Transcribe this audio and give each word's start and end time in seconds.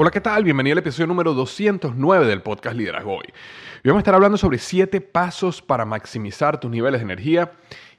Hola, 0.00 0.12
¿qué 0.12 0.20
tal? 0.20 0.44
Bienvenido 0.44 0.74
al 0.74 0.78
episodio 0.78 1.08
número 1.08 1.34
209 1.34 2.24
del 2.24 2.40
podcast 2.40 2.76
Liderazgo 2.76 3.16
Hoy. 3.16 3.32
Vamos 3.82 3.98
a 3.98 4.02
estar 4.02 4.14
hablando 4.14 4.38
sobre 4.38 4.58
7 4.58 5.00
pasos 5.00 5.60
para 5.60 5.84
maximizar 5.84 6.60
tus 6.60 6.70
niveles 6.70 7.00
de 7.00 7.06
energía 7.06 7.50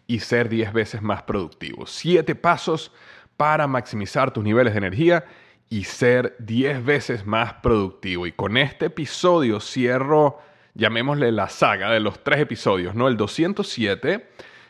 y 0.07 0.19
ser 0.19 0.47
10 0.47 0.71
veces 0.71 1.01
más 1.01 1.23
productivo. 1.23 1.85
7 1.85 2.35
pasos 2.35 2.93
para 3.35 3.67
maximizar 3.67 4.31
tus 4.31 4.45
niveles 4.45 4.71
de 4.75 4.77
energía 4.77 5.25
y 5.67 5.83
ser 5.83 6.37
10 6.39 6.85
veces 6.85 7.25
más 7.25 7.55
productivo. 7.55 8.25
Y 8.27 8.31
con 8.31 8.55
este 8.55 8.85
episodio 8.85 9.59
cierro, 9.59 10.39
llamémosle 10.75 11.33
la 11.33 11.49
saga 11.49 11.91
de 11.91 11.99
los 11.99 12.23
tres 12.23 12.39
episodios, 12.39 12.95
¿no? 12.95 13.09
El 13.09 13.17
207, 13.17 14.25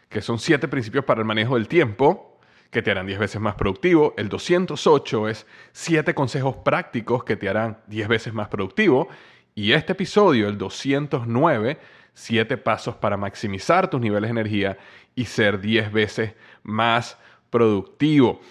que 0.09 0.21
son 0.23 0.39
7 0.39 0.67
principios 0.67 1.05
para 1.05 1.21
el 1.21 1.27
manejo 1.27 1.53
del 1.53 1.67
tiempo 1.67 2.28
que 2.71 2.81
te 2.81 2.91
harán 2.91 3.07
10 3.07 3.19
veces 3.19 3.41
más 3.41 3.55
productivo. 3.55 4.13
El 4.17 4.29
208 4.29 5.29
es 5.29 5.45
7 5.71 6.13
consejos 6.13 6.57
prácticos 6.57 7.23
que 7.23 7.35
te 7.35 7.49
harán 7.49 7.79
10 7.87 8.07
veces 8.07 8.33
más 8.33 8.47
productivo. 8.47 9.07
Y 9.55 9.73
este 9.73 9.93
episodio, 9.93 10.47
el 10.47 10.57
209, 10.57 11.79
7 12.13 12.57
pasos 12.57 12.95
para 12.95 13.17
maximizar 13.17 13.89
tus 13.89 13.99
niveles 13.99 14.29
de 14.29 14.39
energía 14.39 14.77
y 15.15 15.25
ser 15.25 15.59
10 15.59 15.91
veces 15.91 16.33
más 16.63 17.17
productivo. 17.49 18.41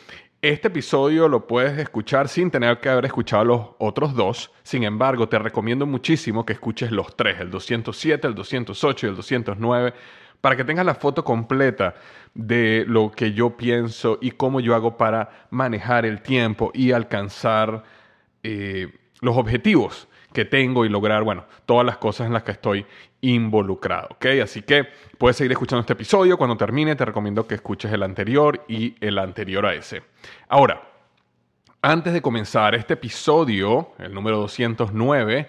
Este 0.40 0.68
episodio 0.68 1.28
lo 1.28 1.46
puedes 1.46 1.76
escuchar 1.78 2.28
sin 2.28 2.50
tener 2.50 2.78
que 2.78 2.88
haber 2.88 3.06
escuchado 3.06 3.44
los 3.44 3.66
otros 3.78 4.14
dos. 4.14 4.52
Sin 4.62 4.84
embargo, 4.84 5.28
te 5.28 5.38
recomiendo 5.38 5.84
muchísimo 5.86 6.46
que 6.46 6.52
escuches 6.52 6.92
los 6.92 7.16
tres, 7.16 7.40
el 7.40 7.50
207, 7.50 8.26
el 8.26 8.34
208 8.34 9.06
y 9.06 9.10
el 9.10 9.16
209 9.16 9.94
para 10.40 10.56
que 10.56 10.64
tengas 10.64 10.86
la 10.86 10.94
foto 10.94 11.24
completa 11.24 11.94
de 12.34 12.84
lo 12.86 13.10
que 13.10 13.32
yo 13.32 13.56
pienso 13.56 14.18
y 14.20 14.32
cómo 14.32 14.60
yo 14.60 14.74
hago 14.74 14.96
para 14.96 15.46
manejar 15.50 16.06
el 16.06 16.22
tiempo 16.22 16.70
y 16.74 16.92
alcanzar 16.92 17.84
eh, 18.42 18.88
los 19.20 19.36
objetivos 19.36 20.08
que 20.32 20.44
tengo 20.44 20.84
y 20.84 20.88
lograr, 20.88 21.24
bueno, 21.24 21.44
todas 21.66 21.84
las 21.84 21.96
cosas 21.96 22.26
en 22.26 22.32
las 22.32 22.42
que 22.42 22.52
estoy 22.52 22.86
involucrado, 23.20 24.08
¿ok? 24.12 24.26
Así 24.42 24.62
que 24.62 24.86
puedes 25.16 25.36
seguir 25.36 25.52
escuchando 25.52 25.80
este 25.80 25.94
episodio. 25.94 26.36
Cuando 26.36 26.56
termine, 26.56 26.94
te 26.94 27.04
recomiendo 27.04 27.46
que 27.46 27.56
escuches 27.56 27.92
el 27.92 28.02
anterior 28.02 28.64
y 28.68 28.94
el 29.00 29.18
anterior 29.18 29.66
a 29.66 29.74
ese. 29.74 30.02
Ahora, 30.48 30.82
antes 31.82 32.12
de 32.12 32.22
comenzar, 32.22 32.74
este 32.74 32.94
episodio, 32.94 33.92
el 33.98 34.12
número 34.12 34.38
209, 34.38 35.48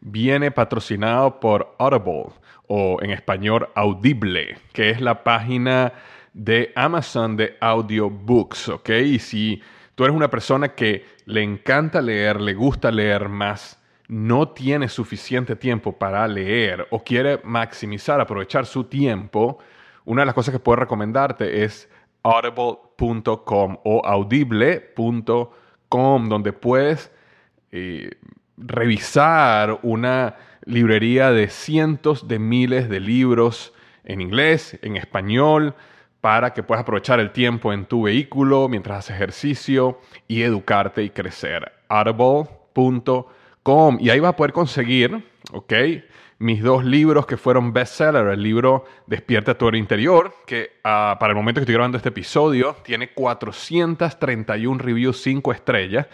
viene 0.00 0.50
patrocinado 0.50 1.40
por 1.40 1.74
Audible 1.78 2.32
o 2.66 2.98
en 3.02 3.10
español 3.10 3.68
Audible, 3.74 4.56
que 4.72 4.90
es 4.90 5.00
la 5.00 5.24
página 5.24 5.92
de 6.32 6.72
Amazon 6.76 7.36
de 7.36 7.56
audiobooks, 7.60 8.68
¿ok? 8.68 8.90
Y 8.90 9.18
si 9.18 9.62
tú 9.94 10.04
eres 10.04 10.16
una 10.16 10.30
persona 10.30 10.74
que 10.74 11.04
le 11.26 11.42
encanta 11.42 12.00
leer, 12.00 12.40
le 12.40 12.54
gusta 12.54 12.90
leer 12.90 13.28
más, 13.28 13.78
no 14.08 14.48
tiene 14.48 14.88
suficiente 14.88 15.54
tiempo 15.56 15.92
para 15.96 16.26
leer 16.26 16.88
o 16.90 17.04
quiere 17.04 17.40
maximizar, 17.44 18.20
aprovechar 18.20 18.66
su 18.66 18.84
tiempo, 18.84 19.58
una 20.04 20.22
de 20.22 20.26
las 20.26 20.34
cosas 20.34 20.52
que 20.52 20.58
puedo 20.58 20.76
recomendarte 20.76 21.62
es 21.62 21.88
audible.com 22.22 23.78
o 23.84 24.04
audible.com, 24.04 25.48
donde 26.28 26.52
puedes 26.52 27.12
eh, 27.70 28.10
revisar 28.56 29.78
una 29.82 30.36
librería 30.64 31.30
de 31.30 31.48
cientos 31.48 32.26
de 32.26 32.38
miles 32.38 32.88
de 32.88 33.00
libros 33.00 33.72
en 34.04 34.20
inglés, 34.20 34.78
en 34.82 34.96
español, 34.96 35.74
para 36.20 36.52
que 36.52 36.62
puedas 36.62 36.82
aprovechar 36.82 37.18
el 37.20 37.32
tiempo 37.32 37.72
en 37.72 37.86
tu 37.86 38.02
vehículo 38.02 38.68
mientras 38.68 38.98
haces 38.98 39.16
ejercicio 39.16 40.00
y 40.28 40.42
educarte 40.42 41.02
y 41.02 41.10
crecer. 41.10 41.72
Audible.com. 41.88 43.26
Y 44.00 44.10
ahí 44.10 44.20
vas 44.20 44.30
a 44.30 44.36
poder 44.36 44.52
conseguir, 44.52 45.24
¿ok? 45.52 45.72
Mis 46.38 46.62
dos 46.62 46.84
libros 46.84 47.26
que 47.26 47.36
fueron 47.36 47.72
bestseller, 47.72 48.26
el 48.28 48.42
libro 48.42 48.84
Despierta 49.06 49.56
tu 49.56 49.68
interior, 49.74 50.34
que 50.46 50.78
ah, 50.84 51.16
para 51.20 51.32
el 51.32 51.36
momento 51.36 51.58
que 51.60 51.62
estoy 51.62 51.74
grabando 51.74 51.98
este 51.98 52.08
episodio 52.08 52.76
tiene 52.82 53.12
431 53.12 54.78
reviews 54.78 55.20
5 55.22 55.52
estrellas 55.52 56.06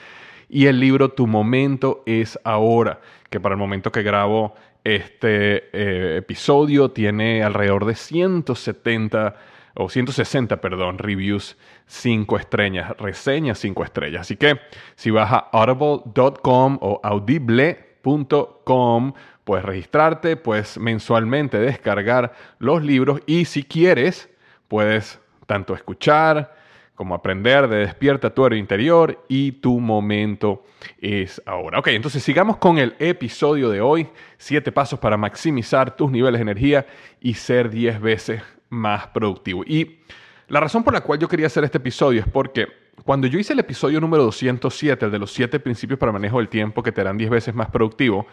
y 0.48 0.66
el 0.66 0.80
libro 0.80 1.10
Tu 1.10 1.26
momento 1.26 2.02
es 2.06 2.38
ahora, 2.44 3.00
que 3.30 3.40
para 3.40 3.54
el 3.54 3.58
momento 3.58 3.92
que 3.92 4.02
grabo 4.02 4.54
este 4.84 5.68
eh, 5.72 6.16
episodio 6.18 6.90
tiene 6.90 7.42
alrededor 7.42 7.84
de 7.84 7.94
170 7.94 9.34
o 9.76 9.88
160, 9.88 10.60
perdón, 10.60 10.98
reviews 10.98 11.56
5 11.86 12.36
estrellas, 12.38 12.96
reseñas 12.98 13.58
5 13.58 13.84
estrellas. 13.84 14.22
Así 14.22 14.36
que 14.36 14.58
si 14.94 15.10
vas 15.10 15.32
a 15.32 15.38
audible.com 15.52 16.78
o 16.80 17.00
audible.com, 17.02 17.82
puedes 19.44 19.64
registrarte, 19.64 20.36
puedes 20.36 20.78
mensualmente 20.78 21.58
descargar 21.58 22.32
los 22.58 22.82
libros 22.82 23.20
y 23.26 23.44
si 23.44 23.62
quieres, 23.62 24.30
puedes 24.68 25.20
tanto 25.46 25.74
escuchar, 25.74 26.56
como 26.94 27.14
aprender 27.14 27.68
de 27.68 27.76
despierta 27.76 28.30
tu 28.30 28.46
héroe 28.46 28.58
interior 28.58 29.22
y 29.28 29.52
tu 29.52 29.78
momento 29.80 30.64
es 30.98 31.42
ahora. 31.44 31.78
Ok, 31.78 31.88
entonces 31.88 32.22
sigamos 32.22 32.56
con 32.56 32.78
el 32.78 32.96
episodio 32.98 33.68
de 33.68 33.82
hoy, 33.82 34.08
siete 34.38 34.72
pasos 34.72 34.98
para 34.98 35.18
maximizar 35.18 35.94
tus 35.94 36.10
niveles 36.10 36.38
de 36.38 36.42
energía 36.42 36.86
y 37.20 37.34
ser 37.34 37.68
10 37.68 38.00
veces 38.00 38.42
más 38.68 39.08
productivo. 39.08 39.64
Y 39.64 40.00
la 40.48 40.60
razón 40.60 40.84
por 40.84 40.94
la 40.94 41.00
cual 41.00 41.18
yo 41.18 41.28
quería 41.28 41.46
hacer 41.46 41.64
este 41.64 41.78
episodio 41.78 42.20
es 42.20 42.28
porque 42.28 42.66
cuando 43.04 43.26
yo 43.26 43.38
hice 43.38 43.52
el 43.52 43.58
episodio 43.58 44.00
número 44.00 44.24
207, 44.24 45.06
el 45.06 45.12
de 45.12 45.18
los 45.18 45.32
siete 45.32 45.60
principios 45.60 45.98
para 45.98 46.12
manejo 46.12 46.38
del 46.38 46.48
tiempo 46.48 46.82
que 46.82 46.92
te 46.92 47.00
harán 47.00 47.18
10 47.18 47.30
veces 47.30 47.54
más 47.54 47.70
productivo, 47.70 48.26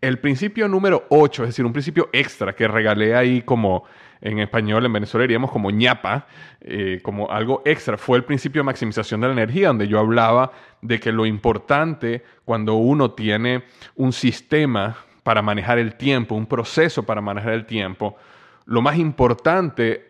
el 0.00 0.18
principio 0.18 0.68
número 0.68 1.04
8, 1.08 1.44
es 1.44 1.48
decir, 1.50 1.64
un 1.64 1.72
principio 1.72 2.10
extra 2.12 2.54
que 2.54 2.68
regalé 2.68 3.14
ahí 3.14 3.42
como 3.42 3.84
en 4.20 4.38
español, 4.38 4.84
en 4.86 4.92
Venezuela 4.92 5.22
diríamos 5.22 5.50
como 5.50 5.70
ñapa, 5.70 6.26
eh, 6.60 7.00
como 7.02 7.30
algo 7.30 7.62
extra, 7.64 7.96
fue 7.98 8.18
el 8.18 8.24
principio 8.24 8.60
de 8.60 8.64
maximización 8.64 9.20
de 9.20 9.28
la 9.28 9.32
energía, 9.34 9.68
donde 9.68 9.88
yo 9.88 9.98
hablaba 9.98 10.52
de 10.80 11.00
que 11.00 11.12
lo 11.12 11.26
importante 11.26 12.22
cuando 12.44 12.74
uno 12.74 13.12
tiene 13.12 13.64
un 13.96 14.12
sistema 14.12 14.96
para 15.22 15.42
manejar 15.42 15.78
el 15.78 15.96
tiempo, 15.96 16.34
un 16.34 16.46
proceso 16.46 17.02
para 17.02 17.20
manejar 17.20 17.52
el 17.52 17.66
tiempo, 17.66 18.16
lo 18.66 18.82
más 18.82 18.96
importante 18.96 20.08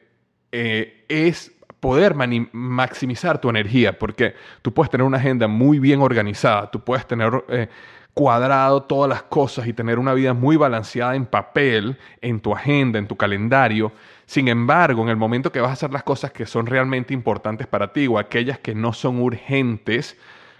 eh, 0.52 1.04
es 1.08 1.52
poder 1.80 2.14
maximizar 2.14 3.40
tu 3.40 3.50
energía, 3.50 3.98
porque 3.98 4.34
tú 4.62 4.72
puedes 4.72 4.90
tener 4.90 5.06
una 5.06 5.18
agenda 5.18 5.48
muy 5.48 5.78
bien 5.78 6.00
organizada, 6.00 6.70
tú 6.70 6.80
puedes 6.80 7.06
tener 7.06 7.44
eh, 7.48 7.68
cuadrado 8.14 8.84
todas 8.84 9.08
las 9.08 9.24
cosas 9.24 9.66
y 9.66 9.74
tener 9.74 9.98
una 9.98 10.14
vida 10.14 10.32
muy 10.32 10.56
balanceada 10.56 11.14
en 11.14 11.26
papel, 11.26 11.98
en 12.22 12.40
tu 12.40 12.54
agenda, 12.54 12.98
en 12.98 13.06
tu 13.06 13.16
calendario. 13.16 13.92
Sin 14.24 14.48
embargo, 14.48 15.02
en 15.02 15.10
el 15.10 15.16
momento 15.16 15.52
que 15.52 15.60
vas 15.60 15.70
a 15.70 15.72
hacer 15.74 15.92
las 15.92 16.04
cosas 16.04 16.32
que 16.32 16.46
son 16.46 16.64
realmente 16.64 17.12
importantes 17.12 17.66
para 17.66 17.92
ti 17.92 18.06
o 18.06 18.18
aquellas 18.18 18.58
que 18.60 18.74
no 18.74 18.94
son 18.94 19.20
urgentes, 19.20 20.16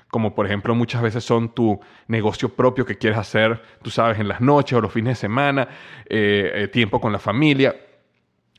como 0.09 0.35
por 0.35 0.45
ejemplo 0.45 0.75
muchas 0.75 1.01
veces 1.01 1.25
son 1.25 1.55
tu 1.55 1.81
negocio 2.07 2.51
propio 2.51 2.85
que 2.85 2.99
quieres 2.99 3.19
hacer, 3.19 3.63
tú 3.81 3.89
sabes, 3.89 4.19
en 4.19 4.29
las 4.29 4.41
noches 4.41 4.77
o 4.77 4.81
los 4.83 4.93
fines 4.93 5.13
de 5.13 5.21
semana, 5.23 5.69
eh, 6.05 6.69
tiempo 6.73 7.01
con 7.01 7.13
la 7.13 7.19
familia, 7.19 7.75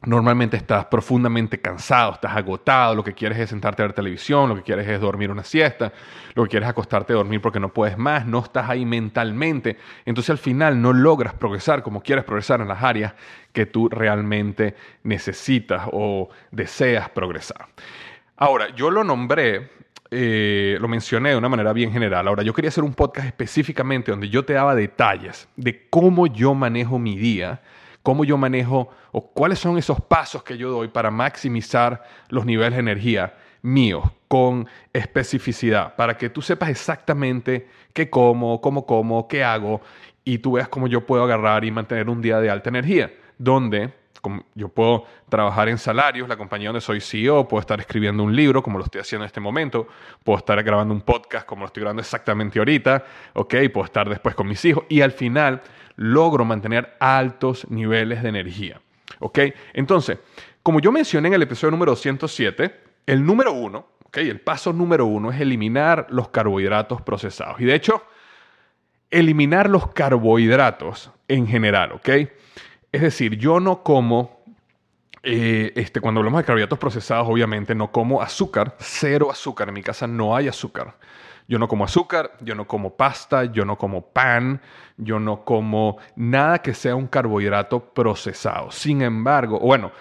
Normalmente 0.06 0.56
estás 0.56 0.86
profundamente 0.86 1.60
cansado, 1.60 2.14
estás 2.14 2.36
agotado, 2.36 2.94
lo 2.94 3.04
que 3.04 3.14
quieres 3.14 3.40
es 3.40 3.50
sentarte 3.50 3.82
a 3.82 3.88
ver 3.88 3.94
televisión, 3.94 4.50
lo 4.50 4.56
que 4.56 4.62
quieres 4.62 4.88
es 4.88 5.02
dormir 5.02 5.32
una 5.32 5.44
siesta, 5.44 5.92
lo 6.36 6.44
que 6.44 6.50
quieres 6.50 6.68
es 6.68 6.72
acostarte 6.72 7.14
a 7.14 7.16
dormir 7.16 7.42
porque 7.42 7.60
no 7.60 7.70
puedes 7.70 7.98
más, 7.98 8.26
no 8.26 8.40
estás 8.40 8.70
ahí 8.70 8.86
mentalmente. 8.86 9.78
Entonces 10.06 10.30
al 10.30 10.38
final 10.38 10.80
no 10.80 10.94
logras 10.94 11.34
progresar 11.34 11.82
como 11.82 12.02
quieres 12.02 12.24
progresar 12.24 12.62
en 12.62 12.68
las 12.68 12.84
áreas 12.84 13.14
que 13.52 13.66
tú 13.66 13.90
realmente 13.90 14.76
necesitas 15.04 15.88
o 15.92 16.30
deseas 16.52 17.10
progresar. 17.10 17.68
Ahora, 18.38 18.76
yo 18.76 18.92
lo 18.92 19.04
nombré, 19.04 19.72
eh, 20.12 20.78
lo 20.80 20.88
mencioné 20.88 21.30
de 21.30 21.38
una 21.38 21.50
manera 21.50 21.74
bien 21.74 21.92
general. 21.92 22.28
Ahora, 22.28 22.44
yo 22.44 22.54
quería 22.54 22.70
hacer 22.70 22.84
un 22.84 22.94
podcast 22.94 23.28
específicamente 23.28 24.12
donde 24.12 24.30
yo 24.30 24.46
te 24.46 24.54
daba 24.54 24.76
detalles 24.76 25.48
de 25.56 25.88
cómo 25.90 26.28
yo 26.28 26.54
manejo 26.54 27.00
mi 27.00 27.18
día 27.18 27.62
cómo 28.06 28.24
yo 28.24 28.38
manejo 28.38 28.90
o 29.12 29.32
cuáles 29.32 29.58
son 29.58 29.80
esos 29.80 30.00
pasos 30.00 30.44
que 30.44 30.60
yo 30.60 30.70
doy 30.70 30.90
para 30.90 31.10
maximizar 31.10 32.04
los 32.30 32.46
niveles 32.46 32.74
de 32.74 32.80
energía 32.82 33.34
míos 33.64 34.06
con 34.28 34.68
especificidad, 34.94 35.96
para 35.96 36.16
que 36.16 36.30
tú 36.30 36.44
sepas 36.44 36.70
exactamente 36.70 37.68
qué 37.94 38.08
como, 38.12 38.62
cómo 38.62 38.86
como, 38.86 39.28
qué 39.28 39.44
hago 39.44 39.82
y 40.24 40.38
tú 40.38 40.52
veas 40.52 40.68
cómo 40.68 40.86
yo 40.86 41.08
puedo 41.08 41.24
agarrar 41.24 41.66
y 41.66 41.72
mantener 41.72 42.08
un 42.08 42.22
día 42.22 42.40
de 42.40 42.52
alta 42.52 42.70
energía, 42.70 43.12
donde 43.40 43.92
yo 44.54 44.70
puedo 44.70 45.06
trabajar 45.30 45.70
en 45.70 45.78
salarios, 45.78 46.28
la 46.28 46.38
compañía 46.38 46.70
donde 46.70 46.82
soy 46.82 47.02
CEO, 47.02 47.48
puedo 47.48 47.62
estar 47.62 47.80
escribiendo 47.80 48.24
un 48.24 48.36
libro 48.36 48.62
como 48.62 48.78
lo 48.78 48.86
estoy 48.86 49.02
haciendo 49.02 49.24
en 49.24 49.28
este 49.28 49.40
momento, 49.40 49.88
puedo 50.24 50.38
estar 50.38 50.62
grabando 50.64 50.94
un 50.94 51.02
podcast 51.02 51.46
como 51.46 51.62
lo 51.62 51.68
estoy 51.68 51.82
grabando 51.82 52.02
exactamente 52.02 52.60
ahorita, 52.60 53.04
¿ok? 53.34 53.56
Puedo 53.74 53.86
estar 53.86 54.10
después 54.10 54.36
con 54.36 54.48
mis 54.48 54.64
hijos 54.66 54.86
y 54.90 55.02
al 55.02 55.12
final 55.12 55.62
logro 55.96 56.46
mantener 56.46 56.96
altos 57.00 57.70
niveles 57.70 58.22
de 58.24 58.30
energía, 58.30 58.82
¿ok? 59.20 59.40
Entonces, 59.74 60.20
como 60.62 60.80
yo 60.80 60.92
mencioné 60.92 61.28
en 61.28 61.36
el 61.36 61.44
episodio 61.44 61.72
número 61.72 61.96
107, 61.96 62.82
el 63.06 63.26
número 63.26 63.54
uno, 63.54 63.88
¿ok? 64.06 64.18
El 64.18 64.42
paso 64.42 64.74
número 64.74 65.06
uno 65.06 65.32
es 65.32 65.40
eliminar 65.40 66.08
los 66.10 66.30
carbohidratos 66.30 67.02
procesados. 67.02 67.60
Y 67.62 67.66
de 67.66 67.76
hecho, 67.76 68.04
eliminar 69.12 69.70
los 69.70 69.88
carbohidratos 69.94 71.12
en 71.28 71.48
general, 71.48 71.94
¿ok? 71.94 72.10
Es 72.96 73.02
decir, 73.02 73.38
yo 73.38 73.60
no 73.60 73.84
como, 73.84 74.40
eh, 75.22 75.74
este, 75.76 76.00
cuando 76.00 76.22
hablamos 76.22 76.40
de 76.40 76.46
carbohidratos 76.46 76.80
procesados, 76.80 77.28
obviamente 77.28 77.76
no 77.76 77.92
como 77.92 78.22
azúcar, 78.22 78.78
cero 78.80 79.30
azúcar. 79.30 79.68
En 79.68 79.74
mi 79.74 79.84
casa 79.84 80.08
no 80.08 80.34
hay 80.34 80.48
azúcar. 80.48 80.96
Yo 81.46 81.60
no 81.60 81.68
como 81.68 81.84
azúcar, 81.84 82.32
yo 82.40 82.56
no 82.56 82.66
como 82.66 82.96
pasta, 82.96 83.52
yo 83.52 83.66
no 83.66 83.78
como 83.78 84.14
pan, 84.14 84.62
yo 84.96 85.20
no 85.20 85.44
como 85.44 85.98
nada 86.16 86.60
que 86.60 86.74
sea 86.74 86.96
un 86.96 87.08
carbohidrato 87.08 87.82
procesado. 87.82 88.72
Sin 88.72 89.02
embargo, 89.02 89.60
bueno, 89.60 89.92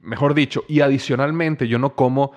mejor 0.00 0.34
dicho, 0.34 0.64
y 0.66 0.80
adicionalmente 0.80 1.68
yo 1.68 1.78
no 1.78 1.94
como 1.94 2.32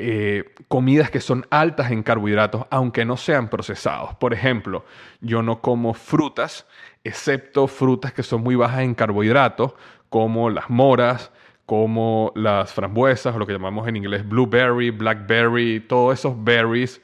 eh, 0.00 0.54
comidas 0.68 1.10
que 1.10 1.20
son 1.20 1.46
altas 1.50 1.90
en 1.90 2.02
carbohidratos, 2.02 2.66
aunque 2.70 3.04
no 3.04 3.16
sean 3.16 3.48
procesados. 3.48 4.14
Por 4.14 4.32
ejemplo, 4.32 4.84
yo 5.20 5.42
no 5.42 5.60
como 5.60 5.94
frutas, 5.94 6.66
excepto 7.04 7.66
frutas 7.66 8.12
que 8.12 8.22
son 8.22 8.42
muy 8.42 8.56
bajas 8.56 8.80
en 8.80 8.94
carbohidratos, 8.94 9.74
como 10.08 10.50
las 10.50 10.70
moras, 10.70 11.30
como 11.66 12.32
las 12.34 12.72
frambuesas, 12.72 13.34
o 13.34 13.38
lo 13.38 13.46
que 13.46 13.52
llamamos 13.52 13.86
en 13.86 13.96
inglés 13.96 14.28
blueberry, 14.28 14.90
blackberry, 14.90 15.80
todos 15.80 16.18
esos 16.18 16.42
berries, 16.42 17.00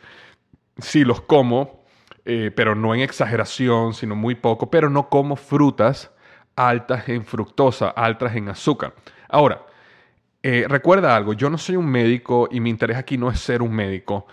sí 0.78 1.04
los 1.04 1.20
como, 1.20 1.84
eh, 2.24 2.50
pero 2.54 2.74
no 2.74 2.94
en 2.94 3.02
exageración, 3.02 3.94
sino 3.94 4.16
muy 4.16 4.34
poco, 4.34 4.70
pero 4.70 4.90
no 4.90 5.08
como 5.08 5.36
frutas 5.36 6.10
altas 6.56 7.08
en 7.08 7.24
fructosa, 7.24 7.90
altas 7.90 8.34
en 8.34 8.48
azúcar. 8.48 8.94
Ahora, 9.28 9.66
eh, 10.48 10.64
recuerda 10.68 11.16
algo, 11.16 11.32
yo 11.32 11.50
no 11.50 11.58
soy 11.58 11.74
un 11.74 11.86
médico 11.86 12.48
y 12.52 12.60
mi 12.60 12.70
interés 12.70 12.96
aquí 12.96 13.18
no 13.18 13.28
es 13.28 13.40
ser 13.40 13.62
un 13.62 13.74
médico. 13.74 14.28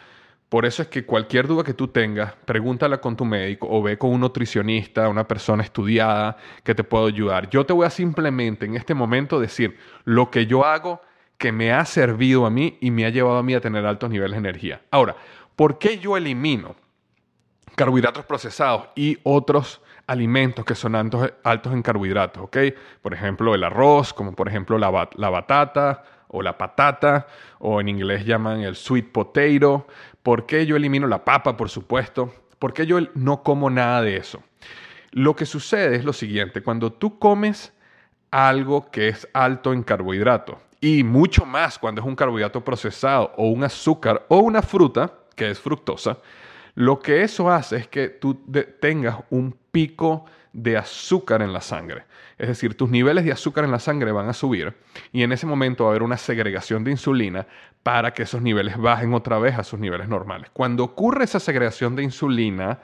Por 0.48 0.64
eso 0.68 0.84
es 0.84 0.88
que 0.88 1.08
cualquier 1.08 1.48
duda 1.48 1.64
que 1.64 1.74
tú 1.74 1.88
tengas, 1.88 2.34
pregúntala 2.46 3.02
con 3.02 3.16
tu 3.16 3.26
médico 3.26 3.68
o 3.68 3.82
ve 3.82 3.98
con 3.98 4.12
un 4.12 4.22
nutricionista, 4.22 5.10
una 5.10 5.28
persona 5.28 5.64
estudiada 5.64 6.38
que 6.64 6.76
te 6.76 6.84
pueda 6.84 7.08
ayudar. 7.08 7.50
Yo 7.50 7.66
te 7.66 7.74
voy 7.74 7.88
a 7.88 7.90
simplemente 7.90 8.68
en 8.68 8.76
este 8.76 8.94
momento 8.94 9.40
decir 9.40 9.76
lo 10.04 10.30
que 10.30 10.46
yo 10.46 10.64
hago 10.66 11.02
que 11.40 11.52
me 11.52 11.74
ha 11.74 11.84
servido 11.84 12.46
a 12.46 12.52
mí 12.52 12.78
y 12.80 12.92
me 12.92 13.08
ha 13.08 13.10
llevado 13.10 13.40
a 13.40 13.44
mí 13.44 13.56
a 13.56 13.62
tener 13.62 13.84
altos 13.84 14.12
niveles 14.12 14.34
de 14.34 14.50
energía. 14.50 14.84
Ahora, 14.92 15.16
¿por 15.56 15.80
qué 15.80 15.98
yo 15.98 16.16
elimino 16.16 16.76
carbohidratos 17.76 18.26
procesados 18.26 18.90
y 18.96 19.18
otros 19.24 19.82
alimentos 20.08 20.66
que 20.66 20.76
son 20.76 20.96
altos, 20.96 21.32
en 21.44 21.82
carbohidratos, 21.82 22.44
¿ok? 22.44 22.58
Por 23.02 23.14
ejemplo, 23.14 23.56
el 23.56 23.64
arroz, 23.64 24.14
como 24.14 24.34
por 24.34 24.48
ejemplo 24.48 24.78
la, 24.78 25.10
la 25.16 25.30
batata 25.30 26.04
o 26.28 26.42
la 26.42 26.58
patata, 26.58 27.28
o 27.60 27.80
en 27.80 27.90
inglés 27.90 28.26
llaman 28.26 28.62
el 28.62 28.76
sweet 28.76 29.12
potato. 29.12 29.88
¿Por 30.24 30.46
qué 30.46 30.66
yo 30.66 30.76
elimino 30.76 31.08
la 31.08 31.24
papa, 31.24 31.56
por 31.56 31.70
supuesto? 31.70 32.34
¿Por 32.60 32.74
qué 32.74 32.86
yo 32.86 32.98
no 33.14 33.44
como 33.44 33.70
nada 33.70 34.02
de 34.02 34.18
eso? 34.18 34.42
Lo 35.12 35.36
que 35.36 35.46
sucede 35.46 35.96
es 35.96 36.06
lo 36.06 36.14
siguiente, 36.14 36.64
cuando 36.64 36.92
tú 36.92 37.20
comes 37.20 37.72
algo 38.32 38.90
que 38.90 39.10
es 39.10 39.28
alto 39.34 39.74
en 39.74 39.84
carbohidratos, 39.84 40.56
y 40.82 41.04
mucho 41.04 41.46
más 41.46 41.78
cuando 41.78 42.02
es 42.02 42.08
un 42.08 42.16
carbohidrato 42.16 42.64
procesado 42.66 43.32
o 43.38 43.48
un 43.48 43.64
azúcar 43.64 44.26
o 44.28 44.40
una 44.40 44.62
fruta, 44.62 45.14
que 45.36 45.50
es 45.52 45.60
fructosa, 45.60 46.18
lo 46.76 47.00
que 47.00 47.24
eso 47.24 47.52
hace 47.52 47.78
es 47.78 47.88
que 47.88 48.10
tú 48.10 48.36
tengas 48.80 49.18
un 49.30 49.56
pico 49.72 50.26
de 50.54 50.78
azúcar 50.78 51.42
en 51.42 51.54
la 51.54 51.62
sangre. 51.62 52.04
Es 52.38 52.48
decir, 52.48 52.76
tus 52.76 52.90
niveles 52.90 53.26
de 53.26 53.32
azúcar 53.32 53.64
en 53.64 53.72
la 53.72 53.80
sangre 53.80 54.12
van 54.12 54.30
a 54.30 54.34
subir 54.34 54.74
y 55.12 55.24
en 55.24 55.32
ese 55.32 55.46
momento 55.46 55.84
va 55.84 55.90
a 55.90 55.92
haber 55.92 56.04
una 56.04 56.18
segregación 56.18 56.84
de 56.84 56.92
insulina 56.92 57.48
para 57.84 58.14
que 58.14 58.24
esos 58.24 58.42
niveles 58.42 58.78
bajen 58.78 59.14
otra 59.14 59.40
vez 59.40 59.58
a 59.58 59.64
sus 59.64 59.80
niveles 59.80 60.08
normales. 60.08 60.50
Cuando 60.54 60.84
ocurre 60.84 61.26
esa 61.26 61.40
segregación 61.40 61.96
de 61.96 62.04
insulina, 62.04 62.80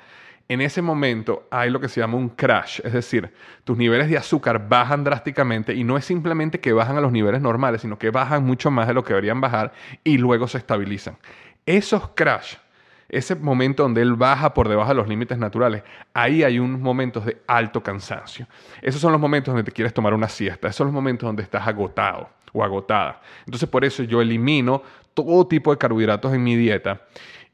en 0.49 0.61
ese 0.61 0.81
momento 0.81 1.47
hay 1.51 1.69
lo 1.69 1.79
que 1.79 1.89
se 1.89 2.01
llama 2.01 2.17
un 2.17 2.29
crash, 2.29 2.81
es 2.83 2.93
decir, 2.93 3.31
tus 3.63 3.77
niveles 3.77 4.09
de 4.09 4.17
azúcar 4.17 4.67
bajan 4.67 5.03
drásticamente 5.03 5.73
y 5.75 5.83
no 5.83 5.95
es 5.95 6.05
simplemente 6.05 6.59
que 6.59 6.73
bajan 6.73 6.97
a 6.97 7.01
los 7.01 7.11
niveles 7.11 7.41
normales, 7.41 7.81
sino 7.81 7.99
que 7.99 8.09
bajan 8.09 8.43
mucho 8.43 8.71
más 8.71 8.87
de 8.87 8.93
lo 8.93 9.03
que 9.03 9.13
deberían 9.13 9.41
bajar 9.41 9.73
y 10.03 10.17
luego 10.17 10.47
se 10.47 10.57
estabilizan. 10.57 11.17
Esos 11.65 12.09
crash 12.15 12.55
ese 13.09 13.35
momento 13.35 13.83
donde 13.83 14.01
él 14.01 14.13
baja 14.13 14.53
por 14.53 14.69
debajo 14.69 14.89
de 14.89 14.95
los 14.95 15.07
límites 15.07 15.37
naturales, 15.37 15.83
ahí 16.13 16.43
hay 16.43 16.59
unos 16.59 16.79
momentos 16.79 17.25
de 17.25 17.41
alto 17.47 17.81
cansancio. 17.81 18.47
Esos 18.81 19.01
son 19.01 19.11
los 19.11 19.19
momentos 19.19 19.53
donde 19.53 19.63
te 19.63 19.71
quieres 19.71 19.93
tomar 19.93 20.13
una 20.13 20.29
siesta, 20.29 20.67
esos 20.67 20.77
son 20.77 20.87
los 20.87 20.93
momentos 20.93 21.27
donde 21.27 21.43
estás 21.43 21.67
agotado 21.67 22.29
o 22.53 22.63
agotada. 22.63 23.21
Entonces 23.45 23.67
por 23.67 23.83
eso 23.83 24.03
yo 24.03 24.21
elimino 24.21 24.81
todo 25.13 25.45
tipo 25.47 25.71
de 25.71 25.77
carbohidratos 25.77 26.33
en 26.33 26.43
mi 26.43 26.55
dieta 26.55 27.01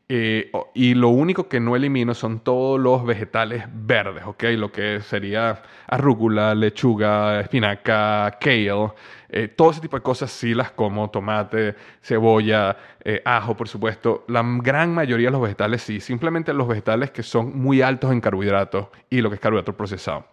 Eh, 0.07 0.51
y 0.75 0.93
lo 0.93 1.09
único 1.09 1.49
que 1.49 1.59
no 1.59 1.75
elimino 1.75 2.13
son 2.13 2.41
todos 2.41 2.79
los 2.79 3.03
vegetales 3.03 3.63
verdes, 3.73 4.23
¿ok? 4.25 4.43
Lo 4.55 4.71
que 4.71 5.01
sería 5.01 5.63
arrúcula, 5.87 6.53
lechuga, 6.53 7.39
espinaca, 7.39 8.37
kale. 8.39 8.91
Eh, 9.29 9.47
todo 9.47 9.71
ese 9.71 9.81
tipo 9.81 9.97
de 9.97 10.03
cosas 10.03 10.29
sí 10.31 10.53
las 10.53 10.71
como, 10.71 11.09
tomate, 11.09 11.75
cebolla, 12.01 12.77
eh, 13.03 13.19
ajo, 13.25 13.57
por 13.57 13.67
supuesto. 13.67 14.25
La 14.27 14.43
gran 14.61 14.93
mayoría 14.93 15.27
de 15.27 15.31
los 15.31 15.41
vegetales 15.41 15.81
sí, 15.81 15.99
simplemente 15.99 16.53
los 16.53 16.67
vegetales 16.67 17.09
que 17.09 17.23
son 17.23 17.57
muy 17.59 17.81
altos 17.81 18.11
en 18.11 18.21
carbohidratos 18.21 18.87
y 19.09 19.21
lo 19.21 19.29
que 19.29 19.35
es 19.35 19.41
carbohidrato 19.41 19.75
procesado. 19.75 20.27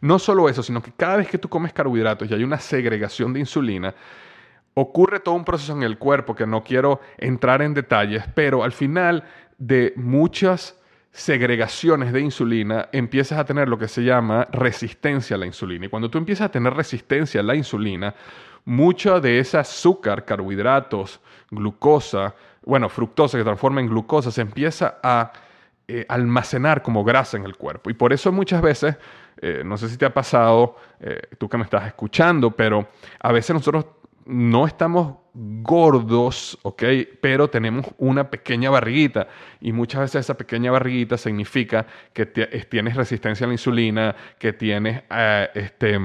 No 0.00 0.18
solo 0.18 0.48
eso, 0.48 0.62
sino 0.62 0.82
que 0.82 0.92
cada 0.92 1.16
vez 1.16 1.28
que 1.28 1.36
tú 1.36 1.50
comes 1.50 1.74
carbohidratos 1.74 2.30
y 2.30 2.34
hay 2.34 2.44
una 2.44 2.58
segregación 2.58 3.34
de 3.34 3.40
insulina, 3.40 3.94
ocurre 4.80 5.20
todo 5.20 5.34
un 5.34 5.44
proceso 5.44 5.72
en 5.72 5.82
el 5.82 5.98
cuerpo 5.98 6.34
que 6.34 6.46
no 6.46 6.62
quiero 6.62 7.00
entrar 7.16 7.62
en 7.62 7.74
detalles, 7.74 8.24
pero 8.34 8.62
al 8.62 8.72
final 8.72 9.24
de 9.58 9.92
muchas 9.96 10.78
segregaciones 11.10 12.12
de 12.12 12.20
insulina 12.20 12.88
empiezas 12.92 13.38
a 13.38 13.44
tener 13.44 13.68
lo 13.68 13.76
que 13.76 13.88
se 13.88 14.04
llama 14.04 14.46
resistencia 14.52 15.34
a 15.34 15.38
la 15.38 15.46
insulina. 15.46 15.86
Y 15.86 15.88
cuando 15.88 16.08
tú 16.08 16.18
empiezas 16.18 16.46
a 16.46 16.50
tener 16.52 16.74
resistencia 16.74 17.40
a 17.40 17.44
la 17.44 17.56
insulina, 17.56 18.14
mucho 18.64 19.20
de 19.20 19.40
ese 19.40 19.58
azúcar, 19.58 20.24
carbohidratos, 20.24 21.20
glucosa, 21.50 22.34
bueno, 22.64 22.88
fructosa 22.88 23.36
que 23.36 23.44
transforma 23.44 23.80
en 23.80 23.88
glucosa, 23.88 24.30
se 24.30 24.42
empieza 24.42 24.98
a 25.02 25.32
eh, 25.88 26.04
almacenar 26.08 26.82
como 26.82 27.02
grasa 27.02 27.36
en 27.36 27.44
el 27.44 27.56
cuerpo. 27.56 27.90
Y 27.90 27.94
por 27.94 28.12
eso 28.12 28.30
muchas 28.30 28.62
veces, 28.62 28.96
eh, 29.40 29.62
no 29.64 29.76
sé 29.76 29.88
si 29.88 29.96
te 29.96 30.04
ha 30.04 30.14
pasado, 30.14 30.76
eh, 31.00 31.20
tú 31.38 31.48
que 31.48 31.56
me 31.56 31.64
estás 31.64 31.86
escuchando, 31.86 32.50
pero 32.50 32.90
a 33.18 33.32
veces 33.32 33.54
nosotros 33.54 33.86
no 34.28 34.66
estamos 34.66 35.16
gordos, 35.32 36.58
¿ok? 36.62 36.82
Pero 37.20 37.48
tenemos 37.48 37.86
una 37.96 38.30
pequeña 38.30 38.68
barriguita 38.68 39.28
y 39.60 39.72
muchas 39.72 40.02
veces 40.02 40.26
esa 40.26 40.36
pequeña 40.36 40.70
barriguita 40.70 41.16
significa 41.16 41.86
que 42.12 42.26
tienes 42.26 42.94
resistencia 42.94 43.46
a 43.46 43.48
la 43.48 43.54
insulina, 43.54 44.14
que 44.38 44.52
tienes, 44.52 45.02
eh, 45.10 45.48
este, 45.54 45.98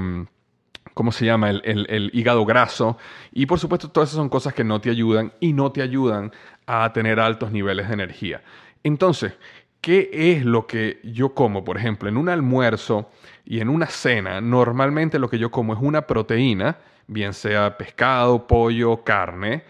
¿cómo 0.94 1.12
se 1.12 1.26
llama? 1.26 1.50
El, 1.50 2.10
hígado 2.14 2.46
graso 2.46 2.96
y 3.30 3.44
por 3.44 3.58
supuesto 3.58 3.90
todas 3.90 4.08
esas 4.08 4.16
son 4.16 4.30
cosas 4.30 4.54
que 4.54 4.64
no 4.64 4.80
te 4.80 4.88
ayudan 4.88 5.34
y 5.38 5.52
no 5.52 5.70
te 5.70 5.82
ayudan 5.82 6.32
a 6.66 6.90
tener 6.94 7.20
altos 7.20 7.52
niveles 7.52 7.88
de 7.88 7.94
energía. 7.94 8.42
Entonces, 8.82 9.34
¿qué 9.82 10.08
es 10.12 10.46
lo 10.46 10.66
que 10.66 11.00
yo 11.04 11.34
como? 11.34 11.62
Por 11.62 11.76
ejemplo, 11.76 12.08
en 12.08 12.16
un 12.16 12.30
almuerzo 12.30 13.10
y 13.44 13.60
en 13.60 13.68
una 13.68 13.86
cena, 13.86 14.40
normalmente 14.40 15.18
lo 15.18 15.28
que 15.28 15.38
yo 15.38 15.50
como 15.50 15.74
es 15.74 15.78
una 15.82 16.06
proteína, 16.06 16.78
bien 17.06 17.32
sea 17.32 17.76
pescado, 17.76 18.46
pollo, 18.46 19.04
carne, 19.04 19.64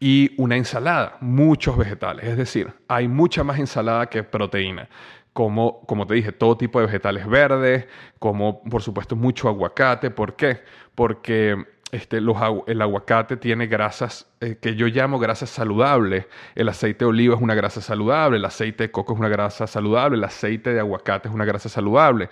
y 0.00 0.32
una 0.36 0.56
ensalada, 0.56 1.16
muchos 1.20 1.76
vegetales. 1.76 2.26
Es 2.26 2.36
decir, 2.36 2.72
hay 2.88 3.08
mucha 3.08 3.44
más 3.44 3.58
ensalada 3.58 4.06
que 4.08 4.22
proteína. 4.22 4.88
Como, 5.32 5.80
como 5.86 6.06
te 6.06 6.14
dije, 6.14 6.30
todo 6.30 6.56
tipo 6.56 6.78
de 6.78 6.86
vegetales 6.86 7.26
verdes, 7.26 7.86
como 8.18 8.62
por 8.62 8.82
supuesto 8.82 9.16
mucho 9.16 9.48
aguacate. 9.48 10.10
¿Por 10.10 10.36
qué? 10.36 10.60
Porque 10.94 11.73
este, 11.94 12.16
el 12.18 12.82
aguacate 12.82 13.36
tiene 13.36 13.68
grasas 13.68 14.26
eh, 14.40 14.56
que 14.60 14.74
yo 14.74 14.88
llamo 14.88 15.20
grasas 15.20 15.48
saludables. 15.48 16.26
El 16.56 16.68
aceite 16.68 17.04
de 17.04 17.08
oliva 17.08 17.36
es 17.36 17.40
una 17.40 17.54
grasa 17.54 17.80
saludable, 17.80 18.38
el 18.38 18.44
aceite 18.44 18.84
de 18.84 18.90
coco 18.90 19.12
es 19.12 19.20
una 19.20 19.28
grasa 19.28 19.68
saludable, 19.68 20.16
el 20.16 20.24
aceite 20.24 20.74
de 20.74 20.80
aguacate 20.80 21.28
es 21.28 21.34
una 21.34 21.44
grasa 21.44 21.68
saludable. 21.68 22.30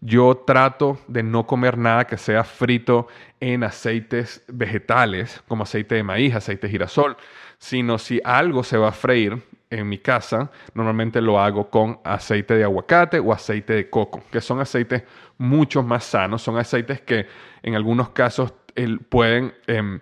Yo 0.00 0.42
trato 0.46 0.98
de 1.08 1.22
no 1.22 1.46
comer 1.46 1.76
nada 1.76 2.06
que 2.06 2.16
sea 2.16 2.42
frito 2.42 3.06
en 3.38 3.64
aceites 3.64 4.42
vegetales, 4.48 5.42
como 5.46 5.64
aceite 5.64 5.96
de 5.96 6.02
maíz, 6.02 6.34
aceite 6.34 6.66
de 6.66 6.70
girasol, 6.70 7.18
sino 7.58 7.98
si 7.98 8.18
algo 8.24 8.64
se 8.64 8.78
va 8.78 8.88
a 8.88 8.92
freír 8.92 9.42
en 9.68 9.88
mi 9.88 9.98
casa, 9.98 10.50
normalmente 10.74 11.20
lo 11.20 11.38
hago 11.38 11.68
con 11.68 12.00
aceite 12.02 12.54
de 12.54 12.64
aguacate 12.64 13.18
o 13.18 13.32
aceite 13.32 13.74
de 13.74 13.90
coco, 13.90 14.22
que 14.30 14.40
son 14.40 14.58
aceites 14.60 15.02
mucho 15.38 15.82
más 15.82 16.04
sanos, 16.04 16.40
son 16.40 16.56
aceites 16.56 17.02
que 17.02 17.26
en 17.62 17.74
algunos 17.74 18.10
casos 18.10 18.52
pueden... 19.08 19.54
Em, 19.66 20.00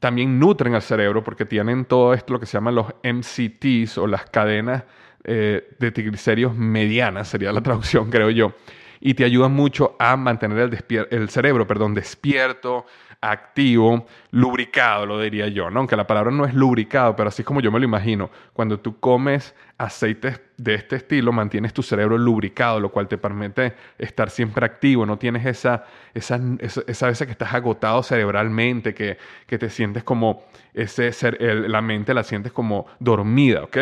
también 0.00 0.38
nutren 0.38 0.74
al 0.74 0.82
cerebro 0.82 1.24
porque 1.24 1.46
tienen 1.46 1.86
todo 1.86 2.12
esto 2.12 2.34
lo 2.34 2.40
que 2.40 2.44
se 2.44 2.58
llaman 2.58 2.74
los 2.74 2.88
MCTs 3.02 3.96
o 3.96 4.06
las 4.06 4.26
cadenas 4.26 4.84
eh, 5.24 5.74
de 5.78 5.90
triglicéridos 5.92 6.54
medianas, 6.54 7.28
sería 7.28 7.50
la 7.52 7.60
traducción, 7.62 8.10
creo 8.10 8.28
yo. 8.28 8.52
Y 9.00 9.14
te 9.14 9.24
ayuda 9.24 9.48
mucho 9.48 9.96
a 9.98 10.14
mantener 10.18 10.58
el, 10.58 11.06
el 11.10 11.28
cerebro 11.30 11.66
perdón, 11.66 11.94
despierto, 11.94 12.84
activo, 13.30 14.06
lubricado, 14.30 15.06
lo 15.06 15.20
diría 15.20 15.48
yo, 15.48 15.70
¿no? 15.70 15.80
Aunque 15.80 15.96
la 15.96 16.06
palabra 16.06 16.30
no 16.30 16.44
es 16.44 16.54
lubricado, 16.54 17.16
pero 17.16 17.28
así 17.28 17.42
como 17.42 17.60
yo 17.60 17.72
me 17.72 17.78
lo 17.78 17.84
imagino. 17.84 18.30
Cuando 18.52 18.78
tú 18.78 19.00
comes 19.00 19.54
aceites 19.78 20.40
de 20.56 20.74
este 20.74 20.96
estilo, 20.96 21.32
mantienes 21.32 21.72
tu 21.72 21.82
cerebro 21.82 22.18
lubricado, 22.18 22.78
lo 22.80 22.90
cual 22.90 23.08
te 23.08 23.16
permite 23.16 23.74
estar 23.98 24.30
siempre 24.30 24.66
activo, 24.66 25.06
no 25.06 25.18
tienes 25.18 25.46
esa, 25.46 25.84
esa, 26.12 26.38
esa, 26.86 27.06
vez 27.06 27.18
que 27.18 27.30
estás 27.30 27.54
agotado 27.54 28.02
cerebralmente, 28.02 28.94
que, 28.94 29.16
que 29.46 29.58
te 29.58 29.70
sientes 29.70 30.04
como, 30.04 30.44
ese 30.74 31.10
ser, 31.12 31.40
la 31.40 31.80
mente 31.80 32.12
la 32.12 32.24
sientes 32.24 32.52
como 32.52 32.86
dormida, 32.98 33.64
¿ok? 33.64 33.78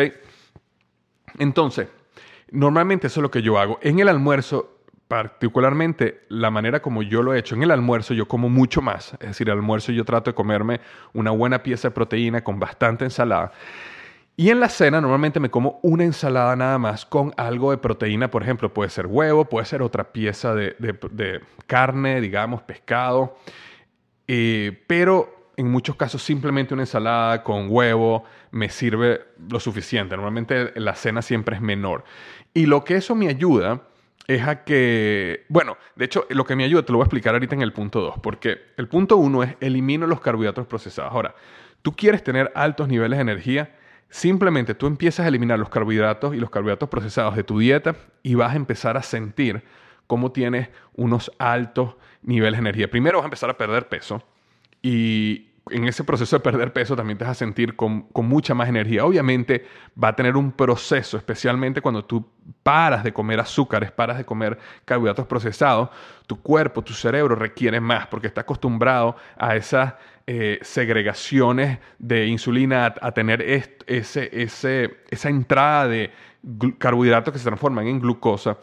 Entonces, 1.39 1.89
normalmente 2.51 3.07
eso 3.07 3.19
es 3.19 3.23
lo 3.23 3.31
que 3.31 3.41
yo 3.41 3.59
hago. 3.59 3.77
En 3.81 3.99
el 3.99 4.07
almuerzo 4.07 4.72
particularmente 5.13 6.21
la 6.29 6.49
manera 6.49 6.81
como 6.81 7.03
yo 7.03 7.21
lo 7.21 7.35
he 7.35 7.39
hecho 7.39 7.53
en 7.53 7.61
el 7.61 7.69
almuerzo, 7.69 8.15
yo 8.15 8.27
como 8.27 8.49
mucho 8.49 8.81
más. 8.81 9.13
Es 9.19 9.27
decir, 9.27 9.51
almuerzo 9.51 9.91
yo 9.91 10.05
trato 10.05 10.31
de 10.31 10.33
comerme 10.33 10.81
una 11.13 11.29
buena 11.29 11.61
pieza 11.61 11.89
de 11.89 11.91
proteína 11.91 12.43
con 12.43 12.59
bastante 12.59 13.05
ensalada. 13.05 13.51
Y 14.35 14.49
en 14.49 14.59
la 14.59 14.69
cena 14.69 14.99
normalmente 14.99 15.39
me 15.39 15.51
como 15.51 15.79
una 15.83 16.03
ensalada 16.03 16.55
nada 16.55 16.79
más 16.79 17.05
con 17.05 17.31
algo 17.37 17.69
de 17.69 17.77
proteína, 17.77 18.31
por 18.31 18.41
ejemplo, 18.41 18.73
puede 18.73 18.89
ser 18.89 19.05
huevo, 19.05 19.45
puede 19.45 19.67
ser 19.67 19.83
otra 19.83 20.11
pieza 20.11 20.55
de, 20.55 21.41
carne, 21.67 22.19
digamos, 22.19 22.63
pescado, 22.63 23.37
eh, 24.27 24.83
pero 24.87 25.51
en 25.57 25.69
muchos 25.69 25.95
casos 25.95 26.23
simplemente 26.23 26.73
una 26.73 26.81
ensalada 26.81 27.43
con 27.43 27.67
huevo 27.69 28.23
me 28.49 28.67
sirve 28.67 29.21
lo 29.47 29.59
suficiente. 29.59 30.15
Normalmente 30.15 30.71
la 30.73 30.95
cena 30.95 31.21
siempre 31.21 31.55
es 31.55 31.61
menor. 31.61 32.03
Y 32.51 32.65
lo 32.65 32.83
que 32.83 32.95
eso 32.95 33.13
me 33.13 33.27
ayuda 33.27 33.83
es 34.27 34.47
a 34.47 34.63
que, 34.63 35.45
bueno, 35.49 35.77
de 35.95 36.05
hecho, 36.05 36.25
lo 36.29 36.45
que 36.45 36.55
me 36.55 36.63
ayuda, 36.63 36.83
te 36.83 36.91
lo 36.91 36.97
voy 36.97 37.03
a 37.03 37.07
explicar 37.07 37.33
ahorita 37.33 37.55
en 37.55 37.61
el 37.61 37.73
punto 37.73 38.01
2, 38.01 38.15
porque 38.21 38.57
el 38.77 38.87
punto 38.87 39.17
1 39.17 39.43
es 39.43 39.55
elimino 39.59 40.07
los 40.07 40.21
carbohidratos 40.21 40.67
procesados. 40.67 41.11
Ahora, 41.11 41.35
tú 41.81 41.93
quieres 41.93 42.23
tener 42.23 42.51
altos 42.55 42.87
niveles 42.87 43.17
de 43.17 43.21
energía, 43.21 43.75
simplemente 44.09 44.75
tú 44.75 44.87
empiezas 44.87 45.25
a 45.25 45.29
eliminar 45.29 45.59
los 45.59 45.69
carbohidratos 45.69 46.35
y 46.35 46.37
los 46.37 46.49
carbohidratos 46.49 46.89
procesados 46.89 47.35
de 47.35 47.43
tu 47.43 47.59
dieta 47.59 47.95
y 48.21 48.35
vas 48.35 48.53
a 48.53 48.55
empezar 48.55 48.95
a 48.95 49.03
sentir 49.03 49.63
cómo 50.07 50.31
tienes 50.31 50.69
unos 50.95 51.31
altos 51.39 51.95
niveles 52.21 52.59
de 52.59 52.61
energía. 52.61 52.89
Primero 52.89 53.17
vas 53.17 53.25
a 53.25 53.27
empezar 53.27 53.49
a 53.49 53.57
perder 53.57 53.89
peso 53.89 54.23
y 54.81 55.52
en 55.69 55.87
ese 55.87 56.03
proceso 56.03 56.35
de 56.35 56.41
perder 56.41 56.73
peso 56.73 56.95
también 56.95 57.17
te 57.17 57.23
vas 57.23 57.31
a 57.31 57.35
sentir 57.35 57.75
con, 57.75 58.07
mucha 58.13 58.53
más 58.53 58.67
energía. 58.67 59.05
Obviamente 59.05 59.65
va 60.01 60.09
a 60.09 60.15
tener 60.15 60.35
un 60.35 60.51
proceso, 60.51 61.17
especialmente 61.17 61.81
cuando 61.81 62.03
tú 62.03 62.25
paras 62.63 63.03
de 63.03 63.13
comer 63.13 63.39
azúcares, 63.39 63.91
paras 63.91 64.17
de 64.17 64.25
comer 64.25 64.57
carbohidratos 64.85 65.25
procesados, 65.25 65.89
tu 66.27 66.41
cuerpo, 66.41 66.81
tu 66.81 66.93
cerebro 66.93 67.35
requiere 67.35 67.79
más 67.79 68.07
porque 68.07 68.27
está 68.27 68.41
acostumbrado 68.41 69.15
a 69.37 69.55
esas 69.55 69.93
eh, 70.27 70.59
segregaciones 70.61 71.79
de 71.97 72.27
insulina, 72.27 72.93
a, 73.01 73.11
tener 73.11 73.41
esa 73.41 75.29
entrada 75.29 75.87
de 75.87 76.11
carbohidratos 76.77 77.31
que 77.31 77.39
se 77.39 77.45
transforman 77.45 77.87
en 77.87 77.99
glucosa. 78.01 78.57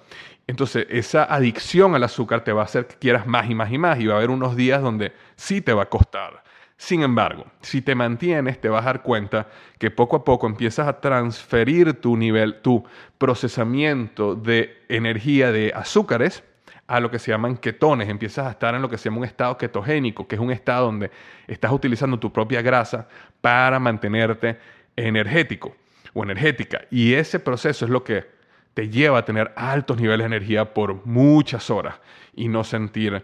Entonces, 0.47 0.87
esa 0.90 1.25
adicción 1.25 1.95
al 1.95 2.02
azúcar 2.02 2.42
te 2.42 2.52
va 2.52 2.62
a 2.62 2.64
hacer 2.64 2.87
que 2.87 2.97
quieras 2.97 3.26
más 3.26 3.49
y 3.49 3.54
más 3.54 3.71
y 3.73 3.78
más 3.78 4.00
y 4.00 4.07
va 4.07 4.14
a 4.14 4.16
haber 4.19 4.30
unos 4.30 4.57
días 4.57 4.83
donde 4.83 5.12
sí 5.37 5.61
te 5.61 5.73
va 5.73 5.85
a 5.85 5.88
costar. 5.88 6.42
Sin 6.80 7.02
embargo, 7.02 7.44
si 7.60 7.82
te 7.82 7.94
mantienes, 7.94 8.58
te 8.58 8.70
vas 8.70 8.84
a 8.84 8.87
dar 8.87 9.02
cuenta 9.02 9.49
que 9.78 9.90
poco 9.90 10.16
a 10.16 10.25
poco 10.25 10.46
empiezas 10.46 10.88
a 10.88 10.99
transferir 10.99 12.00
tu 12.00 12.16
nivel, 12.16 12.62
tu 12.62 12.82
procesamiento 13.18 14.34
de 14.34 14.82
energía 14.88 15.52
de 15.52 15.75
azúcares 15.76 16.42
a 16.87 16.99
lo 16.99 17.10
que 17.10 17.18
se 17.18 17.32
llaman 17.32 17.58
ketones. 17.58 18.08
Empiezas 18.08 18.46
a 18.46 18.52
estar 18.52 18.75
en 18.75 18.80
lo 18.80 18.88
que 18.88 18.96
se 18.96 19.04
llama 19.04 19.18
un 19.18 19.25
estado 19.26 19.58
ketogénico, 19.58 20.26
que 20.26 20.37
es 20.37 20.40
un 20.40 20.50
estado 20.50 20.87
donde 20.87 21.10
estás 21.46 21.70
utilizando 21.70 22.18
tu 22.18 22.32
propia 22.32 22.62
grasa 22.62 23.06
para 23.42 23.78
mantenerte 23.78 24.58
energético 24.96 25.76
o 26.14 26.22
energética. 26.22 26.80
Y 26.90 27.12
ese 27.12 27.40
proceso 27.40 27.84
es 27.84 27.90
lo 27.90 28.02
que 28.02 28.25
te 28.72 28.88
lleva 28.88 29.18
a 29.18 29.25
tener 29.26 29.52
altos 29.54 30.00
niveles 30.00 30.25
de 30.25 30.37
energía 30.37 30.72
por 30.72 31.04
muchas 31.04 31.68
horas 31.68 32.00
y 32.34 32.49
no 32.49 32.64
sentir 32.64 33.22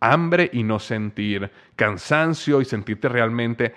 hambre 0.00 0.50
y 0.52 0.62
no 0.62 0.78
sentir 0.78 1.50
cansancio 1.76 2.60
y 2.60 2.64
sentirte 2.64 3.08
realmente 3.08 3.74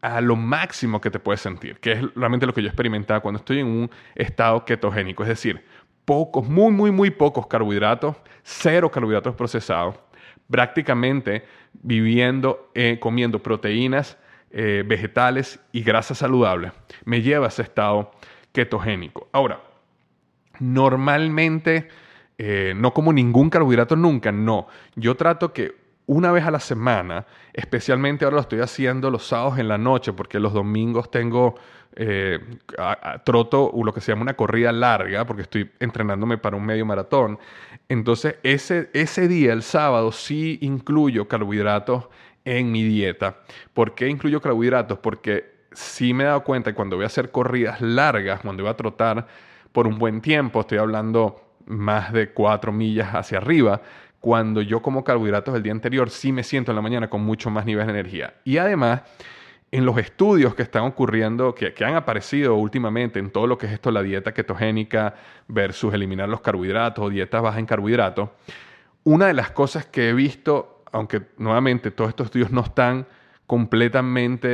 a 0.00 0.20
lo 0.20 0.36
máximo 0.36 1.00
que 1.00 1.10
te 1.10 1.18
puedes 1.18 1.40
sentir, 1.40 1.78
que 1.80 1.92
es 1.92 2.14
realmente 2.14 2.46
lo 2.46 2.54
que 2.54 2.62
yo 2.62 2.68
experimentaba 2.68 3.20
cuando 3.20 3.38
estoy 3.38 3.60
en 3.60 3.66
un 3.66 3.90
estado 4.14 4.64
ketogénico, 4.64 5.22
es 5.22 5.30
decir, 5.30 5.64
pocos, 6.04 6.48
muy, 6.48 6.72
muy, 6.72 6.90
muy 6.90 7.10
pocos 7.10 7.46
carbohidratos, 7.46 8.16
cero 8.42 8.90
carbohidratos 8.90 9.34
procesados, 9.34 9.96
prácticamente 10.48 11.44
viviendo, 11.72 12.70
eh, 12.74 12.98
comiendo 13.00 13.42
proteínas, 13.42 14.16
eh, 14.50 14.84
vegetales 14.86 15.60
y 15.72 15.82
grasas 15.82 16.18
saludables, 16.18 16.72
me 17.04 17.20
lleva 17.20 17.46
a 17.46 17.48
ese 17.48 17.62
estado 17.62 18.12
ketogénico. 18.52 19.28
Ahora, 19.32 19.60
normalmente 20.60 21.88
eh, 22.38 22.74
no 22.76 22.92
como 22.92 23.12
ningún 23.12 23.50
carbohidrato 23.50 23.96
nunca, 23.96 24.32
no. 24.32 24.66
Yo 24.94 25.14
trato 25.16 25.52
que 25.52 25.86
una 26.06 26.30
vez 26.30 26.44
a 26.44 26.50
la 26.50 26.60
semana, 26.60 27.26
especialmente 27.52 28.24
ahora 28.24 28.36
lo 28.36 28.40
estoy 28.40 28.60
haciendo 28.60 29.10
los 29.10 29.26
sábados 29.26 29.58
en 29.58 29.68
la 29.68 29.78
noche, 29.78 30.12
porque 30.12 30.38
los 30.38 30.52
domingos 30.52 31.10
tengo, 31.10 31.56
eh, 31.96 32.38
troto 33.24 33.72
lo 33.82 33.92
que 33.92 34.00
se 34.00 34.12
llama 34.12 34.22
una 34.22 34.34
corrida 34.34 34.70
larga, 34.70 35.26
porque 35.26 35.42
estoy 35.42 35.70
entrenándome 35.80 36.38
para 36.38 36.56
un 36.56 36.64
medio 36.64 36.86
maratón. 36.86 37.38
Entonces, 37.88 38.36
ese, 38.42 38.90
ese 38.92 39.26
día, 39.28 39.52
el 39.52 39.62
sábado, 39.62 40.12
sí 40.12 40.58
incluyo 40.60 41.26
carbohidratos 41.26 42.08
en 42.44 42.70
mi 42.70 42.84
dieta. 42.84 43.38
¿Por 43.74 43.94
qué 43.94 44.08
incluyo 44.08 44.40
carbohidratos? 44.40 44.98
Porque 44.98 45.56
sí 45.72 46.14
me 46.14 46.24
he 46.24 46.26
dado 46.26 46.44
cuenta 46.44 46.70
que 46.70 46.76
cuando 46.76 46.96
voy 46.96 47.04
a 47.04 47.06
hacer 47.06 47.30
corridas 47.30 47.80
largas, 47.80 48.40
cuando 48.40 48.62
voy 48.62 48.70
a 48.70 48.76
trotar 48.76 49.26
por 49.72 49.86
un 49.86 49.98
buen 49.98 50.20
tiempo, 50.20 50.60
estoy 50.60 50.78
hablando 50.78 51.45
más 51.66 52.12
de 52.12 52.30
cuatro 52.30 52.72
millas 52.72 53.14
hacia 53.14 53.38
arriba, 53.38 53.82
cuando 54.20 54.62
yo 54.62 54.82
como 54.82 55.04
carbohidratos 55.04 55.54
el 55.54 55.62
día 55.62 55.72
anterior, 55.72 56.10
sí 56.10 56.32
me 56.32 56.42
siento 56.42 56.72
en 56.72 56.76
la 56.76 56.82
mañana 56.82 57.08
con 57.08 57.22
mucho 57.22 57.50
más 57.50 57.64
nivel 57.66 57.86
de 57.86 57.92
energía. 57.92 58.34
Y 58.44 58.58
además, 58.58 59.02
en 59.70 59.84
los 59.84 59.98
estudios 59.98 60.54
que 60.54 60.62
están 60.62 60.84
ocurriendo, 60.84 61.54
que, 61.54 61.74
que, 61.74 61.84
han 61.84 61.94
aparecido 61.94 62.54
últimamente 62.54 63.18
en 63.18 63.30
todo 63.30 63.46
lo 63.46 63.58
que 63.58 63.66
es 63.66 63.72
esto, 63.72 63.90
la 63.90 64.02
dieta 64.02 64.32
ketogénica 64.32 65.14
versus 65.48 65.92
eliminar 65.92 66.28
los 66.28 66.40
carbohidratos 66.40 67.04
o 67.04 67.10
dietas 67.10 67.42
bajas 67.42 67.58
en 67.58 67.66
carbohidratos, 67.66 68.30
una 69.04 69.26
de 69.26 69.34
las 69.34 69.50
cosas 69.52 69.86
que 69.86 70.08
he 70.08 70.12
visto, 70.12 70.82
aunque 70.90 71.22
nuevamente 71.38 71.90
todos 71.90 72.08
estos 72.08 72.26
estudios 72.26 72.50
no 72.50 72.62
están 72.62 73.06
completamente 73.46 74.48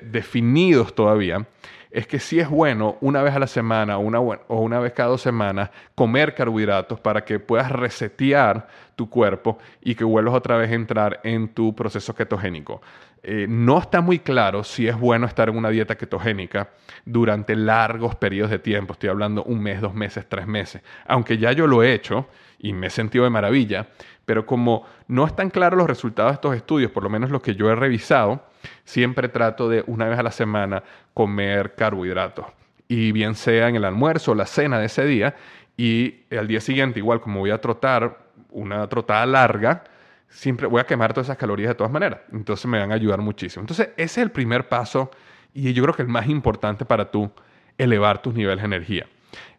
definidos 0.00 0.94
todavía, 0.94 1.46
es 1.90 2.06
que 2.06 2.18
sí 2.18 2.40
es 2.40 2.48
bueno 2.48 2.96
una 3.00 3.22
vez 3.22 3.34
a 3.34 3.38
la 3.38 3.46
semana 3.46 3.98
o 3.98 4.60
una 4.60 4.80
vez 4.80 4.92
cada 4.92 5.10
dos 5.10 5.22
semanas 5.22 5.70
comer 5.94 6.34
carbohidratos 6.34 7.00
para 7.00 7.24
que 7.24 7.38
puedas 7.38 7.70
resetear 7.70 8.68
tu 8.96 9.08
cuerpo 9.08 9.58
y 9.82 9.94
que 9.94 10.04
vuelvas 10.04 10.34
otra 10.34 10.56
vez 10.56 10.70
a 10.70 10.74
entrar 10.74 11.20
en 11.22 11.48
tu 11.48 11.74
proceso 11.74 12.14
ketogénico. 12.14 12.80
Eh, 13.22 13.46
no 13.48 13.78
está 13.78 14.00
muy 14.00 14.20
claro 14.20 14.62
si 14.62 14.86
es 14.86 14.96
bueno 14.96 15.26
estar 15.26 15.48
en 15.48 15.56
una 15.56 15.70
dieta 15.70 15.96
ketogénica 15.96 16.70
durante 17.04 17.56
largos 17.56 18.14
periodos 18.14 18.52
de 18.52 18.60
tiempo. 18.60 18.92
Estoy 18.92 19.08
hablando 19.08 19.42
un 19.42 19.60
mes, 19.60 19.80
dos 19.80 19.94
meses, 19.94 20.26
tres 20.28 20.46
meses. 20.46 20.82
Aunque 21.06 21.36
ya 21.36 21.50
yo 21.50 21.66
lo 21.66 21.82
he 21.82 21.92
hecho 21.92 22.28
y 22.58 22.72
me 22.72 22.86
he 22.86 22.90
sentido 22.90 23.24
de 23.24 23.30
maravilla, 23.30 23.88
pero 24.24 24.46
como 24.46 24.84
no 25.08 25.26
están 25.26 25.50
claros 25.50 25.76
los 25.76 25.88
resultados 25.88 26.30
de 26.30 26.34
estos 26.34 26.54
estudios, 26.54 26.92
por 26.92 27.02
lo 27.02 27.10
menos 27.10 27.30
los 27.30 27.42
que 27.42 27.56
yo 27.56 27.68
he 27.68 27.74
revisado, 27.74 28.44
siempre 28.84 29.28
trato 29.28 29.68
de 29.68 29.84
una 29.86 30.08
vez 30.08 30.18
a 30.18 30.22
la 30.22 30.32
semana 30.32 30.82
comer 31.14 31.74
carbohidratos. 31.74 32.46
Y 32.88 33.12
bien 33.12 33.34
sea 33.34 33.68
en 33.68 33.76
el 33.76 33.84
almuerzo 33.84 34.32
o 34.32 34.34
la 34.34 34.46
cena 34.46 34.78
de 34.78 34.86
ese 34.86 35.04
día, 35.04 35.34
y 35.76 36.24
al 36.36 36.46
día 36.46 36.60
siguiente, 36.60 37.00
igual 37.00 37.20
como 37.20 37.40
voy 37.40 37.50
a 37.50 37.60
trotar 37.60 38.18
una 38.50 38.88
trotada 38.88 39.26
larga, 39.26 39.84
siempre 40.28 40.66
voy 40.66 40.80
a 40.80 40.84
quemar 40.84 41.12
todas 41.12 41.26
esas 41.26 41.36
calorías 41.36 41.68
de 41.68 41.74
todas 41.74 41.92
maneras. 41.92 42.20
Entonces 42.32 42.66
me 42.66 42.78
van 42.78 42.92
a 42.92 42.94
ayudar 42.94 43.20
muchísimo. 43.20 43.62
Entonces 43.62 43.88
ese 43.96 44.04
es 44.04 44.18
el 44.18 44.30
primer 44.30 44.68
paso 44.68 45.10
y 45.52 45.72
yo 45.72 45.82
creo 45.82 45.94
que 45.94 46.02
el 46.02 46.08
más 46.08 46.26
importante 46.28 46.84
para 46.84 47.10
tú 47.10 47.30
elevar 47.78 48.22
tus 48.22 48.34
niveles 48.34 48.62
de 48.62 48.66
energía. 48.66 49.06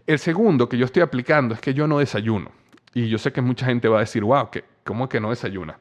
El 0.06 0.20
segundo 0.20 0.68
que 0.70 0.78
yo 0.78 0.86
estoy 0.86 1.04
aplicando 1.04 1.54
es 1.54 1.62
que 1.62 1.74
yo 1.74 1.88
no 1.88 2.00
desayuno. 2.00 2.52
Y 2.94 3.10
yo 3.10 3.18
sé 3.18 3.32
que 3.32 3.42
mucha 3.42 3.66
gente 3.66 3.88
va 3.88 3.98
a 3.98 4.00
decir, 4.02 4.24
wow, 4.24 4.50
¿cómo 4.84 5.08
que 5.08 5.20
no 5.20 5.30
desayuna? 5.30 5.78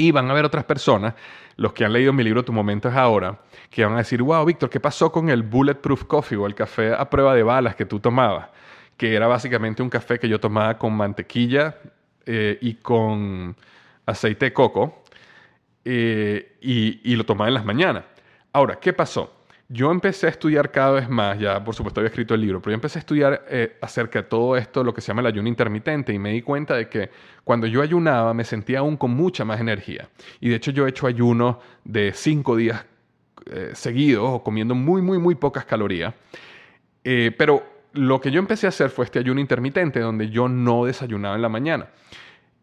Y 0.00 0.12
van 0.12 0.28
a 0.28 0.30
haber 0.30 0.46
otras 0.46 0.64
personas, 0.64 1.12
los 1.56 1.74
que 1.74 1.84
han 1.84 1.92
leído 1.92 2.14
mi 2.14 2.24
libro 2.24 2.42
Tu 2.42 2.54
momento 2.54 2.88
es 2.88 2.96
ahora, 2.96 3.38
que 3.68 3.84
van 3.84 3.92
a 3.92 3.98
decir, 3.98 4.22
wow, 4.22 4.46
Víctor, 4.46 4.70
¿qué 4.70 4.80
pasó 4.80 5.12
con 5.12 5.28
el 5.28 5.42
Bulletproof 5.42 6.04
Coffee 6.04 6.38
o 6.38 6.46
el 6.46 6.54
café 6.54 6.94
a 6.94 7.10
prueba 7.10 7.34
de 7.34 7.42
balas 7.42 7.74
que 7.74 7.84
tú 7.84 8.00
tomabas? 8.00 8.48
Que 8.96 9.14
era 9.14 9.26
básicamente 9.26 9.82
un 9.82 9.90
café 9.90 10.18
que 10.18 10.26
yo 10.26 10.40
tomaba 10.40 10.78
con 10.78 10.94
mantequilla 10.94 11.76
eh, 12.24 12.56
y 12.62 12.76
con 12.76 13.54
aceite 14.06 14.46
de 14.46 14.52
coco 14.54 15.04
eh, 15.84 16.56
y, 16.62 17.12
y 17.12 17.14
lo 17.14 17.26
tomaba 17.26 17.48
en 17.48 17.54
las 17.54 17.66
mañanas. 17.66 18.04
Ahora, 18.54 18.76
¿qué 18.80 18.94
pasó? 18.94 19.39
Yo 19.72 19.92
empecé 19.92 20.26
a 20.26 20.30
estudiar 20.30 20.72
cada 20.72 20.90
vez 20.90 21.08
más, 21.08 21.38
ya 21.38 21.62
por 21.62 21.76
supuesto 21.76 22.00
había 22.00 22.08
escrito 22.08 22.34
el 22.34 22.40
libro, 22.40 22.60
pero 22.60 22.72
yo 22.72 22.74
empecé 22.74 22.98
a 22.98 23.00
estudiar 23.00 23.44
eh, 23.48 23.78
acerca 23.80 24.22
de 24.22 24.28
todo 24.28 24.56
esto, 24.56 24.82
lo 24.82 24.92
que 24.92 25.00
se 25.00 25.08
llama 25.08 25.20
el 25.20 25.28
ayuno 25.28 25.48
intermitente, 25.48 26.12
y 26.12 26.18
me 26.18 26.32
di 26.32 26.42
cuenta 26.42 26.74
de 26.74 26.88
que 26.88 27.10
cuando 27.44 27.68
yo 27.68 27.80
ayunaba 27.80 28.34
me 28.34 28.42
sentía 28.42 28.80
aún 28.80 28.96
con 28.96 29.12
mucha 29.12 29.44
más 29.44 29.60
energía. 29.60 30.08
Y 30.40 30.48
de 30.48 30.56
hecho 30.56 30.72
yo 30.72 30.86
he 30.86 30.90
hecho 30.90 31.06
ayuno 31.06 31.60
de 31.84 32.12
cinco 32.12 32.56
días 32.56 32.84
eh, 33.46 33.70
seguidos 33.74 34.42
comiendo 34.42 34.74
muy, 34.74 35.02
muy, 35.02 35.18
muy 35.18 35.36
pocas 35.36 35.64
calorías. 35.64 36.14
Eh, 37.04 37.32
pero 37.38 37.62
lo 37.92 38.20
que 38.20 38.32
yo 38.32 38.40
empecé 38.40 38.66
a 38.66 38.70
hacer 38.70 38.90
fue 38.90 39.04
este 39.04 39.20
ayuno 39.20 39.40
intermitente, 39.40 40.00
donde 40.00 40.30
yo 40.30 40.48
no 40.48 40.84
desayunaba 40.84 41.36
en 41.36 41.42
la 41.42 41.48
mañana. 41.48 41.86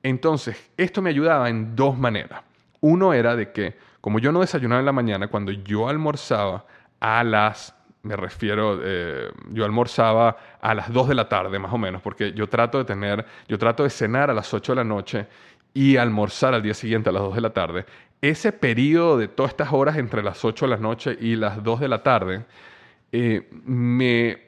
Entonces, 0.04 0.72
esto 0.76 1.02
me 1.02 1.10
ayudaba 1.10 1.50
en 1.50 1.74
dos 1.74 1.98
maneras. 1.98 2.41
Uno 2.82 3.13
era 3.13 3.38
de 3.38 3.54
que, 3.54 3.78
como 4.02 4.20
yo 4.20 4.34
no 4.34 4.41
desayunaba 4.41 4.80
en 4.82 4.86
la 4.86 4.91
mañana, 4.91 5.30
cuando 5.30 5.54
yo 5.54 5.88
almorzaba, 5.88 6.65
a 7.00 7.24
las, 7.24 7.76
me 8.04 8.16
refiero, 8.16 8.80
eh, 8.84 9.30
yo 9.52 9.66
almorzaba 9.66 10.38
a 10.62 10.74
las 10.74 10.92
2 10.92 11.10
de 11.10 11.16
la 11.16 11.30
tarde 11.30 11.60
más 11.60 11.74
o 11.74 11.78
menos, 11.78 12.02
porque 12.02 12.34
yo 12.34 12.48
trato 12.48 12.78
de 12.78 12.86
tener, 12.86 13.26
yo 13.48 13.58
trato 13.58 13.84
de 13.84 13.90
cenar 13.90 14.30
a 14.30 14.34
las 14.34 14.54
8 14.54 14.72
de 14.72 14.76
la 14.76 14.84
noche 14.84 15.28
y 15.74 15.98
almorzar 15.98 16.54
al 16.54 16.64
día 16.64 16.74
siguiente 16.74 17.10
a 17.10 17.14
las 17.14 17.22
2 17.22 17.36
de 17.36 17.42
la 17.42 17.52
tarde. 17.52 17.86
Ese 18.22 18.52
periodo 18.52 19.18
de 19.18 19.28
todas 19.28 19.52
estas 19.52 19.72
horas 19.72 19.98
entre 19.98 20.24
las 20.24 20.44
8 20.44 20.66
de 20.66 20.70
la 20.70 20.78
noche 20.78 21.18
y 21.20 21.36
las 21.36 21.64
2 21.64 21.80
de 21.80 21.88
la 21.88 22.02
tarde, 22.02 22.46
eh, 23.12 23.48
me, 23.52 24.40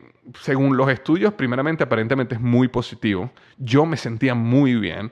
según 0.41 0.75
los 0.75 0.89
estudios, 0.89 1.33
primeramente 1.33 1.83
aparentemente 1.83 2.35
es 2.35 2.41
muy 2.41 2.67
positivo. 2.67 3.31
Yo 3.57 3.85
me 3.85 3.97
sentía 3.97 4.33
muy 4.33 4.75
bien 4.75 5.11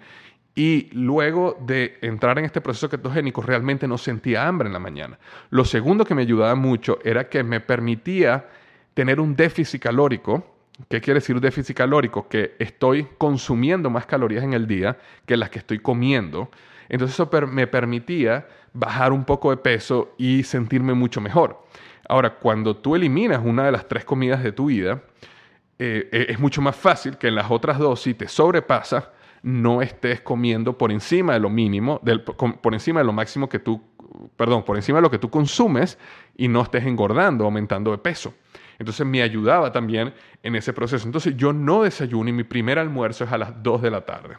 y 0.58 0.90
luego 0.92 1.56
de 1.62 2.00
entrar 2.02 2.40
en 2.40 2.46
este 2.46 2.62
proceso 2.62 2.90
ketogénico 2.90 3.44
realmente 3.44 3.88
no 3.88 4.00
sentía 4.00 4.48
hambre 4.48 4.66
en 4.66 4.74
la 4.74 4.80
mañana. 4.80 5.20
Lo 5.52 5.64
segundo 5.64 6.04
que 6.04 6.16
me 6.16 6.24
ayudaba 6.24 6.56
mucho 6.56 6.98
era 7.04 7.30
que 7.30 7.44
me 7.44 7.60
permitía 7.60 8.48
tener 8.96 9.20
un 9.20 9.36
déficit 9.36 9.84
calórico. 9.84 10.56
¿Qué 10.90 11.00
quiere 11.00 11.20
decir 11.20 11.40
déficit 11.40 11.78
calórico? 11.78 12.28
Que 12.28 12.56
estoy 12.58 13.08
consumiendo 13.20 13.92
más 13.92 14.08
calorías 14.08 14.44
en 14.44 14.54
el 14.54 14.66
día 14.66 14.98
que 15.28 15.38
las 15.38 15.52
que 15.52 15.60
estoy 15.60 15.78
comiendo. 15.78 16.50
Entonces 16.90 17.14
eso 17.14 17.30
me 17.46 17.68
permitía 17.68 18.48
bajar 18.74 19.14
un 19.14 19.26
poco 19.26 19.52
de 19.52 19.58
peso 19.58 20.16
y 20.18 20.42
sentirme 20.42 20.96
mucho 20.96 21.22
mejor. 21.22 21.68
Ahora, 22.10 22.32
cuando 22.32 22.76
tú 22.76 22.96
eliminas 22.96 23.42
una 23.46 23.66
de 23.66 23.74
las 23.74 23.88
tres 23.88 24.06
comidas 24.06 24.42
de 24.42 24.54
tu 24.54 24.66
vida, 24.66 25.04
eh, 25.78 26.26
es 26.30 26.40
mucho 26.40 26.64
más 26.64 26.76
fácil 26.76 27.18
que 27.18 27.28
en 27.28 27.36
las 27.36 27.52
otras 27.52 27.78
dos, 27.78 28.02
si 28.02 28.16
te 28.16 28.28
sobrepasa, 28.28 29.12
no 29.44 29.82
estés 29.82 30.22
comiendo 30.22 30.78
por 30.78 30.92
encima 30.92 31.34
de 31.34 31.40
lo 31.40 31.50
mínimo, 31.50 32.02
por 32.62 32.74
encima 32.74 33.00
de 33.00 33.06
lo 33.06 33.14
máximo 33.14 33.48
que 33.50 33.60
tú, 33.60 33.82
perdón, 34.36 34.64
por 34.64 34.76
encima 34.76 34.98
de 34.98 35.04
lo 35.04 35.12
que 35.12 35.20
tú 35.20 35.30
consumes 35.30 35.98
y 36.36 36.48
no 36.48 36.62
estés 36.62 36.86
engordando, 36.86 37.46
aumentando 37.46 37.92
de 37.92 37.98
peso. 37.98 38.34
Entonces 38.80 39.06
me 39.06 39.22
ayudaba 39.22 39.72
también 39.72 40.14
en 40.44 40.56
ese 40.56 40.74
proceso. 40.74 41.08
Entonces 41.08 41.36
yo 41.36 41.54
no 41.54 41.84
desayuno 41.84 42.30
y 42.30 42.34
mi 42.34 42.44
primer 42.44 42.80
almuerzo 42.80 43.24
es 43.24 43.32
a 43.32 43.38
las 43.38 43.64
2 43.64 43.82
de 43.82 43.92
la 43.92 44.02
tarde. 44.02 44.38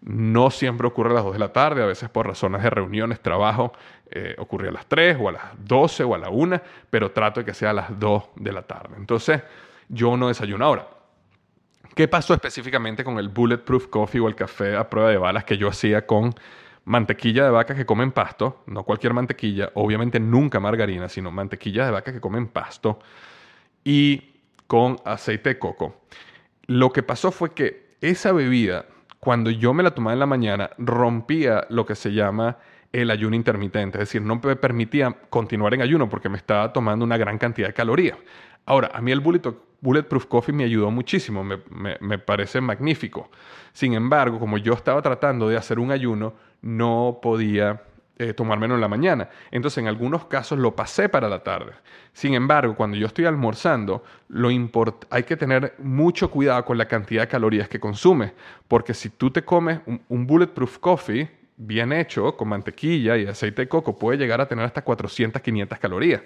No 0.00 0.50
siempre 0.50 0.86
ocurre 0.86 1.10
a 1.10 1.14
las 1.14 1.24
2 1.24 1.34
de 1.34 1.38
la 1.38 1.52
tarde, 1.52 1.82
a 1.82 1.86
veces 1.86 2.08
por 2.10 2.26
razones 2.26 2.62
de 2.62 2.70
reuniones, 2.70 3.20
trabajo, 3.20 3.72
eh, 4.10 4.34
ocurre 4.38 4.68
a 4.68 4.72
las 4.72 4.86
3 4.86 5.16
o 5.20 5.28
a 5.28 5.32
las 5.32 5.42
12 5.58 6.04
o 6.04 6.14
a 6.14 6.18
la 6.18 6.28
1, 6.28 6.60
pero 6.90 7.10
trato 7.10 7.40
de 7.40 7.46
que 7.46 7.54
sea 7.54 7.70
a 7.70 7.74
las 7.74 7.98
2 7.98 8.24
de 8.36 8.52
la 8.52 8.62
tarde. 8.62 8.94
Entonces 8.98 9.42
yo 9.88 10.16
no 10.16 10.28
desayuno 10.28 10.64
ahora. 10.64 10.88
¿Qué 11.94 12.08
pasó 12.08 12.34
específicamente 12.34 13.04
con 13.04 13.18
el 13.20 13.28
Bulletproof 13.28 13.86
Coffee 13.86 14.20
o 14.20 14.26
el 14.26 14.34
café 14.34 14.74
a 14.74 14.90
prueba 14.90 15.10
de 15.10 15.16
balas 15.16 15.44
que 15.44 15.56
yo 15.56 15.68
hacía 15.68 16.04
con 16.04 16.34
mantequilla 16.86 17.44
de 17.44 17.50
vaca 17.50 17.76
que 17.76 17.86
comen 17.86 18.10
pasto? 18.10 18.64
No 18.66 18.82
cualquier 18.82 19.14
mantequilla, 19.14 19.70
obviamente 19.74 20.18
nunca 20.18 20.58
margarina, 20.58 21.08
sino 21.08 21.30
mantequilla 21.30 21.84
de 21.84 21.92
vaca 21.92 22.12
que 22.12 22.20
comen 22.20 22.48
pasto 22.48 22.98
y 23.84 24.32
con 24.66 24.96
aceite 25.04 25.50
de 25.50 25.58
coco. 25.60 26.02
Lo 26.66 26.92
que 26.92 27.04
pasó 27.04 27.30
fue 27.30 27.54
que 27.54 27.94
esa 28.00 28.32
bebida, 28.32 28.86
cuando 29.20 29.50
yo 29.50 29.72
me 29.72 29.84
la 29.84 29.92
tomaba 29.92 30.14
en 30.14 30.18
la 30.18 30.26
mañana, 30.26 30.70
rompía 30.78 31.64
lo 31.70 31.86
que 31.86 31.94
se 31.94 32.12
llama 32.12 32.58
el 32.90 33.08
ayuno 33.10 33.36
intermitente, 33.36 33.98
es 33.98 34.08
decir, 34.08 34.22
no 34.22 34.40
me 34.42 34.56
permitía 34.56 35.16
continuar 35.30 35.74
en 35.74 35.82
ayuno 35.82 36.08
porque 36.08 36.28
me 36.28 36.38
estaba 36.38 36.72
tomando 36.72 37.04
una 37.04 37.16
gran 37.18 37.38
cantidad 37.38 37.68
de 37.68 37.74
calorías. 37.74 38.18
Ahora, 38.66 38.90
a 38.94 39.00
mí 39.00 39.12
el 39.12 39.20
Bulletproof 39.20 39.56
Coffee 40.28 40.54
me 40.54 40.64
ayudó 40.64 40.90
muchísimo, 40.90 41.44
me, 41.44 42.18
parece 42.18 42.60
magnífico. 42.60 43.30
Sin 43.72 43.94
embargo, 43.94 44.38
como 44.38 44.58
yo 44.58 44.72
estaba 44.72 45.02
tratando 45.02 45.48
de 45.48 45.56
hacer 45.56 45.78
un 45.78 45.90
ayuno, 45.90 46.34
no 46.62 47.18
podía 47.20 47.82
eh, 48.16 48.32
tomármelo 48.32 48.76
en 48.76 48.80
la 48.80 48.88
mañana. 48.88 49.28
Entonces, 49.50 49.78
en 49.78 49.88
algunos 49.88 50.24
casos 50.26 50.58
lo 50.58 50.74
pasé 50.74 51.08
para 51.08 51.28
la 51.28 51.42
tarde. 51.42 51.72
Sin 52.12 52.34
embargo, 52.34 52.76
cuando 52.76 52.96
yo 52.96 53.06
estoy 53.06 53.24
almorzando, 53.26 54.04
lo 54.28 54.50
hay 55.10 55.24
que 55.24 55.36
tener 55.36 55.74
mucho 55.78 56.30
cuidado 56.30 56.64
con 56.64 56.78
la 56.78 56.86
cantidad 56.86 57.22
de 57.22 57.28
calorías 57.28 57.68
que 57.68 57.80
consumes, 57.80 58.32
porque 58.68 58.94
si 58.94 59.10
tú 59.10 59.30
te 59.30 59.44
comes 59.44 59.80
un, 59.86 60.26
Bulletproof 60.26 60.78
Coffee, 60.78 61.28
bien 61.56 61.92
hecho, 61.92 62.36
con 62.36 62.48
mantequilla 62.48 63.16
y 63.16 63.26
aceite 63.26 63.62
de 63.62 63.68
coco, 63.68 63.96
puede 63.96 64.18
llegar 64.18 64.40
a 64.40 64.48
tener 64.48 64.64
hasta 64.64 64.82
400, 64.82 65.40
500 65.40 65.78
calorías. 65.78 66.22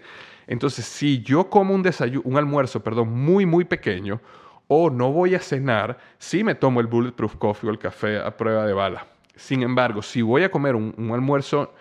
Entonces, 0.46 0.84
si 0.84 1.22
yo 1.22 1.50
como 1.50 1.74
un 1.74 1.82
desayuno, 1.82 2.22
un 2.24 2.36
almuerzo, 2.36 2.82
perdón, 2.82 3.12
muy, 3.12 3.44
muy 3.46 3.64
pequeño, 3.64 4.20
o 4.68 4.90
no 4.90 5.12
voy 5.12 5.34
a 5.34 5.40
cenar, 5.40 5.98
sí 6.18 6.44
me 6.44 6.54
tomo 6.54 6.80
el 6.80 6.86
Bulletproof 6.86 7.36
Coffee 7.36 7.68
o 7.68 7.72
el 7.72 7.78
café 7.78 8.18
a 8.18 8.36
prueba 8.36 8.66
de 8.66 8.72
bala. 8.72 9.06
Sin 9.34 9.62
embargo, 9.62 10.02
si 10.02 10.22
voy 10.22 10.42
a 10.42 10.50
comer 10.50 10.74
un, 10.74 11.10
almuerzo 11.12 11.74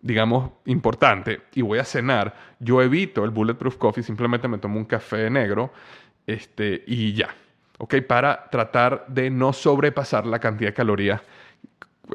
digamos, 0.00 0.50
importante 0.66 1.40
y 1.54 1.62
voy 1.62 1.78
a 1.78 1.84
cenar, 1.84 2.34
yo 2.58 2.82
evito 2.82 3.24
el 3.24 3.30
Bulletproof 3.30 3.76
Coffee, 3.76 4.02
simplemente 4.04 4.46
me 4.48 4.58
tomo 4.58 4.78
un 4.78 4.84
café 4.84 5.30
negro 5.30 5.72
este, 6.26 6.84
y 6.86 7.14
ya, 7.14 7.34
¿ok? 7.78 8.02
Para 8.06 8.50
tratar 8.50 9.06
de 9.08 9.30
no 9.30 9.54
sobrepasar 9.54 10.26
la 10.26 10.40
cantidad 10.40 10.70
de 10.70 10.74
calorías 10.74 11.22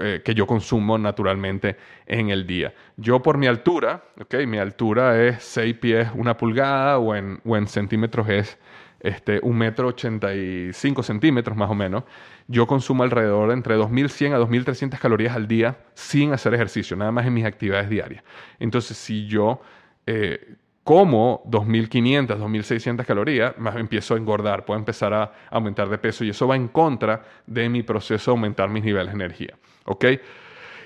eh, 0.02 0.22
que 0.24 0.34
yo 0.36 0.46
consumo 0.46 0.98
naturalmente 0.98 1.78
en 2.06 2.30
el 2.30 2.46
día. 2.46 2.74
Yo 2.98 3.22
por 3.22 3.38
mi 3.38 3.48
altura, 3.48 4.04
¿ok? 4.20 4.36
Mi 4.48 4.58
altura 4.58 5.22
es 5.22 5.44
6 5.44 5.76
pies, 5.78 6.10
una 6.16 6.38
pulgada 6.38 7.00
o 7.00 7.16
en, 7.16 7.42
o 7.46 7.58
en 7.58 7.68
centímetros 7.68 8.30
es 8.30 8.60
este, 9.00 9.40
un 9.42 9.58
metro 9.58 9.88
85 9.88 11.04
centímetros 11.04 11.58
más 11.58 11.70
o 11.70 11.76
menos, 11.76 12.04
yo 12.48 12.68
consumo 12.68 13.04
alrededor 13.04 13.50
de 13.50 13.54
entre 13.54 13.78
2.100 13.78 14.34
a 14.34 14.40
2.300 14.40 15.00
calorías 15.00 15.36
al 15.36 15.48
día 15.48 15.78
sin 15.94 16.34
hacer 16.34 16.54
ejercicio, 16.54 16.98
nada 16.98 17.12
más 17.12 17.26
en 17.26 17.34
mis 17.34 17.46
actividades 17.46 17.90
diarias. 17.90 18.24
Entonces, 18.60 18.98
si 18.98 19.28
yo 19.28 19.62
eh, 20.06 20.56
como 20.84 21.44
2.500, 21.46 22.40
2.600 22.40 23.06
calorías, 23.06 23.58
más 23.58 23.76
empiezo 23.76 24.16
a 24.16 24.18
engordar, 24.18 24.66
puedo 24.66 24.80
empezar 24.80 25.14
a 25.14 25.32
aumentar 25.52 25.88
de 25.88 25.98
peso 25.98 26.24
y 26.24 26.32
eso 26.32 26.48
va 26.48 26.56
en 26.56 26.68
contra 26.68 27.24
de 27.46 27.70
mi 27.70 27.84
proceso 27.84 28.32
de 28.32 28.38
aumentar 28.38 28.70
mis 28.70 28.84
niveles 28.84 29.14
de 29.14 29.24
energía. 29.24 29.56
¿Ok? 29.90 30.06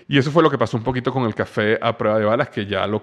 Y 0.08 0.18
eso 0.18 0.32
fue 0.32 0.44
lo 0.44 0.50
que 0.50 0.58
pasó 0.58 0.78
un 0.78 0.84
poquito 0.84 1.12
con 1.12 1.24
el 1.26 1.36
café 1.36 1.78
a 1.82 1.98
prueba 1.98 2.20
de 2.20 2.26
balas, 2.26 2.50
que 2.50 2.66
ya 2.66 2.88
lo, 2.88 3.02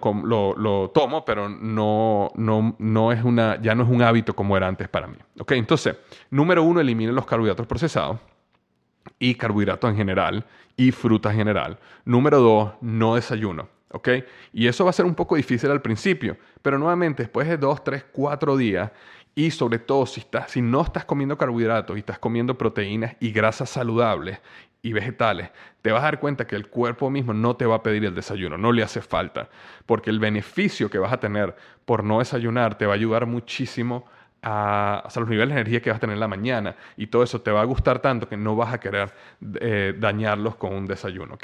lo, 0.56 0.90
tomo, 0.90 1.24
pero 1.24 1.48
no, 1.48 2.30
no, 2.36 2.74
no, 2.78 3.12
es 3.12 3.22
una, 3.22 3.60
ya 3.60 3.74
no 3.74 3.84
es 3.84 3.88
un 3.90 4.02
hábito 4.02 4.34
como 4.34 4.56
era 4.56 4.66
antes 4.66 4.88
para 4.88 5.06
mí. 5.06 5.16
¿Ok? 5.38 5.52
Entonces, 5.52 5.96
número 6.30 6.62
uno, 6.62 6.80
elimine 6.80 7.12
los 7.12 7.26
carbohidratos 7.26 7.66
procesados 7.66 8.18
y 9.18 9.34
carbohidratos 9.34 9.90
en 9.90 9.96
general 9.96 10.44
y 10.76 10.90
frutas 10.90 11.32
en 11.32 11.38
general. 11.38 11.78
Número 12.04 12.38
dos, 12.40 12.72
no 12.80 13.14
desayuno. 13.14 13.68
¿Ok? 13.92 14.08
Y 14.52 14.68
eso 14.68 14.84
va 14.84 14.90
a 14.90 14.92
ser 14.92 15.04
un 15.04 15.14
poco 15.14 15.34
difícil 15.36 15.70
al 15.70 15.82
principio, 15.82 16.36
pero 16.62 16.78
nuevamente 16.78 17.24
después 17.24 17.48
de 17.48 17.56
dos, 17.56 17.82
tres, 17.82 18.04
cuatro 18.12 18.56
días 18.56 18.90
y 19.34 19.50
sobre 19.50 19.78
todo 19.78 20.06
si, 20.06 20.20
estás, 20.20 20.50
si 20.50 20.62
no 20.62 20.82
estás 20.82 21.04
comiendo 21.04 21.38
carbohidratos 21.38 21.96
y 21.96 22.00
estás 22.00 22.18
comiendo 22.18 22.58
proteínas 22.58 23.16
y 23.20 23.30
grasas 23.32 23.70
saludables 23.70 24.38
y 24.82 24.92
vegetales, 24.92 25.50
te 25.82 25.92
vas 25.92 26.00
a 26.00 26.04
dar 26.04 26.20
cuenta 26.20 26.46
que 26.46 26.56
el 26.56 26.68
cuerpo 26.68 27.10
mismo 27.10 27.34
no 27.34 27.56
te 27.56 27.66
va 27.66 27.76
a 27.76 27.82
pedir 27.82 28.04
el 28.04 28.14
desayuno, 28.14 28.56
no 28.56 28.72
le 28.72 28.82
hace 28.82 29.02
falta, 29.02 29.48
porque 29.86 30.10
el 30.10 30.18
beneficio 30.18 30.90
que 30.90 30.98
vas 30.98 31.12
a 31.12 31.20
tener 31.20 31.54
por 31.84 32.02
no 32.02 32.18
desayunar 32.18 32.78
te 32.78 32.86
va 32.86 32.92
a 32.92 32.96
ayudar 32.96 33.26
muchísimo 33.26 34.06
a, 34.42 35.06
los 35.14 35.28
niveles 35.28 35.54
de 35.54 35.60
energía 35.60 35.82
que 35.82 35.90
vas 35.90 35.98
a 35.98 36.00
tener 36.00 36.14
en 36.14 36.20
la 36.20 36.28
mañana 36.28 36.76
y 36.96 37.08
todo 37.08 37.22
eso 37.22 37.40
te 37.42 37.50
va 37.50 37.60
a 37.60 37.64
gustar 37.64 38.00
tanto 38.00 38.28
que 38.28 38.36
no 38.36 38.56
vas 38.56 38.72
a 38.72 38.80
querer 38.80 39.12
eh, 39.60 39.94
dañarlos 39.98 40.56
con 40.56 40.74
un 40.74 40.86
desayuno. 40.86 41.36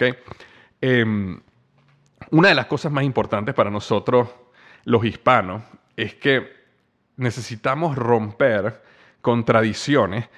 Em, 0.81 1.41
una 2.31 2.49
de 2.49 2.55
las 2.55 2.67
cosas 2.67 2.91
más 2.91 3.05
importantes 3.05 3.55
para 3.55 3.71
nosotros, 3.71 4.29
los 4.85 5.05
hispanos, 5.05 5.63
es 5.97 6.15
que 6.15 6.66
necesitamos 7.17 7.97
romper 7.97 8.83
con 9.21 9.45
tradiciones 9.45 10.29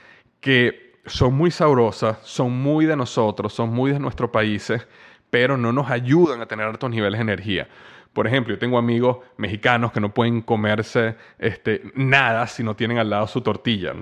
que 0.40 0.88
son 1.06 1.34
muy 1.34 1.50
sabrosas, 1.50 2.18
son 2.22 2.52
muy 2.52 2.86
de 2.86 2.96
nosotros, 2.96 3.52
son 3.52 3.70
muy 3.70 3.92
de 3.92 3.98
nuestros 3.98 4.30
países, 4.30 4.86
pero 5.30 5.56
no 5.56 5.72
nos 5.72 5.90
ayudan 5.90 6.40
a 6.40 6.46
tener 6.46 6.66
altos 6.66 6.90
niveles 6.90 7.18
de 7.18 7.22
energía. 7.22 7.68
Por 8.12 8.26
ejemplo, 8.26 8.54
yo 8.54 8.58
tengo 8.58 8.78
amigos 8.78 9.18
mexicanos 9.36 9.92
que 9.92 10.00
no 10.00 10.12
pueden 10.12 10.40
comerse 10.42 11.16
este, 11.38 11.82
nada 11.94 12.46
si 12.46 12.62
no 12.62 12.74
tienen 12.74 12.98
al 12.98 13.10
lado 13.10 13.26
su 13.26 13.42
tortilla. 13.42 13.92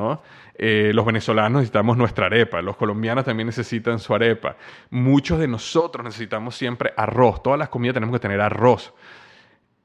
Eh, 0.54 0.92
los 0.94 1.04
venezolanos 1.04 1.60
necesitamos 1.60 1.96
nuestra 1.96 2.26
arepa, 2.26 2.62
los 2.62 2.76
colombianos 2.76 3.24
también 3.24 3.46
necesitan 3.46 3.98
su 3.98 4.14
arepa. 4.14 4.56
Muchos 4.90 5.38
de 5.38 5.48
nosotros 5.48 6.04
necesitamos 6.04 6.56
siempre 6.56 6.92
arroz, 6.96 7.42
todas 7.42 7.58
las 7.58 7.68
comidas 7.68 7.94
tenemos 7.94 8.14
que 8.14 8.20
tener 8.20 8.40
arroz 8.40 8.94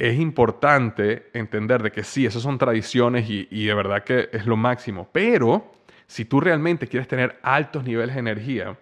es 0.01 0.19
importante 0.19 1.29
entender 1.31 1.83
de 1.83 1.91
que 1.91 2.03
sí, 2.03 2.25
esas 2.25 2.41
son 2.41 2.57
tradiciones 2.57 3.29
y, 3.29 3.65
de 3.65 3.73
verdad 3.75 4.03
que 4.03 4.29
es 4.33 4.47
lo 4.47 4.57
máximo, 4.57 5.07
pero 5.11 5.75
si 6.07 6.25
tú 6.25 6.41
realmente 6.41 6.87
quieres 6.87 7.07
tener 7.07 7.37
altos 7.43 7.83
niveles 7.83 8.15
de 8.15 8.21
energía, 8.21 8.79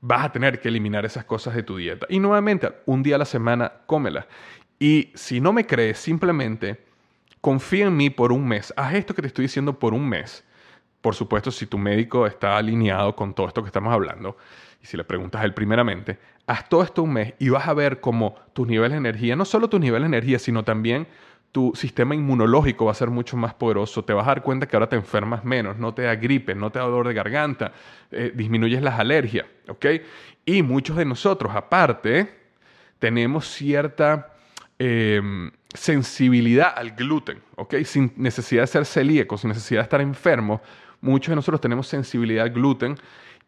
vas 0.00 0.24
a 0.24 0.32
tener 0.32 0.58
que 0.58 0.68
eliminar 0.68 1.04
esas 1.04 1.26
cosas 1.26 1.54
de 1.54 1.62
tu 1.62 1.76
dieta. 1.76 2.06
Y 2.08 2.20
nuevamente, 2.20 2.72
un 2.86 3.02
día 3.02 3.16
a 3.16 3.18
la 3.18 3.26
semana, 3.26 3.70
cómelas. 3.84 4.24
Y 4.78 5.12
si 5.14 5.42
no 5.42 5.52
me 5.52 5.66
crees, 5.66 5.98
simplemente 5.98 6.80
confía 7.42 7.88
en 7.88 7.96
mí 7.98 8.08
por 8.08 8.32
un 8.32 8.48
mes. 8.48 8.72
Haz 8.78 8.94
esto 8.94 9.14
que 9.14 9.20
te 9.20 9.28
estoy 9.28 9.42
diciendo 9.42 9.78
por 9.78 9.92
un 9.92 10.08
mes. 10.08 10.42
Por 11.02 11.14
supuesto, 11.14 11.50
si 11.50 11.66
tu 11.66 11.76
médico 11.76 12.26
está 12.26 12.56
alineado 12.56 13.14
con 13.14 13.34
todo 13.34 13.46
esto 13.46 13.62
que 13.62 13.68
estamos 13.68 13.92
hablando, 13.92 14.38
y 14.82 14.86
si 14.86 14.96
le 14.96 15.04
preguntas 15.04 15.42
a 15.42 15.44
él 15.44 15.54
primeramente, 15.54 16.18
haz 16.46 16.68
todo 16.68 16.82
esto 16.82 17.02
un 17.02 17.12
mes 17.12 17.34
y 17.38 17.48
vas 17.48 17.66
a 17.66 17.74
ver 17.74 18.00
cómo 18.00 18.36
tus 18.52 18.66
niveles 18.66 18.92
de 18.92 18.98
energía, 18.98 19.36
no 19.36 19.44
solo 19.44 19.68
tus 19.68 19.80
niveles 19.80 20.10
de 20.10 20.16
energía, 20.16 20.38
sino 20.38 20.64
también 20.64 21.06
tu 21.56 21.72
sistema 21.74 22.14
inmunológico 22.14 22.84
va 22.84 22.92
a 22.92 22.94
ser 22.94 23.08
mucho 23.08 23.36
más 23.36 23.54
poderoso. 23.54 24.04
Te 24.04 24.12
vas 24.12 24.26
a 24.26 24.28
dar 24.28 24.42
cuenta 24.42 24.68
que 24.68 24.76
ahora 24.76 24.90
te 24.90 24.96
enfermas 24.96 25.42
menos, 25.42 25.78
no 25.78 25.94
te 25.94 26.02
da 26.02 26.14
gripe, 26.14 26.54
no 26.54 26.70
te 26.70 26.78
da 26.78 26.84
dolor 26.84 27.08
de 27.08 27.14
garganta, 27.14 27.72
eh, 28.10 28.30
disminuyes 28.34 28.82
las 28.82 29.00
alergias, 29.00 29.46
¿ok? 29.68 29.86
Y 30.44 30.62
muchos 30.62 30.98
de 30.98 31.06
nosotros, 31.06 31.54
aparte, 31.56 32.28
tenemos 32.98 33.46
cierta 33.46 34.34
em, 34.78 35.50
sensibilidad 35.72 36.74
al 36.76 36.90
gluten, 36.90 37.40
¿ok? 37.56 37.76
Sin 37.84 38.12
necesidad 38.16 38.64
de 38.64 38.66
ser 38.66 38.84
celíacos, 38.84 39.40
sin 39.40 39.48
necesidad 39.48 39.80
de 39.80 39.84
estar 39.84 40.02
enfermos, 40.02 40.60
muchos 41.00 41.30
de 41.30 41.36
nosotros 41.36 41.60
tenemos 41.60 41.86
sensibilidad 41.86 42.44
al 42.44 42.50
gluten 42.50 42.96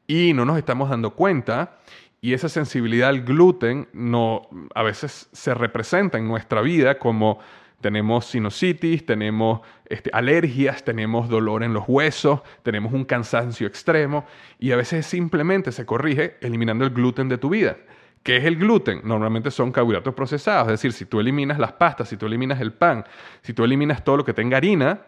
y 0.08 0.32
no 0.32 0.44
nos 0.44 0.58
estamos 0.58 0.90
dando 0.90 1.14
cuenta. 1.14 1.78
Y 2.20 2.32
esa 2.32 2.48
sensibilidad 2.48 3.10
al 3.10 3.22
gluten 3.22 3.86
no, 3.92 4.48
a 4.74 4.82
veces 4.82 5.28
se 5.32 5.54
representa 5.54 6.18
en 6.18 6.26
nuestra 6.26 6.62
vida 6.62 6.98
como 6.98 7.38
tenemos 7.80 8.26
sinusitis, 8.26 9.06
tenemos 9.06 9.60
este, 9.86 10.10
alergias, 10.12 10.82
tenemos 10.82 11.28
dolor 11.28 11.62
en 11.62 11.72
los 11.72 11.84
huesos, 11.86 12.40
tenemos 12.64 12.92
un 12.92 13.04
cansancio 13.04 13.68
extremo 13.68 14.24
y 14.58 14.72
a 14.72 14.76
veces 14.76 15.06
simplemente 15.06 15.70
se 15.70 15.86
corrige 15.86 16.38
eliminando 16.40 16.84
el 16.84 16.90
gluten 16.90 17.28
de 17.28 17.38
tu 17.38 17.50
vida. 17.50 17.76
¿Qué 18.24 18.38
es 18.38 18.44
el 18.44 18.56
gluten? 18.56 19.02
Normalmente 19.04 19.52
son 19.52 19.70
carbohidratos 19.70 20.12
procesados, 20.12 20.66
es 20.66 20.72
decir, 20.72 20.92
si 20.92 21.04
tú 21.04 21.20
eliminas 21.20 21.60
las 21.60 21.72
pastas, 21.72 22.08
si 22.08 22.16
tú 22.16 22.26
eliminas 22.26 22.60
el 22.60 22.72
pan, 22.72 23.04
si 23.42 23.52
tú 23.52 23.62
eliminas 23.62 24.02
todo 24.02 24.16
lo 24.16 24.24
que 24.24 24.34
tenga 24.34 24.56
harina, 24.56 25.02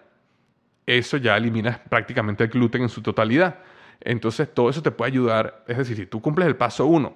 eso 0.86 1.16
ya 1.16 1.36
eliminas 1.36 1.80
prácticamente 1.80 2.44
el 2.44 2.50
gluten 2.50 2.82
en 2.82 2.88
su 2.88 3.02
totalidad. 3.02 3.58
Entonces 4.00 4.52
todo 4.52 4.70
eso 4.70 4.82
te 4.82 4.90
puede 4.90 5.10
ayudar, 5.10 5.64
es 5.68 5.76
decir, 5.76 5.96
si 5.96 6.06
tú 6.06 6.20
cumples 6.20 6.48
el 6.48 6.56
paso 6.56 6.86
uno, 6.86 7.14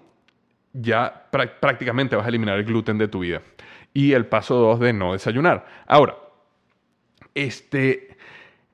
ya 0.73 1.29
prácticamente 1.31 2.17
vas 2.17 2.27
a 2.27 2.29
eliminar 2.29 2.59
el 2.59 2.65
gluten 2.65 2.99
de 2.99 3.09
tu 3.09 3.21
vida. 3.21 3.43
Y 3.93 4.13
el 4.13 4.27
paso 4.27 4.57
dos 4.57 4.81
de 4.81 4.93
no 4.93 5.13
desayunar. 5.13 5.65
Ahora, 5.87 6.17
este, 7.35 8.17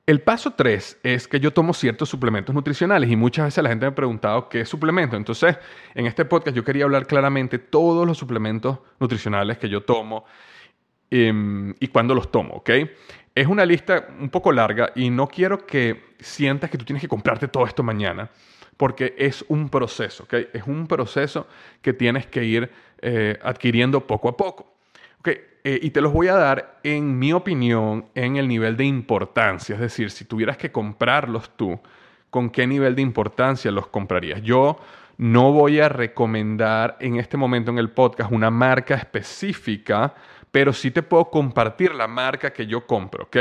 el 0.07 0.21
paso 0.21 0.51
tres 0.51 0.99
es 1.03 1.27
que 1.27 1.39
yo 1.39 1.53
tomo 1.53 1.73
ciertos 1.73 2.09
suplementos 2.09 2.53
nutricionales 2.55 3.09
y 3.09 3.15
muchas 3.15 3.45
veces 3.45 3.63
la 3.63 3.69
gente 3.69 3.85
me 3.85 3.91
ha 3.91 3.95
preguntado 3.95 4.49
qué 4.49 4.65
suplemento. 4.65 5.15
Entonces, 5.15 5.57
en 5.93 6.07
este 6.07 6.25
podcast 6.25 6.55
yo 6.55 6.63
quería 6.63 6.85
hablar 6.85 7.05
claramente 7.05 7.59
todos 7.59 8.07
los 8.07 8.17
suplementos 8.17 8.79
nutricionales 8.99 9.59
que 9.59 9.69
yo 9.69 9.81
tomo 9.83 10.25
em, 11.11 11.75
y 11.79 11.87
cuándo 11.89 12.15
los 12.15 12.31
tomo, 12.31 12.55
¿ok? 12.55 12.69
Es 13.35 13.47
una 13.47 13.65
lista 13.65 14.07
un 14.19 14.29
poco 14.29 14.51
larga 14.51 14.91
y 14.95 15.09
no 15.09 15.27
quiero 15.27 15.65
que 15.65 16.15
sientas 16.19 16.69
que 16.69 16.77
tú 16.77 16.85
tienes 16.85 17.01
que 17.01 17.07
comprarte 17.07 17.47
todo 17.47 17.65
esto 17.65 17.83
mañana, 17.83 18.29
porque 18.77 19.13
es 19.17 19.45
un 19.47 19.69
proceso, 19.69 20.23
¿ok? 20.23 20.33
Es 20.53 20.63
un 20.65 20.87
proceso 20.87 21.47
que 21.81 21.93
tienes 21.93 22.25
que 22.27 22.43
ir 22.43 22.71
eh, 23.01 23.37
adquiriendo 23.43 24.07
poco 24.07 24.29
a 24.29 24.35
poco. 24.35 24.73
¿ok? 25.19 25.27
Eh, 25.63 25.79
y 25.81 25.91
te 25.91 26.01
los 26.01 26.11
voy 26.11 26.27
a 26.27 26.35
dar, 26.35 26.79
en 26.83 27.19
mi 27.19 27.33
opinión, 27.33 28.05
en 28.15 28.37
el 28.37 28.47
nivel 28.47 28.75
de 28.75 28.85
importancia. 28.85 29.75
Es 29.75 29.81
decir, 29.81 30.09
si 30.09 30.25
tuvieras 30.25 30.57
que 30.57 30.71
comprarlos 30.71 31.51
tú, 31.55 31.79
¿con 32.29 32.49
qué 32.49 32.65
nivel 32.65 32.95
de 32.95 33.03
importancia 33.03 33.71
los 33.71 33.87
comprarías? 33.87 34.41
Yo 34.41 34.79
no 35.17 35.51
voy 35.51 35.79
a 35.79 35.89
recomendar 35.89 36.97
en 36.99 37.17
este 37.17 37.37
momento 37.37 37.69
en 37.69 37.77
el 37.77 37.91
podcast 37.91 38.31
una 38.31 38.49
marca 38.49 38.95
específica 38.95 40.15
pero 40.51 40.73
sí 40.73 40.91
te 40.91 41.01
puedo 41.01 41.25
compartir 41.29 41.95
la 41.95 42.07
marca 42.07 42.51
que 42.51 42.67
yo 42.67 42.85
compro, 42.85 43.23
¿ok? 43.23 43.37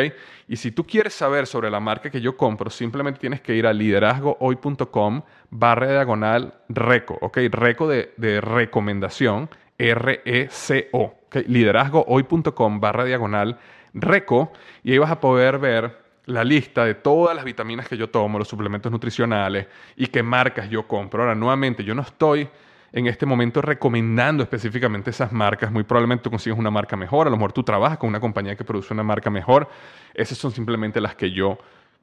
Y 0.49 0.57
si 0.57 0.71
tú 0.71 0.87
quieres 0.87 1.13
saber 1.13 1.47
sobre 1.47 1.71
la 1.71 1.81
marca 1.81 2.09
que 2.09 2.21
yo 2.21 2.37
compro, 2.37 2.71
simplemente 2.71 3.21
tienes 3.21 3.41
que 3.41 3.55
ir 3.55 3.67
a 3.67 3.73
liderazgohoy.com 3.73 5.23
barra 5.51 5.89
diagonal 5.89 6.55
reco, 6.69 7.19
¿ok? 7.21 7.39
Reco 7.51 7.89
de, 7.89 8.41
recomendación, 8.41 9.51
R-E-C-O, 9.77 11.03
¿ok? 11.27 11.37
Liderazgohoy.com 11.47 12.81
barra 12.81 13.05
diagonal 13.05 13.59
reco 13.93 14.53
y 14.85 14.93
ahí 14.93 14.99
vas 14.99 15.11
a 15.11 15.21
poder 15.21 15.59
ver 15.59 15.99
la 16.27 16.45
lista 16.45 16.85
de 16.85 16.95
todas 16.95 17.35
las 17.35 17.45
vitaminas 17.45 17.89
que 17.89 17.97
yo 17.97 18.09
tomo, 18.09 18.39
los 18.39 18.47
suplementos 18.47 18.93
nutricionales 18.93 19.67
y 19.97 20.07
qué 20.07 20.23
marcas 20.23 20.71
yo 20.71 20.87
compro. 20.87 21.23
Ahora, 21.23 21.35
nuevamente, 21.35 21.83
yo 21.83 21.93
no 21.93 22.03
estoy 22.03 22.49
en 22.93 23.07
este 23.07 23.27
momento 23.27 23.63
recomendando 23.63 24.43
específicamente 24.43 25.11
esas 25.11 25.33
marcas. 25.33 25.71
Muy 25.71 25.85
probablemente 25.85 26.25
tú 26.25 26.31
consigues 26.31 26.59
una 26.59 26.71
marca 26.71 26.97
mejor, 26.97 27.27
a 27.27 27.31
lo 27.31 27.37
mejor 27.37 27.53
tú 27.53 27.63
trabajas 27.63 27.99
con 27.99 28.09
una 28.09 28.21
compañía 28.21 28.57
que 28.57 28.65
produce 28.65 28.93
una 28.93 29.03
marca 29.03 29.31
mejor. 29.31 29.69
Esas 30.15 30.39
son 30.39 30.51
simplemente 30.53 31.01
las 31.01 31.15
que 31.15 31.31
yo 31.31 31.59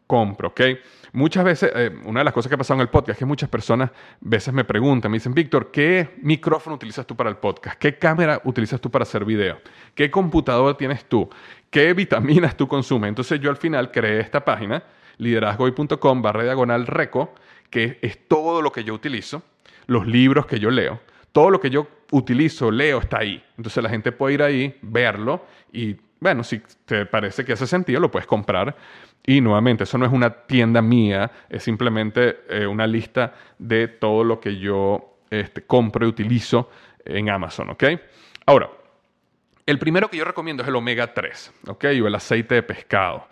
compro, 0.08 0.48
¿ok? 0.48 0.62
Muchas 1.12 1.44
veces, 1.44 1.72
eh, 1.76 1.92
una 2.06 2.22
de 2.22 2.24
las 2.24 2.34
cosas 2.34 2.50
que 2.50 2.56
ha 2.56 2.58
pasado 2.58 2.80
en 2.80 2.82
el 2.82 2.90
podcast 2.90 3.12
es 3.12 3.18
que 3.20 3.26
muchas 3.26 3.50
personas 3.50 3.92
veces 4.22 4.54
me 4.54 4.64
preguntan, 4.64 5.12
me 5.12 5.18
dicen, 5.18 5.34
Víctor, 5.34 5.70
¿qué 5.72 6.16
micrófono 6.22 6.76
utilizas 6.76 7.06
tú 7.06 7.16
para 7.16 7.30
el 7.30 7.38
podcast? 7.38 7.78
¿Qué 7.78 7.98
cámara 7.98 8.42
utilizas 8.46 8.80
tú 8.80 8.90
para 8.90 9.04
hacer 9.04 9.26
video? 9.26 9.60
¿Qué 9.94 10.10
computador 10.10 10.76
tienes 10.78 11.06
tú? 11.06 11.30
¿Qué 11.70 11.94
vitaminas 11.94 12.56
tú 12.56 12.68
consumes? 12.68 13.10
Entonces 13.10 13.40
yo 13.40 13.50
al 13.50 13.58
final 13.58 13.92
creé 13.92 14.22
esta 14.22 14.44
página, 14.46 14.84
liderazgoy.com 15.18 16.22
barra 16.22 16.44
diagonal 16.44 16.88
reco, 16.88 17.34
que 17.70 18.00
es 18.02 18.28
todo 18.28 18.62
lo 18.62 18.72
que 18.72 18.84
yo 18.84 18.94
utilizo, 18.94 19.44
los 19.88 20.06
libros 20.08 20.46
que 20.46 20.60
yo 20.60 20.70
leo, 20.70 21.00
todo 21.32 21.50
lo 21.50 21.60
que 21.60 21.70
yo 21.70 21.88
utilizo, 22.12 22.72
leo, 22.72 23.00
está 23.00 23.20
ahí. 23.20 23.44
Entonces 23.58 23.84
la 23.84 23.90
gente 23.90 24.12
puede 24.12 24.36
ir 24.36 24.44
ahí, 24.44 24.78
verlo 24.82 25.46
y, 25.72 25.96
bueno, 26.20 26.44
si 26.44 26.62
te 26.86 27.06
parece 27.06 27.46
que 27.46 27.54
hace 27.54 27.68
sentido, 27.68 28.00
lo 28.00 28.10
puedes 28.10 28.28
comprar 28.28 28.76
y 29.26 29.42
nuevamente, 29.42 29.84
eso 29.84 29.98
no 29.98 30.06
es 30.06 30.12
una 30.12 30.30
tienda 30.30 30.82
mía, 30.82 31.30
es 31.50 31.62
simplemente 31.62 32.40
eh, 32.50 32.66
una 32.66 32.88
lista 32.88 33.34
de 33.60 33.90
todo 33.90 34.24
lo 34.24 34.40
que 34.40 34.58
yo 34.58 35.18
este, 35.30 35.64
compro 35.64 36.06
y 36.06 36.10
utilizo 36.10 36.70
en 37.04 37.30
Amazon, 37.30 37.72
¿ok? 37.72 37.84
Ahora, 38.46 38.70
el 39.66 39.80
primero 39.80 40.10
que 40.10 40.16
yo 40.16 40.24
recomiendo 40.24 40.64
es 40.64 40.70
el 40.70 40.76
omega 40.78 41.14
3, 41.14 41.54
¿ok? 41.68 41.86
O 42.02 42.08
el 42.08 42.16
aceite 42.16 42.56
de 42.56 42.64
pescado. 42.64 43.28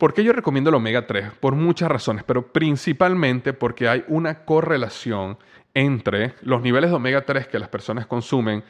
¿Por 0.00 0.14
qué 0.14 0.24
yo 0.24 0.32
recomiendo 0.32 0.70
el 0.70 0.76
omega 0.76 1.06
3? 1.06 1.32
Por 1.40 1.54
muchas 1.56 1.90
razones, 1.90 2.24
pero 2.24 2.54
principalmente 2.54 3.52
porque 3.52 3.86
hay 3.86 4.02
una 4.08 4.46
correlación 4.46 5.36
entre 5.74 6.32
los 6.40 6.62
niveles 6.62 6.88
de 6.88 6.96
omega 6.96 7.26
3 7.26 7.48
que 7.48 7.58
las 7.58 7.68
personas 7.68 8.06
consumen 8.06 8.64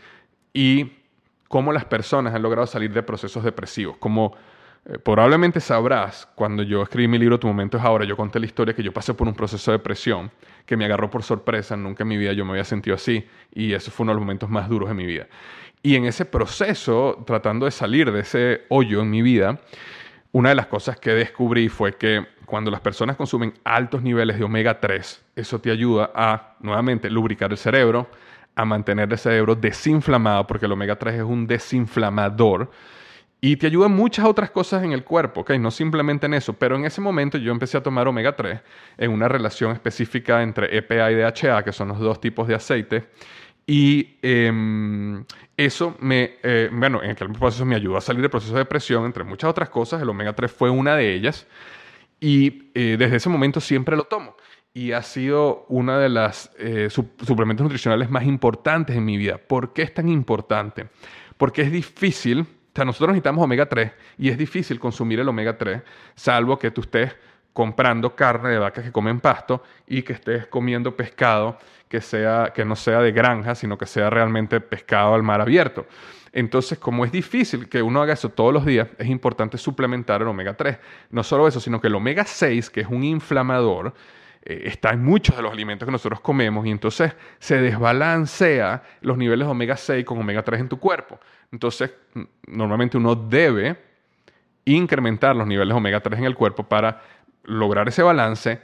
y 0.52 0.90
cómo 1.46 1.72
las 1.72 1.84
personas 1.84 2.34
han 2.34 2.42
logrado 2.42 2.66
salir 2.66 2.92
de 2.92 3.04
procesos 3.04 3.44
depresivos, 3.44 3.96
como 3.98 4.34
eh, 4.84 4.98
probablemente 4.98 5.60
sabrás, 5.60 6.26
cuando 6.34 6.64
yo 6.64 6.82
escribí 6.82 7.06
mi 7.06 7.16
libro 7.16 7.38
Tu 7.38 7.46
momento 7.46 7.78
es 7.78 7.84
ahora, 7.84 8.04
yo 8.04 8.16
conté 8.16 8.40
la 8.40 8.46
historia 8.46 8.74
que 8.74 8.82
yo 8.82 8.92
pasé 8.92 9.14
por 9.14 9.28
un 9.28 9.34
proceso 9.34 9.70
de 9.70 9.78
depresión 9.78 10.32
que 10.66 10.76
me 10.76 10.84
agarró 10.84 11.10
por 11.10 11.22
sorpresa, 11.22 11.76
nunca 11.76 12.02
en 12.02 12.08
mi 12.08 12.16
vida 12.16 12.32
yo 12.32 12.44
me 12.44 12.50
había 12.50 12.64
sentido 12.64 12.96
así 12.96 13.24
y 13.54 13.72
eso 13.72 13.92
fue 13.92 14.02
uno 14.02 14.10
de 14.10 14.14
los 14.16 14.22
momentos 14.22 14.50
más 14.50 14.68
duros 14.68 14.88
de 14.88 14.96
mi 14.96 15.06
vida. 15.06 15.28
Y 15.80 15.94
en 15.94 16.06
ese 16.06 16.24
proceso, 16.24 17.22
tratando 17.24 17.66
de 17.66 17.70
salir 17.70 18.10
de 18.10 18.18
ese 18.18 18.62
hoyo 18.68 19.00
en 19.02 19.10
mi 19.10 19.22
vida, 19.22 19.60
una 20.32 20.50
de 20.50 20.54
las 20.54 20.66
cosas 20.66 20.98
que 20.98 21.10
descubrí 21.10 21.68
fue 21.68 21.96
que 21.96 22.26
cuando 22.46 22.70
las 22.70 22.80
personas 22.80 23.16
consumen 23.16 23.54
altos 23.64 24.02
niveles 24.02 24.38
de 24.38 24.44
omega 24.44 24.80
3, 24.80 25.24
eso 25.36 25.60
te 25.60 25.70
ayuda 25.70 26.10
a, 26.14 26.56
nuevamente, 26.60 27.10
lubricar 27.10 27.50
el 27.50 27.58
cerebro, 27.58 28.08
a 28.54 28.64
mantener 28.64 29.10
el 29.10 29.18
cerebro 29.18 29.54
desinflamado, 29.54 30.46
porque 30.46 30.66
el 30.66 30.72
omega 30.72 30.96
3 30.96 31.16
es 31.16 31.22
un 31.22 31.46
desinflamador 31.46 32.70
y 33.40 33.56
te 33.56 33.66
ayuda 33.66 33.86
en 33.86 33.92
muchas 33.92 34.26
otras 34.26 34.50
cosas 34.50 34.82
en 34.82 34.92
el 34.92 35.02
cuerpo, 35.02 35.40
¿ok? 35.40 35.52
No 35.52 35.70
simplemente 35.70 36.26
en 36.26 36.34
eso, 36.34 36.52
pero 36.52 36.76
en 36.76 36.84
ese 36.84 37.00
momento 37.00 37.38
yo 37.38 37.52
empecé 37.52 37.78
a 37.78 37.82
tomar 37.82 38.06
omega 38.06 38.36
3 38.36 38.60
en 38.98 39.10
una 39.10 39.28
relación 39.28 39.72
específica 39.72 40.42
entre 40.42 40.76
EPA 40.76 41.10
y 41.10 41.14
DHA, 41.14 41.62
que 41.64 41.72
son 41.72 41.88
los 41.88 41.98
dos 41.98 42.20
tipos 42.20 42.46
de 42.46 42.54
aceite. 42.54 43.08
Y 43.66 44.18
em, 44.22 45.24
eso 45.56 45.96
me, 46.00 46.38
eh, 46.42 46.68
bueno, 46.72 47.02
en 47.02 47.10
aquel 47.10 47.30
proceso 47.30 47.64
me 47.64 47.76
ayudó 47.76 47.96
a 47.96 48.00
salir 48.00 48.22
del 48.22 48.30
proceso 48.30 48.54
de 48.54 48.60
depresión, 48.60 49.04
entre 49.04 49.24
muchas 49.24 49.50
otras 49.50 49.68
cosas. 49.68 50.02
El 50.02 50.08
omega 50.08 50.32
3 50.34 50.50
fue 50.50 50.70
una 50.70 50.96
de 50.96 51.14
ellas. 51.14 51.46
Y 52.18 52.70
eh, 52.74 52.96
desde 52.98 53.16
ese 53.16 53.28
momento 53.28 53.60
siempre 53.60 53.96
lo 53.96 54.04
tomo. 54.04 54.36
Y 54.72 54.92
ha 54.92 55.02
sido 55.02 55.66
una 55.68 55.98
de 55.98 56.08
las 56.08 56.50
eh, 56.58 56.88
suplementos 56.90 57.64
nutricionales 57.64 58.10
más 58.10 58.24
importantes 58.24 58.96
en 58.96 59.04
mi 59.04 59.16
vida. 59.16 59.38
¿Por 59.38 59.72
qué 59.72 59.82
es 59.82 59.94
tan 59.94 60.08
importante? 60.08 60.88
Porque 61.36 61.62
es 61.62 61.72
difícil 61.72 62.46
o 62.72 62.76
sea, 62.76 62.84
nosotros 62.84 63.08
necesitamos 63.08 63.42
omega 63.42 63.68
3 63.68 63.90
y 64.18 64.28
es 64.28 64.38
difícil 64.38 64.78
consumir 64.78 65.18
el 65.18 65.28
omega 65.28 65.58
3, 65.58 65.82
salvo 66.14 66.56
que 66.56 66.70
tú 66.70 66.82
estés 66.82 67.16
comprando 67.52 68.14
carne 68.14 68.50
de 68.50 68.58
vacas 68.58 68.84
que 68.84 68.92
comen 68.92 69.20
pasto 69.20 69.62
y 69.86 70.02
que 70.02 70.12
estés 70.12 70.46
comiendo 70.46 70.96
pescado 70.96 71.58
que, 71.88 72.00
sea, 72.00 72.52
que 72.54 72.64
no 72.64 72.76
sea 72.76 73.00
de 73.00 73.12
granja, 73.12 73.54
sino 73.54 73.76
que 73.76 73.86
sea 73.86 74.10
realmente 74.10 74.60
pescado 74.60 75.14
al 75.14 75.22
mar 75.22 75.40
abierto. 75.40 75.86
Entonces, 76.32 76.78
como 76.78 77.04
es 77.04 77.10
difícil 77.10 77.68
que 77.68 77.82
uno 77.82 78.00
haga 78.00 78.12
eso 78.12 78.28
todos 78.28 78.54
los 78.54 78.64
días, 78.64 78.88
es 78.98 79.08
importante 79.08 79.58
suplementar 79.58 80.22
el 80.22 80.28
omega 80.28 80.54
3. 80.54 80.78
No 81.10 81.24
solo 81.24 81.48
eso, 81.48 81.58
sino 81.58 81.80
que 81.80 81.88
el 81.88 81.94
omega 81.96 82.24
6, 82.24 82.70
que 82.70 82.82
es 82.82 82.86
un 82.86 83.02
inflamador, 83.02 83.92
eh, 84.42 84.62
está 84.66 84.90
en 84.90 85.04
muchos 85.04 85.36
de 85.36 85.42
los 85.42 85.52
alimentos 85.52 85.84
que 85.86 85.92
nosotros 85.92 86.20
comemos 86.20 86.64
y 86.64 86.70
entonces 86.70 87.12
se 87.38 87.60
desbalancea 87.60 88.82
los 89.02 89.18
niveles 89.18 89.46
de 89.46 89.50
omega 89.50 89.76
6 89.76 90.04
con 90.04 90.18
omega 90.18 90.42
3 90.42 90.60
en 90.60 90.68
tu 90.68 90.78
cuerpo. 90.78 91.18
Entonces, 91.52 91.92
normalmente 92.46 92.96
uno 92.96 93.16
debe 93.16 93.76
incrementar 94.64 95.34
los 95.34 95.46
niveles 95.46 95.74
de 95.74 95.78
omega 95.78 96.00
3 96.00 96.20
en 96.20 96.24
el 96.26 96.34
cuerpo 96.36 96.62
para 96.62 97.02
lograr 97.44 97.88
ese 97.88 98.02
balance, 98.02 98.60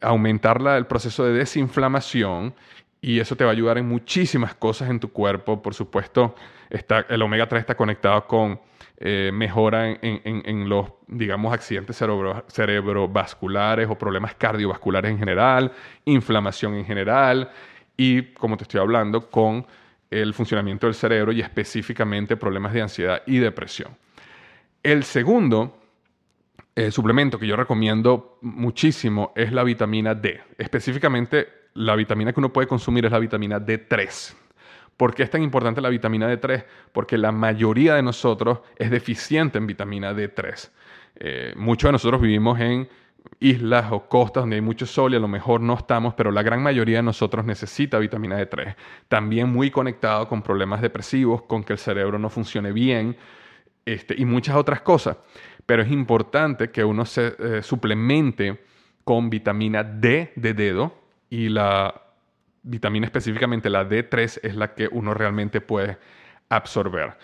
aumentar 0.00 0.60
el 0.76 0.86
proceso 0.86 1.24
de 1.24 1.32
desinflamación 1.32 2.54
y 3.00 3.20
eso 3.20 3.36
te 3.36 3.44
va 3.44 3.50
a 3.50 3.52
ayudar 3.52 3.78
en 3.78 3.88
muchísimas 3.88 4.54
cosas 4.54 4.90
en 4.90 5.00
tu 5.00 5.12
cuerpo. 5.12 5.62
Por 5.62 5.74
supuesto, 5.74 6.34
está, 6.70 7.06
el 7.08 7.22
omega 7.22 7.48
3 7.48 7.60
está 7.60 7.76
conectado 7.76 8.26
con 8.26 8.60
eh, 8.98 9.30
mejora 9.32 9.90
en, 9.90 10.68
los, 10.68 10.88
digamos, 11.06 11.52
accidentes 11.52 11.96
cerebrovasculares 12.48 13.88
o 13.90 13.96
problemas 13.96 14.34
cardiovasculares 14.34 15.10
en 15.10 15.18
general, 15.18 15.70
inflamación 16.06 16.74
en 16.74 16.84
general 16.84 17.50
y, 17.96 18.22
como 18.32 18.56
te 18.56 18.64
estoy 18.64 18.80
hablando, 18.80 19.30
con 19.30 19.66
el 20.10 20.32
funcionamiento 20.34 20.86
del 20.86 20.94
cerebro 20.94 21.32
y 21.32 21.40
específicamente 21.40 22.36
problemas 22.36 22.72
de 22.72 22.82
ansiedad 22.82 23.22
y 23.26 23.38
depresión. 23.38 23.96
El 24.82 25.04
segundo 25.04 25.76
eh, 26.76 26.90
suplemento 26.90 27.38
que 27.38 27.46
yo 27.46 27.56
recomiendo 27.56 28.38
muchísimo 28.42 29.32
es 29.34 29.50
la 29.50 29.64
vitamina 29.64 30.14
D. 30.14 30.42
Específicamente, 30.58 31.48
la 31.72 31.96
vitamina 31.96 32.34
que 32.34 32.40
uno 32.40 32.52
puede 32.52 32.68
consumir 32.68 33.06
es 33.06 33.12
la 33.12 33.18
vitamina 33.18 33.58
D3. 33.58 34.34
¿Por 34.94 35.14
qué 35.14 35.22
es 35.22 35.30
tan 35.30 35.42
importante 35.42 35.80
la 35.80 35.88
vitamina 35.88 36.30
D3? 36.30 36.66
Porque 36.92 37.16
la 37.16 37.32
mayoría 37.32 37.94
de 37.94 38.02
nosotros 38.02 38.60
es 38.76 38.90
deficiente 38.90 39.56
en 39.56 39.66
vitamina 39.66 40.12
D3. 40.12 40.70
Eh, 41.16 41.54
muchos 41.56 41.88
de 41.88 41.92
nosotros 41.92 42.20
vivimos 42.20 42.60
en 42.60 42.86
islas 43.40 43.90
o 43.90 44.06
costas 44.06 44.42
donde 44.42 44.56
hay 44.56 44.62
mucho 44.62 44.84
sol 44.84 45.14
y 45.14 45.16
a 45.16 45.20
lo 45.20 45.28
mejor 45.28 45.62
no 45.62 45.74
estamos, 45.74 46.12
pero 46.12 46.30
la 46.30 46.42
gran 46.42 46.62
mayoría 46.62 46.98
de 46.98 47.04
nosotros 47.04 47.46
necesita 47.46 47.98
vitamina 47.98 48.38
D3. 48.38 48.76
También 49.08 49.48
muy 49.48 49.70
conectado 49.70 50.28
con 50.28 50.42
problemas 50.42 50.82
depresivos, 50.82 51.40
con 51.42 51.64
que 51.64 51.72
el 51.72 51.78
cerebro 51.78 52.18
no 52.18 52.28
funcione 52.28 52.72
bien 52.72 53.16
este, 53.86 54.14
y 54.18 54.24
muchas 54.24 54.56
otras 54.56 54.82
cosas. 54.82 55.16
Pero 55.66 55.82
es 55.82 55.90
importante 55.90 56.70
que 56.70 56.84
uno 56.84 57.04
se 57.04 57.34
eh, 57.38 57.62
suplemente 57.62 58.60
con 59.04 59.28
vitamina 59.28 59.84
D 59.84 60.32
de 60.36 60.54
dedo 60.54 60.94
y 61.28 61.48
la 61.48 62.02
vitamina 62.62 63.06
específicamente 63.06 63.70
la 63.70 63.88
D3 63.88 64.40
es 64.42 64.54
la 64.54 64.74
que 64.74 64.88
uno 64.90 65.14
realmente 65.14 65.60
puede 65.60 65.98
absorber. 66.48 67.16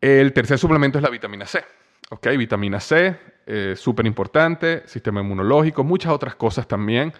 El 0.00 0.32
tercer 0.32 0.58
suplemento 0.58 0.98
es 0.98 1.02
la 1.02 1.10
vitamina 1.10 1.46
C. 1.46 1.64
¿ok? 2.10 2.26
Vitamina 2.36 2.80
C, 2.80 3.16
eh, 3.46 3.74
súper 3.76 4.06
importante, 4.06 4.82
sistema 4.86 5.20
inmunológico, 5.20 5.84
muchas 5.84 6.12
otras 6.12 6.34
cosas 6.34 6.68
también. 6.68 7.12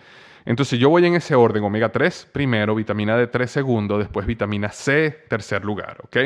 Entonces 0.45 0.79
yo 0.79 0.91
voy 0.91 1.07
en 1.07 1.15
ese 1.15 1.35
orden, 1.35 1.65
omega 1.65 1.91
3 1.91 2.29
primero, 2.33 2.75
vitamina 2.75 3.19
D3 3.19 3.47
segundo, 3.47 3.99
después 3.99 4.27
vitamina 4.27 4.71
C 4.71 5.25
tercer 5.29 5.65
lugar, 5.65 5.99
¿ok? 6.05 6.17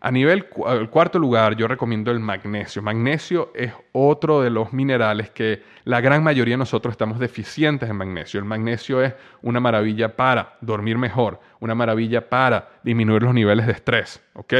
A 0.00 0.10
nivel 0.10 0.46
el 0.68 0.90
cuarto 0.90 1.18
lugar, 1.18 1.56
yo 1.56 1.68
recomiendo 1.68 2.10
el 2.10 2.20
magnesio. 2.20 2.82
Magnesio 2.82 3.50
es 3.54 3.72
otro 3.92 4.42
de 4.42 4.50
los 4.50 4.72
minerales 4.72 5.30
que 5.30 5.62
la 5.84 6.00
gran 6.00 6.22
mayoría 6.22 6.54
de 6.54 6.58
nosotros 6.58 6.92
estamos 6.92 7.18
deficientes 7.18 7.88
en 7.88 7.96
magnesio. 7.96 8.38
El 8.40 8.46
magnesio 8.46 9.02
es 9.02 9.14
una 9.42 9.60
maravilla 9.60 10.14
para 10.14 10.56
dormir 10.60 10.98
mejor, 10.98 11.40
una 11.60 11.74
maravilla 11.74 12.28
para 12.28 12.68
disminuir 12.82 13.22
los 13.22 13.34
niveles 13.34 13.66
de 13.66 13.72
estrés, 13.72 14.22
¿ok? 14.34 14.54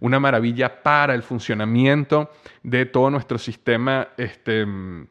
Una 0.00 0.20
maravilla 0.20 0.82
para 0.82 1.14
el 1.14 1.22
funcionamiento 1.22 2.30
de 2.62 2.86
todo 2.86 3.10
nuestro 3.10 3.38
sistema, 3.38 4.08
este, 4.16 4.64
mm, 4.64 5.06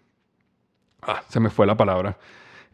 ah, 1.01 1.23
se 1.27 1.39
me 1.39 1.49
fue 1.49 1.65
la 1.65 1.75
palabra. 1.75 2.17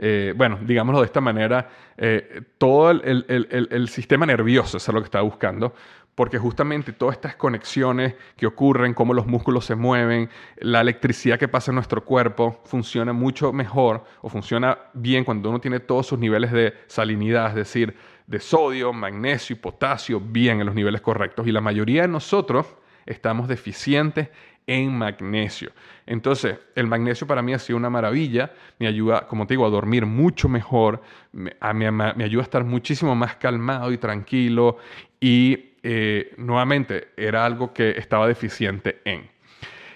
Eh, 0.03 0.33
bueno, 0.35 0.57
digámoslo 0.61 1.01
de 1.01 1.05
esta 1.05 1.21
manera, 1.21 1.69
eh, 1.95 2.41
todo 2.57 2.89
el, 2.89 3.23
el, 3.27 3.87
sistema 3.87 4.25
nervioso, 4.25 4.77
eso 4.77 4.91
es 4.91 4.95
lo 4.95 4.99
que 4.99 5.05
estaba 5.05 5.23
buscando, 5.23 5.75
porque 6.21 6.38
justamente 6.38 6.93
todas 6.93 7.15
estas 7.15 7.36
conexiones 7.36 8.13
que 8.38 8.45
ocurren, 8.45 8.93
cómo 8.93 9.15
los 9.15 9.25
músculos 9.25 9.65
se 9.65 9.73
mueven, 9.73 10.29
la 10.57 10.81
electricidad 10.81 11.39
que 11.39 11.47
pasa 11.47 11.71
en 11.71 11.75
nuestro 11.77 12.05
cuerpo, 12.05 12.62
funciona 12.63 13.12
mucho 13.12 13.51
mejor 13.51 14.03
o 14.21 14.29
funciona 14.29 14.77
bien 14.93 15.23
cuando 15.23 15.49
uno 15.49 15.60
tiene 15.60 15.79
todos 15.79 16.05
sus 16.05 16.19
niveles 16.19 16.51
de 16.51 16.75
salinidad, 16.86 17.47
es 17.47 17.55
decir, 17.55 17.97
de 18.27 18.39
sodio, 18.39 18.93
magnesio 18.93 19.55
y 19.55 19.60
potasio 19.60 20.19
bien 20.19 20.60
en 20.60 20.67
los 20.67 20.75
niveles 20.75 21.01
correctos. 21.01 21.47
Y 21.47 21.51
la 21.51 21.60
mayoría 21.60 22.03
de 22.03 22.10
nosotros 22.10 22.67
estamos 23.07 23.47
deficientes 23.47 24.29
en 24.67 24.95
magnesio. 24.95 25.71
Entonces, 26.05 26.60
el 26.75 26.86
magnesio 26.86 27.25
para 27.25 27.41
mí 27.41 27.55
ha 27.55 27.57
sido 27.57 27.77
una 27.77 27.89
maravilla, 27.89 28.53
me 28.77 28.86
ayuda, 28.86 29.25
como 29.25 29.47
te 29.47 29.55
digo, 29.55 29.65
a 29.65 29.71
dormir 29.71 30.05
mucho 30.05 30.47
mejor, 30.47 31.01
me, 31.31 31.55
ayuda 31.60 32.41
a 32.41 32.43
estar 32.43 32.63
muchísimo 32.63 33.15
más 33.15 33.38
calmado 33.38 33.91
y 33.91 33.97
tranquilo 33.97 34.77
y 35.19 35.70
eh, 35.83 36.33
nuevamente 36.37 37.09
era 37.17 37.45
algo 37.45 37.73
que 37.73 37.91
estaba 37.91 38.27
deficiente 38.27 39.01
en. 39.05 39.29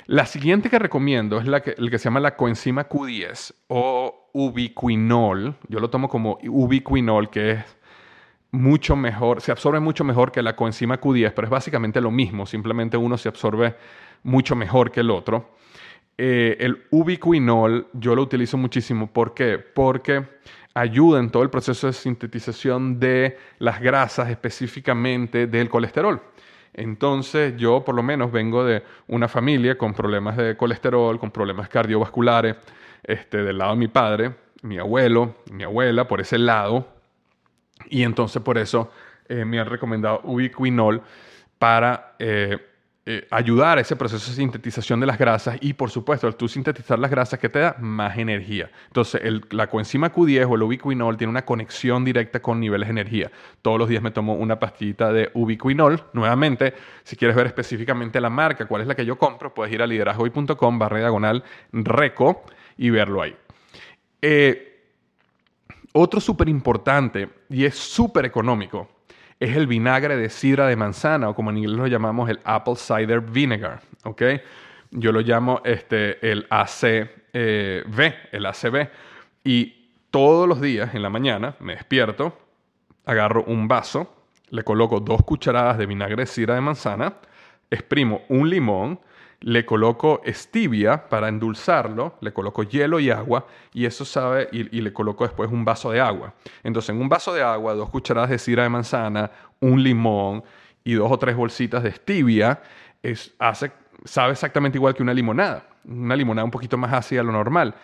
La 0.08 0.26
siguiente 0.26 0.70
que 0.70 0.78
recomiendo 0.78 1.40
es 1.40 1.48
la 1.48 1.62
que, 1.62 1.76
el 1.78 1.90
que 1.90 1.98
se 1.98 2.06
llama 2.06 2.20
la 2.20 2.36
coenzima 2.36 2.88
Q10 2.88 3.54
o 3.70 4.30
ubiquinol. 4.34 5.56
Yo 5.68 5.80
lo 5.80 5.90
tomo 5.90 6.10
como 6.10 6.38
ubiquinol, 6.44 7.30
que 7.30 7.52
es 7.52 7.78
mucho 8.52 8.96
mejor, 8.96 9.42
se 9.42 9.52
absorbe 9.52 9.80
mucho 9.80 10.04
mejor 10.04 10.32
que 10.32 10.42
la 10.42 10.56
coenzima 10.56 11.00
Q10, 11.02 11.34
pero 11.36 11.48
es 11.48 11.52
básicamente 11.52 12.02
lo 12.02 12.12
mismo, 12.12 12.46
simplemente 12.46 12.98
uno 12.98 13.18
se 13.18 13.30
absorbe 13.30 13.76
mucho 14.24 14.56
mejor 14.56 14.92
que 14.92 15.02
el 15.02 15.12
otro. 15.12 15.56
Eh, 16.18 16.56
el 16.60 16.84
ubiquinol 16.92 17.88
yo 17.94 18.16
lo 18.16 18.22
utilizo 18.22 18.58
muchísimo. 18.58 19.08
¿Por 19.08 19.34
qué? 19.34 19.58
Porque 19.58 20.26
ayuda 20.76 21.20
en 21.20 21.32
todo 21.32 21.42
el 21.42 21.50
proceso 21.50 21.88
de 21.88 21.94
sintetización 21.94 23.00
de 23.00 23.38
las 23.60 23.82
grasas, 23.82 24.30
específicamente 24.30 25.48
del 25.48 25.70
colesterol. 25.70 26.22
Entonces 26.74 27.56
yo 27.56 27.84
por 27.86 27.96
lo 27.96 28.04
menos 28.04 28.32
vengo 28.32 28.66
de 28.66 28.84
una 29.08 29.30
familia 29.30 29.78
con 29.78 29.94
problemas 29.94 30.36
de 30.36 30.58
colesterol, 30.58 31.18
con 31.18 31.32
problemas 31.32 31.70
cardiovasculares, 31.70 32.58
este, 33.02 33.38
del 33.38 33.58
lado 33.58 33.72
de 33.72 33.78
mi 33.78 33.88
padre, 33.88 34.36
mi 34.62 34.78
abuelo, 34.78 35.36
mi 35.52 35.64
abuela, 35.64 36.08
por 36.08 36.20
ese 36.20 36.38
lado. 36.38 36.86
Y 37.90 38.04
entonces 38.04 38.42
por 38.42 38.58
eso 38.58 38.92
eh, 39.30 39.46
me 39.46 39.60
han 39.60 39.68
recomendado 39.68 40.22
ubiquinol 40.26 41.02
para 41.58 42.16
eh, 42.20 42.58
eh, 43.08 43.28
ayudar 43.30 43.78
a 43.78 43.82
ese 43.82 43.96
proceso 43.96 44.32
de 44.32 44.36
sintetización 44.36 45.00
de 45.00 45.06
las 45.06 45.20
grasas 45.20 45.58
y 45.62 45.74
por 45.74 45.92
supuesto 45.92 46.26
al 46.26 46.36
tú 46.36 46.48
sintetizar 46.48 46.98
las 46.98 47.12
grasas 47.12 47.38
que 47.40 47.50
te 47.50 47.60
da 47.60 47.76
más 47.80 48.18
energía. 48.18 48.72
Entonces 48.88 49.22
la 49.52 49.68
coenzima 49.68 50.12
Q10 50.12 50.50
o 50.50 50.56
el 50.56 50.64
ubiquinol 50.64 51.16
tiene 51.16 51.30
una 51.30 51.46
conexión 51.46 52.04
directa 52.04 52.42
con 52.42 52.60
niveles 52.60 52.88
de 52.88 52.94
energía. 52.94 53.32
Todos 53.62 53.78
los 53.78 53.90
días 53.90 54.02
me 54.02 54.10
tomo 54.10 54.34
una 54.34 54.58
pastillita 54.58 55.14
de 55.14 55.30
ubiquinol. 55.36 56.02
Nuevamente, 56.14 56.74
si 57.04 57.16
quieres 57.16 57.38
ver 57.38 57.46
específicamente 57.46 58.20
la 58.20 58.32
marca, 58.32 58.66
cuál 58.66 58.82
es 58.82 58.88
la 58.88 58.96
que 58.96 59.06
yo 59.06 59.20
compro, 59.20 59.54
puedes 59.54 59.72
ir 59.72 59.84
a 59.84 59.88
liderazgoy.com 59.88 60.80
barra 60.80 60.98
diagonal 60.98 61.44
reco 61.74 62.44
y 62.76 62.90
verlo 62.90 63.22
ahí. 63.22 63.36
Eh, 64.20 64.82
otro 65.94 66.20
súper 66.20 66.50
importante 66.50 67.30
y 67.50 67.66
es 67.66 67.76
súper 67.76 68.26
económico 68.26 68.95
es 69.46 69.56
el 69.56 69.68
vinagre 69.68 70.18
de 70.18 70.30
sidra 70.30 70.68
de 70.68 70.76
manzana, 70.76 71.30
o 71.30 71.36
como 71.36 71.52
en 71.52 71.58
inglés 71.58 71.78
lo 71.78 71.88
llamamos 71.88 72.30
el 72.30 72.40
apple 72.44 72.76
cider 72.76 73.22
vinegar, 73.22 73.82
¿ok? 74.04 74.24
Yo 74.92 75.12
lo 75.12 75.22
llamo 75.22 75.62
este, 75.64 76.32
el 76.32 76.48
ACV, 76.50 78.14
el 78.32 78.46
ACV. 78.46 78.90
Y 79.44 79.90
todos 80.10 80.48
los 80.48 80.62
días 80.62 80.96
en 80.96 81.02
la 81.02 81.10
mañana 81.10 81.56
me 81.60 81.74
despierto, 81.74 82.38
agarro 83.06 83.44
un 83.44 83.68
vaso, 83.68 84.16
le 84.50 84.64
coloco 84.64 85.00
dos 85.00 85.22
cucharadas 85.24 85.78
de 85.78 85.86
vinagre 85.86 86.24
de 86.24 86.26
sidra 86.26 86.56
de 86.56 86.62
manzana, 86.62 87.16
exprimo 87.70 88.22
un 88.30 88.50
limón, 88.50 89.00
le 89.46 89.64
coloco 89.64 90.22
stevia 90.26 91.08
para 91.08 91.28
endulzarlo, 91.28 92.16
le 92.20 92.34
coloco 92.34 92.64
hielo 92.64 93.00
y 93.00 93.12
agua 93.12 93.46
y 93.74 93.86
eso 93.86 94.04
sabe 94.04 94.50
y, 94.52 94.82
le 94.82 94.92
coloco 94.92 95.24
después 95.24 95.52
un 95.52 95.64
vaso 95.64 95.92
de 95.92 96.02
agua. 96.02 96.34
Entonces 96.64 96.90
en 96.90 97.00
un 97.00 97.08
vaso 97.08 97.32
de 97.32 97.44
agua, 97.44 97.76
dos 97.76 97.92
cucharadas 97.92 98.32
de 98.32 98.40
sidra 98.40 98.64
de 98.64 98.70
manzana, 98.70 99.30
un 99.60 99.84
limón 99.84 100.44
y 100.84 100.94
dos 100.94 101.12
o 101.12 101.20
tres 101.20 101.36
bolsitas 101.36 101.84
de 101.84 101.92
stevia, 101.92 102.60
es, 103.04 103.36
hace, 103.38 103.72
sabe 104.04 104.32
exactamente 104.32 104.80
igual 104.80 104.96
que 104.96 105.04
una 105.04 105.14
limonada, 105.14 105.68
una 105.88 106.16
limonada 106.16 106.44
un 106.44 106.52
poquito 106.52 106.76
más 106.76 106.92
ácida 106.92 107.20
de 107.20 107.26
lo 107.26 107.32
normal. 107.32 107.76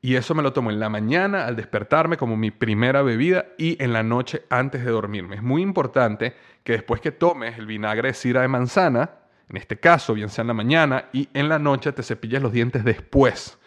Y 0.00 0.14
eso 0.14 0.34
me 0.34 0.42
lo 0.42 0.54
tomo 0.54 0.70
en 0.70 0.80
la 0.80 0.88
mañana 0.88 1.44
al 1.44 1.56
despertarme 1.56 2.16
como 2.16 2.38
mi 2.38 2.50
primera 2.50 3.02
bebida 3.02 3.48
y 3.58 3.80
en 3.84 3.92
la 3.92 4.02
noche 4.02 4.44
antes 4.48 4.82
de 4.82 4.90
dormirme. 4.90 5.36
Es 5.36 5.42
muy 5.42 5.60
importante 5.60 6.34
que 6.64 6.72
después 6.72 7.02
que 7.02 7.12
tomes 7.12 7.58
el 7.58 7.66
vinagre 7.66 8.08
de 8.08 8.14
sidra 8.14 8.40
de 8.40 8.48
manzana, 8.48 9.10
en 9.52 9.58
este 9.58 9.78
caso, 9.78 10.14
bien 10.14 10.30
sea 10.30 10.42
en 10.42 10.48
la 10.48 10.54
mañana 10.54 11.10
y 11.12 11.28
en 11.34 11.48
la 11.50 11.58
noche 11.58 11.92
te 11.92 12.02
cepillas 12.02 12.42
los 12.42 12.52
dientes 12.52 12.84
después. 12.84 13.58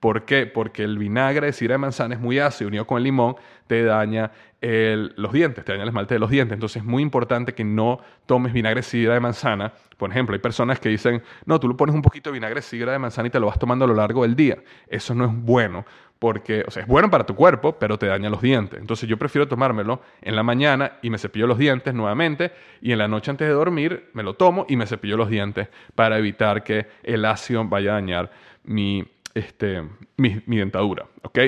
¿Por 0.00 0.24
qué? 0.24 0.46
Porque 0.46 0.84
el 0.84 0.96
vinagre 0.96 1.46
de 1.46 1.52
sidra 1.52 1.74
de 1.74 1.78
manzana 1.78 2.14
es 2.14 2.20
muy 2.20 2.38
ácido, 2.38 2.68
unido 2.68 2.86
con 2.86 2.98
el 2.98 3.04
limón, 3.04 3.36
te 3.66 3.82
daña 3.82 4.30
los 4.60 5.32
dientes, 5.32 5.64
te 5.64 5.72
daña 5.72 5.82
el 5.82 5.88
esmalte 5.88 6.14
de 6.14 6.20
los 6.20 6.30
dientes. 6.30 6.54
Entonces 6.54 6.82
es 6.82 6.88
muy 6.88 7.02
importante 7.02 7.54
que 7.54 7.64
no 7.64 8.00
tomes 8.26 8.52
vinagre 8.52 8.80
de 8.80 8.82
sidra 8.84 9.14
de 9.14 9.20
manzana. 9.20 9.72
Por 9.96 10.10
ejemplo, 10.10 10.34
hay 10.34 10.40
personas 10.40 10.78
que 10.78 10.88
dicen, 10.88 11.22
no, 11.46 11.58
tú 11.58 11.68
le 11.68 11.74
pones 11.74 11.94
un 11.94 12.02
poquito 12.02 12.30
de 12.30 12.34
vinagre 12.34 12.56
de 12.56 12.62
sidra 12.62 12.92
de 12.92 12.98
manzana 12.98 13.28
y 13.28 13.30
te 13.30 13.40
lo 13.40 13.46
vas 13.46 13.58
tomando 13.58 13.84
a 13.84 13.88
lo 13.88 13.94
largo 13.94 14.22
del 14.22 14.36
día. 14.36 14.58
Eso 14.86 15.14
no 15.14 15.24
es 15.24 15.32
bueno 15.34 15.84
porque, 16.18 16.64
o 16.66 16.70
sea, 16.70 16.82
es 16.82 16.88
bueno 16.88 17.10
para 17.10 17.24
tu 17.24 17.34
cuerpo, 17.34 17.78
pero 17.78 17.98
te 17.98 18.06
daña 18.06 18.28
los 18.30 18.42
dientes. 18.42 18.80
Entonces 18.80 19.08
yo 19.08 19.16
prefiero 19.16 19.46
tomármelo 19.46 20.00
en 20.20 20.34
la 20.34 20.42
mañana 20.42 20.98
y 21.02 21.10
me 21.10 21.18
cepillo 21.18 21.46
los 21.46 21.58
dientes 21.58 21.94
nuevamente 21.94 22.52
y 22.80 22.92
en 22.92 22.98
la 22.98 23.08
noche 23.08 23.30
antes 23.30 23.46
de 23.46 23.54
dormir 23.54 24.10
me 24.14 24.22
lo 24.22 24.34
tomo 24.34 24.66
y 24.68 24.76
me 24.76 24.86
cepillo 24.86 25.16
los 25.16 25.28
dientes 25.28 25.68
para 25.94 26.18
evitar 26.18 26.64
que 26.64 26.86
el 27.02 27.24
ácido 27.24 27.64
vaya 27.64 27.92
a 27.92 27.94
dañar 27.94 28.30
mi, 28.64 29.04
este, 29.34 29.82
mi, 30.16 30.40
dentadura. 30.46 31.06
¿ok? 31.22 31.38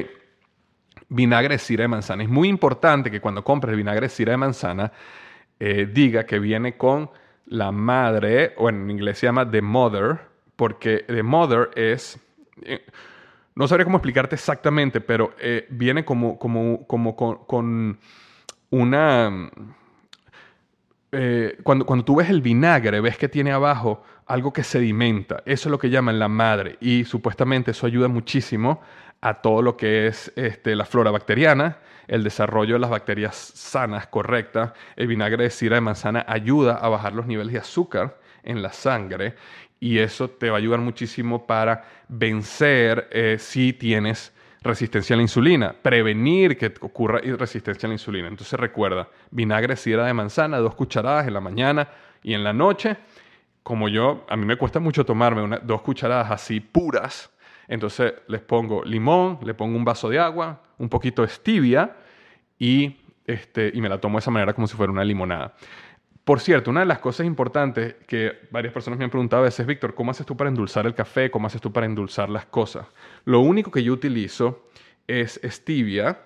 Vinagre 1.09 1.55
de 1.55 1.59
cira 1.59 1.83
de 1.83 1.89
manzana. 1.89 2.23
Es 2.23 2.29
muy 2.29 2.49
importante 2.49 3.11
que 3.11 3.21
cuando 3.21 3.45
compres 3.45 3.77
vinagre 3.77 4.09
de 4.09 4.25
de 4.25 4.37
manzana 4.37 4.93
eh, 5.59 5.89
diga 5.93 6.25
que 6.25 6.39
viene 6.39 6.77
con 6.77 7.11
la 7.47 7.73
madre, 7.73 8.55
o 8.57 8.69
en 8.69 8.89
inglés 8.91 9.19
se 9.19 9.27
llama 9.27 9.51
the 9.51 9.61
mother, 9.61 10.21
porque 10.57 11.05
the 11.07 11.23
mother 11.23 11.71
es... 11.75 12.19
Eh, 12.63 12.85
no 13.57 13.67
sabría 13.67 13.85
cómo 13.85 13.99
explicarte 13.99 14.37
exactamente, 14.37 15.01
pero 15.01 15.35
eh, 15.39 15.67
viene 15.71 16.05
como, 16.05 16.39
como, 16.39 16.87
como 16.87 17.17
con, 17.17 17.99
una... 18.71 19.51
Cuando, 21.65 21.85
cuando 21.85 22.05
tú 22.05 22.15
ves 22.15 22.31
el 22.31 22.41
vinagre, 22.41 23.01
ves 23.01 23.19
que 23.19 23.29
tiene 23.29 23.51
abajo 23.51 24.05
algo 24.31 24.53
que 24.53 24.63
sedimenta. 24.63 25.43
Eso 25.45 25.69
es 25.69 25.71
lo 25.71 25.79
que 25.79 25.91
llaman 25.91 26.19
la 26.19 26.29
madre. 26.29 26.77
Y 26.81 27.05
supuestamente 27.05 27.73
eso 27.73 27.87
ayuda 27.87 28.09
muchísimo 28.09 28.81
a 29.21 29.43
todo 29.43 29.61
lo 29.61 29.77
que 29.77 30.07
es 30.07 30.33
este, 30.37 30.77
la 30.77 30.85
flora 30.85 31.11
bacteriana, 31.11 31.79
el 32.07 32.23
desarrollo 32.23 32.75
de 32.75 32.81
las 32.81 32.91
bacterias 32.91 33.35
sanas, 33.37 34.07
correctas. 34.07 34.73
El 34.97 35.09
vinagre 35.09 35.45
de 35.45 35.51
cira 35.51 35.75
de 35.75 35.81
manzana 35.81 36.25
ayuda 36.29 36.77
a 36.77 36.89
bajar 36.89 37.13
los 37.13 37.27
niveles 37.27 37.53
de 37.53 37.59
azúcar 37.59 38.19
en 38.43 38.63
la 38.63 38.73
sangre 38.73 39.35
y 39.81 39.99
eso 39.99 40.31
te 40.31 40.49
va 40.49 40.57
a 40.57 40.59
ayudar 40.59 40.81
muchísimo 40.81 41.47
para 41.47 41.85
vencer 42.09 43.09
eh, 43.11 43.37
si 43.39 43.73
tienes 43.73 44.33
resistencia 44.63 45.15
a 45.15 45.17
la 45.17 45.23
insulina, 45.23 45.73
prevenir 45.73 46.57
que 46.57 46.73
ocurra 46.81 47.21
resistencia 47.21 47.87
a 47.87 47.89
la 47.89 47.95
insulina. 47.95 48.29
Entonces 48.29 48.61
recuerda, 48.61 49.09
vinagre 49.31 49.75
sidra 49.77 50.07
de 50.07 50.13
manzana, 50.13 50.59
dos 50.59 50.75
cucharadas 50.75 51.27
en 51.27 51.35
la 51.35 51.41
mañana 51.41 51.89
y 52.23 52.35
en 52.35 52.45
la 52.45 52.53
noche. 52.53 52.97
Como 53.63 53.89
yo, 53.89 54.25
a 54.29 54.37
mí 54.37 54.47
me 54.47 54.57
cuesta 54.57 54.81
mucho 54.81 55.05
tomarme 55.05 55.59
dos 55.63 55.83
cucharadas 55.83 56.31
así 56.31 56.61
puras, 56.61 57.31
entonces 57.69 58.15
les 58.27 58.41
pongo 58.41 58.83
limón, 58.85 59.39
le 59.45 59.55
pongo 59.55 59.77
un 59.77 59.85
vaso 59.85 60.09
de 60.09 60.19
agua, 60.19 60.63
un 60.79 60.89
poquito 60.89 61.23
de 61.23 61.29
stevia 61.29 61.97
y, 62.59 62.97
este, 63.27 63.71
y 63.73 63.81
me 63.81 63.89
la 63.89 64.01
tomo 64.01 64.19
de 64.19 64.21
esa 64.21 64.31
manera 64.31 64.55
como 64.55 64.67
si 64.67 64.77
fuera 64.77 64.93
una 64.93 65.05
limonada. 65.05 65.55
Por 66.25 66.41
cierto, 66.41 66.71
una 66.71 66.81
de 66.81 66.87
las 66.87 66.99
cosas 66.99 67.27
importantes 67.27 67.97
que 68.07 68.41
varias 68.51 68.73
personas 68.73 68.99
me 68.99 69.05
han 69.05 69.11
preguntado 69.11 69.43
a 69.43 69.45
veces, 69.47 69.67
Víctor, 69.67 69.95
¿cómo 69.95 70.11
haces 70.11 70.27
tú 70.27 70.37
para 70.37 70.49
endulzar 70.49 70.87
el 70.87 70.95
café? 70.95 71.31
¿Cómo 71.31 71.47
haces 71.47 71.61
tú 71.61 71.73
para 71.73 71.87
endulzar 71.87 72.29
las 72.29 72.47
cosas? 72.47 72.87
Lo 73.25 73.41
único 73.41 73.71
que 73.71 73.83
yo 73.83 73.93
utilizo 73.93 74.69
es 75.07 75.41
stevia. 75.43 76.21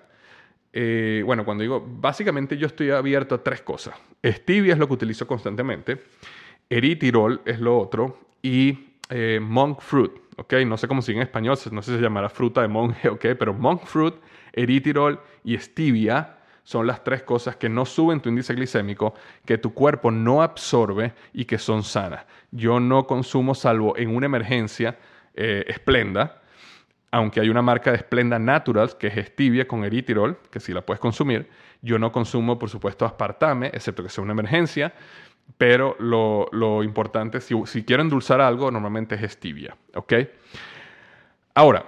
Eh, 0.73 1.23
bueno, 1.25 1.45
cuando 1.45 1.61
digo, 1.61 1.83
básicamente 1.87 2.57
yo 2.57 2.67
estoy 2.67 2.91
abierto 2.91 3.35
a 3.35 3.43
tres 3.43 3.61
cosas. 3.61 3.95
Stevia 4.23 4.73
es 4.73 4.79
lo 4.79 4.87
que 4.87 4.93
utilizo 4.93 5.25
constantemente. 5.25 6.03
Eritirol 6.69 7.41
es 7.45 7.59
lo 7.59 7.77
otro. 7.77 8.19
Y 8.41 8.89
eh, 9.09 9.39
monk 9.41 9.81
fruit, 9.81 10.11
¿ok? 10.37 10.53
No 10.65 10.77
sé 10.77 10.87
cómo 10.87 11.01
dice 11.01 11.13
en 11.13 11.21
español, 11.21 11.57
no 11.71 11.81
sé 11.81 11.91
si 11.91 11.97
se 11.97 12.03
llamará 12.03 12.29
fruta 12.29 12.61
de 12.61 12.67
monje. 12.67 13.11
Pero 13.35 13.53
monk 13.53 13.85
fruit, 13.85 14.15
eritirol 14.53 15.19
y 15.43 15.57
stevia 15.57 16.37
son 16.63 16.87
las 16.87 17.03
tres 17.03 17.21
cosas 17.21 17.55
que 17.55 17.69
no 17.69 17.85
suben 17.85 18.19
tu 18.19 18.29
índice 18.29 18.55
glicémico, 18.55 19.13
que 19.45 19.59
tu 19.59 19.73
cuerpo 19.73 20.09
no 20.09 20.41
absorbe 20.41 21.13
y 21.31 21.45
que 21.45 21.59
son 21.59 21.83
sanas. 21.83 22.25
Yo 22.51 22.79
no 22.79 23.05
consumo, 23.05 23.53
salvo 23.53 23.95
en 23.97 24.15
una 24.15 24.25
emergencia, 24.25 24.97
eh, 25.35 25.63
Esplenda, 25.67 26.41
aunque 27.15 27.39
hay 27.39 27.47
una 27.47 27.61
marca 27.61 27.91
de 27.91 27.95
Esplenda 27.95 28.37
Naturals 28.37 28.93
que 28.93 29.07
es 29.07 29.27
stevia 29.27 29.65
con 29.65 29.85
eritirol, 29.85 30.37
que 30.51 30.59
sí 30.59 30.73
la 30.73 30.81
puedes 30.81 30.99
consumir. 30.99 31.49
Yo 31.81 31.97
no 31.97 32.11
consumo, 32.11 32.59
por 32.59 32.69
supuesto, 32.69 33.05
aspartame, 33.05 33.67
excepto 33.67 34.03
que 34.03 34.09
sea 34.09 34.21
una 34.21 34.33
emergencia, 34.33 34.93
pero 35.57 35.95
lo, 35.99 36.83
importante, 36.83 37.39
si, 37.39 37.55
si 37.67 37.85
quiero 37.85 38.03
endulzar 38.03 38.41
algo, 38.41 38.69
normalmente 38.69 39.15
es 39.15 39.31
stevia, 39.31 39.77
¿ok? 39.93 40.13
Ahora, 41.53 41.85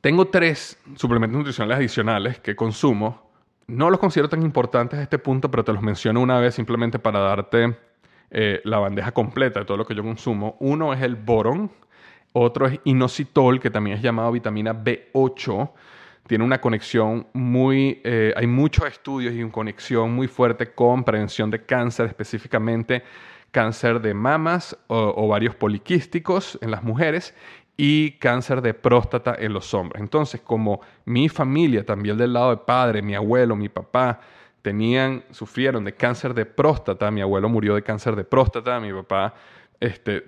tengo 0.00 0.28
tres 0.28 0.80
suplementos 0.94 1.36
nutricionales 1.36 1.78
adicionales 1.78 2.38
que 2.38 2.54
consumo 2.54 3.32
no 3.66 3.90
los 3.90 3.98
considero 3.98 4.28
tan 4.28 4.42
importantes 4.42 5.00
a 5.00 5.02
este 5.02 5.18
punto, 5.18 5.50
pero 5.50 5.64
te 5.64 5.72
los 5.72 5.82
menciono 5.82 6.20
una 6.20 6.38
vez 6.38 6.54
simplemente 6.54 7.00
para 7.00 7.18
darte 7.18 7.76
eh, 8.30 8.60
la 8.62 8.78
bandeja 8.78 9.10
completa 9.10 9.58
de 9.58 9.66
todo 9.66 9.76
lo 9.76 9.86
que 9.86 9.96
yo 9.96 10.04
consumo. 10.04 10.56
Uno 10.60 10.92
es 10.92 11.02
el 11.02 11.16
boron, 11.16 11.72
otro 12.34 12.66
es 12.66 12.80
inositol, 12.84 13.60
que 13.60 13.70
también 13.70 13.96
es 13.96 14.02
llamado 14.02 14.32
vitamina 14.32 14.74
B8. 14.74 15.70
Tiene 16.26 16.42
una 16.42 16.60
conexión 16.60 17.28
muy, 17.32 18.00
eh, 18.02 18.34
hay 18.36 18.46
muchos 18.48 18.86
estudios 18.86 19.34
y 19.34 19.42
una 19.42 19.52
conexión 19.52 20.12
muy 20.12 20.26
fuerte 20.26 20.72
con 20.72 21.04
prevención 21.04 21.48
de 21.50 21.64
cáncer, 21.64 22.06
específicamente 22.06 23.04
cáncer 23.52 24.00
de 24.00 24.14
mamas, 24.14 24.76
o, 24.88 24.96
ovarios 25.16 25.54
poliquísticos 25.54 26.58
en 26.60 26.72
las 26.72 26.82
mujeres 26.82 27.34
y 27.76 28.12
cáncer 28.18 28.62
de 28.62 28.74
próstata 28.74 29.36
en 29.38 29.52
los 29.52 29.72
hombres. 29.72 30.02
Entonces, 30.02 30.40
como 30.40 30.80
mi 31.04 31.28
familia, 31.28 31.86
también 31.86 32.18
del 32.18 32.32
lado 32.32 32.50
de 32.50 32.56
padre, 32.56 33.00
mi 33.00 33.14
abuelo, 33.14 33.54
mi 33.54 33.68
papá, 33.68 34.20
tenían, 34.60 35.22
sufrieron 35.30 35.84
de 35.84 35.94
cáncer 35.94 36.34
de 36.34 36.46
próstata, 36.46 37.12
mi 37.12 37.20
abuelo 37.20 37.48
murió 37.48 37.76
de 37.76 37.82
cáncer 37.82 38.16
de 38.16 38.24
próstata, 38.24 38.80
mi 38.80 38.92
papá 38.92 39.34
este, 39.78 40.24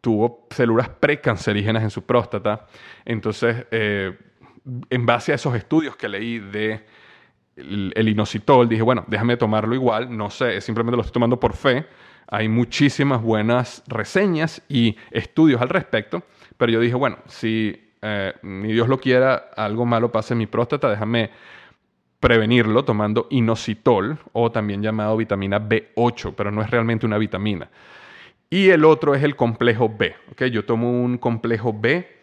tuvo 0.00 0.46
células 0.50 0.88
precancerígenas 0.88 1.82
en 1.82 1.90
su 1.90 2.02
próstata. 2.02 2.66
Entonces, 3.04 3.66
eh, 3.70 4.16
en 4.90 5.06
base 5.06 5.32
a 5.32 5.34
esos 5.34 5.54
estudios 5.54 5.96
que 5.96 6.08
leí 6.08 6.38
de 6.38 6.84
el, 7.56 8.08
inositol, 8.08 8.68
dije, 8.68 8.82
bueno, 8.82 9.04
déjame 9.06 9.36
tomarlo 9.36 9.74
igual, 9.74 10.16
no 10.16 10.30
sé, 10.30 10.60
simplemente 10.60 10.96
lo 10.96 11.02
estoy 11.02 11.14
tomando 11.14 11.38
por 11.38 11.54
fe. 11.54 11.86
Hay 12.28 12.48
muchísimas 12.48 13.20
buenas 13.20 13.82
reseñas 13.88 14.62
y 14.68 14.96
estudios 15.10 15.60
al 15.60 15.68
respecto, 15.68 16.22
pero 16.56 16.72
yo 16.72 16.80
dije, 16.80 16.94
bueno, 16.94 17.18
si 17.26 17.92
eh, 18.02 18.34
ni 18.42 18.72
Dios 18.72 18.88
lo 18.88 18.98
quiera, 18.98 19.50
algo 19.56 19.84
malo 19.84 20.12
pase 20.12 20.34
en 20.34 20.38
mi 20.38 20.46
próstata, 20.46 20.88
déjame 20.88 21.30
prevenirlo 22.20 22.84
tomando 22.84 23.26
inositol 23.30 24.18
o 24.32 24.52
también 24.52 24.82
llamado 24.82 25.16
vitamina 25.16 25.58
B8, 25.58 26.34
pero 26.36 26.50
no 26.50 26.62
es 26.62 26.70
realmente 26.70 27.06
una 27.06 27.18
vitamina. 27.18 27.68
Y 28.50 28.70
el 28.70 28.84
otro 28.84 29.14
es 29.14 29.22
el 29.22 29.36
complejo 29.36 29.88
B. 29.88 30.14
¿okay? 30.32 30.50
Yo 30.50 30.64
tomo 30.64 30.90
un 30.90 31.18
complejo 31.18 31.72
B 31.72 32.20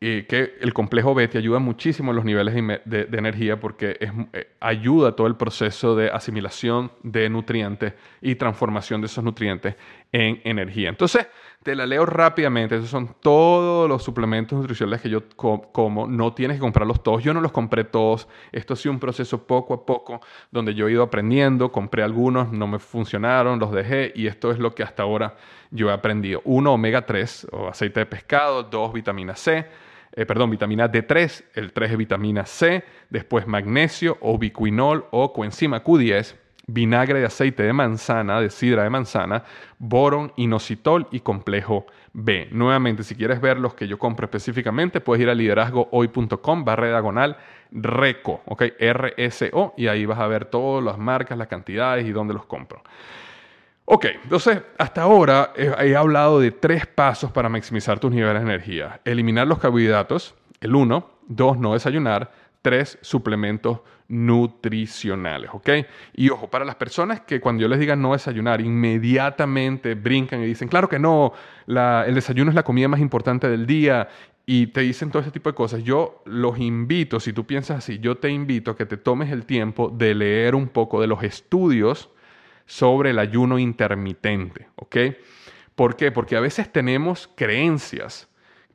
que 0.00 0.54
el 0.60 0.72
complejo 0.72 1.14
B 1.14 1.28
te 1.28 1.36
ayuda 1.36 1.58
muchísimo 1.58 2.12
en 2.12 2.16
los 2.16 2.24
niveles 2.24 2.54
de, 2.54 3.08
energía 3.12 3.60
porque 3.60 3.98
eh, 4.00 4.48
ayuda 4.58 5.10
a 5.10 5.12
todo 5.12 5.26
el 5.26 5.36
proceso 5.36 5.94
de 5.94 6.10
asimilación 6.10 6.90
de 7.02 7.28
nutrientes 7.28 7.92
y 8.22 8.34
transformación 8.36 9.02
de 9.02 9.08
esos 9.08 9.22
nutrientes 9.22 9.76
en 10.10 10.40
energía. 10.44 10.88
Entonces, 10.88 11.26
te 11.62 11.74
la 11.74 11.86
leo 11.86 12.06
rápidamente. 12.06 12.76
Esos 12.76 12.90
son 12.90 13.16
todos 13.20 13.88
los 13.88 14.02
suplementos 14.02 14.58
nutricionales 14.58 15.00
que 15.02 15.10
yo 15.10 15.28
como. 15.36 16.06
No 16.06 16.32
tienes 16.32 16.56
que 16.56 16.60
comprarlos 16.60 17.02
todos. 17.02 17.22
Yo 17.22 17.34
no 17.34 17.40
los 17.40 17.52
compré 17.52 17.84
todos. 17.84 18.28
Esto 18.52 18.74
ha 18.74 18.76
sido 18.76 18.92
un 18.92 19.00
proceso 19.00 19.46
poco 19.46 19.74
a 19.74 19.84
poco 19.84 20.20
donde 20.50 20.74
yo 20.74 20.88
he 20.88 20.92
ido 20.92 21.02
aprendiendo. 21.02 21.70
Compré 21.70 22.02
algunos, 22.02 22.50
no 22.52 22.66
me 22.66 22.78
funcionaron, 22.78 23.58
los 23.58 23.72
dejé 23.72 24.12
y 24.14 24.26
esto 24.26 24.50
es 24.50 24.58
lo 24.58 24.74
que 24.74 24.82
hasta 24.82 25.02
ahora 25.02 25.36
yo 25.70 25.90
he 25.90 25.92
aprendido. 25.92 26.40
Uno, 26.44 26.72
omega 26.72 27.04
3 27.04 27.48
o 27.52 27.68
aceite 27.68 28.00
de 28.00 28.06
pescado. 28.06 28.62
Dos, 28.62 28.92
vitamina 28.92 29.36
C 29.36 29.66
eh, 30.12 30.26
perdón, 30.26 30.50
vitamina 30.50 30.90
D3, 30.90 31.44
el 31.54 31.72
3 31.72 31.92
es 31.92 31.96
vitamina 31.96 32.44
C, 32.44 32.82
después 33.10 33.46
magnesio 33.46 34.18
o 34.20 34.38
biquinol 34.38 35.06
o 35.12 35.32
coenzima 35.32 35.84
Q10, 35.84 36.34
vinagre 36.72 37.20
de 37.20 37.26
aceite 37.26 37.62
de 37.62 37.72
manzana, 37.72 38.40
de 38.40 38.50
sidra 38.50 38.82
de 38.82 38.90
manzana, 38.90 39.44
boron, 39.78 40.32
inositol 40.36 41.06
y 41.10 41.20
complejo 41.20 41.86
B. 42.12 42.48
Nuevamente, 42.52 43.02
si 43.02 43.14
quieres 43.14 43.40
ver 43.40 43.58
los 43.58 43.74
que 43.74 43.88
yo 43.88 43.98
compro 43.98 44.24
específicamente, 44.24 45.00
puedes 45.00 45.22
ir 45.22 45.30
a 45.30 45.34
liderazgohoy.com 45.34 46.64
barra 46.64 46.88
diagonal 46.88 47.36
RECO, 47.72 48.42
ok, 48.46 48.62
R-S-O, 48.78 49.74
y 49.76 49.86
ahí 49.86 50.06
vas 50.06 50.18
a 50.18 50.26
ver 50.26 50.46
todas 50.46 50.84
las 50.84 50.98
marcas, 50.98 51.38
las 51.38 51.48
cantidades 51.48 52.06
y 52.06 52.12
dónde 52.12 52.34
los 52.34 52.46
compro. 52.46 52.82
Ok, 53.92 54.06
entonces 54.22 54.62
hasta 54.78 55.02
ahora 55.02 55.52
he, 55.56 55.96
hablado 55.96 56.38
de 56.38 56.52
tres 56.52 56.86
pasos 56.86 57.32
para 57.32 57.48
maximizar 57.48 57.98
tus 57.98 58.12
niveles 58.12 58.42
de 58.44 58.48
energía. 58.48 59.00
Eliminar 59.04 59.48
los 59.48 59.58
carbohidratos, 59.58 60.36
el 60.60 60.76
uno. 60.76 61.10
Dos, 61.26 61.58
no 61.58 61.72
desayunar. 61.72 62.30
Tres, 62.62 62.98
suplementos 63.00 63.80
nutricionales, 64.10 65.50
¿ok? 65.52 65.70
Y 66.14 66.30
ojo, 66.30 66.50
para 66.50 66.64
las 66.64 66.74
personas 66.74 67.20
que 67.20 67.40
cuando 67.40 67.62
yo 67.62 67.68
les 67.68 67.78
diga 67.78 67.94
no 67.94 68.12
desayunar, 68.12 68.60
inmediatamente 68.60 69.94
brincan 69.94 70.42
y 70.42 70.46
dicen, 70.46 70.68
claro 70.68 70.88
que 70.88 70.98
no, 70.98 71.32
el 71.66 72.14
desayuno 72.14 72.50
es 72.50 72.56
la 72.56 72.64
comida 72.64 72.88
más 72.88 73.00
importante 73.00 73.48
del 73.48 73.66
día 73.66 74.08
y 74.46 74.66
te 74.68 74.80
dicen 74.80 75.10
todo 75.10 75.22
ese 75.22 75.30
tipo 75.30 75.48
de 75.48 75.54
cosas, 75.54 75.84
yo 75.84 76.22
los 76.24 76.58
invito, 76.58 77.20
si 77.20 77.32
tú 77.32 77.46
piensas 77.46 77.78
así, 77.78 78.00
yo 78.00 78.16
te 78.16 78.30
invito 78.30 78.72
a 78.72 78.76
que 78.76 78.84
te 78.84 78.96
tomes 78.96 79.30
el 79.30 79.44
tiempo 79.44 79.90
de 79.90 80.14
leer 80.14 80.56
un 80.56 80.66
poco 80.66 81.00
de 81.00 81.06
los 81.06 81.22
estudios 81.22 82.10
sobre 82.66 83.10
el 83.10 83.18
ayuno 83.18 83.58
intermitente, 83.58 84.68
¿ok? 84.76 84.96
¿Por 85.76 85.96
qué? 85.96 86.10
Porque 86.10 86.36
a 86.36 86.40
veces 86.40 86.72
tenemos 86.72 87.30
creencias, 87.36 88.28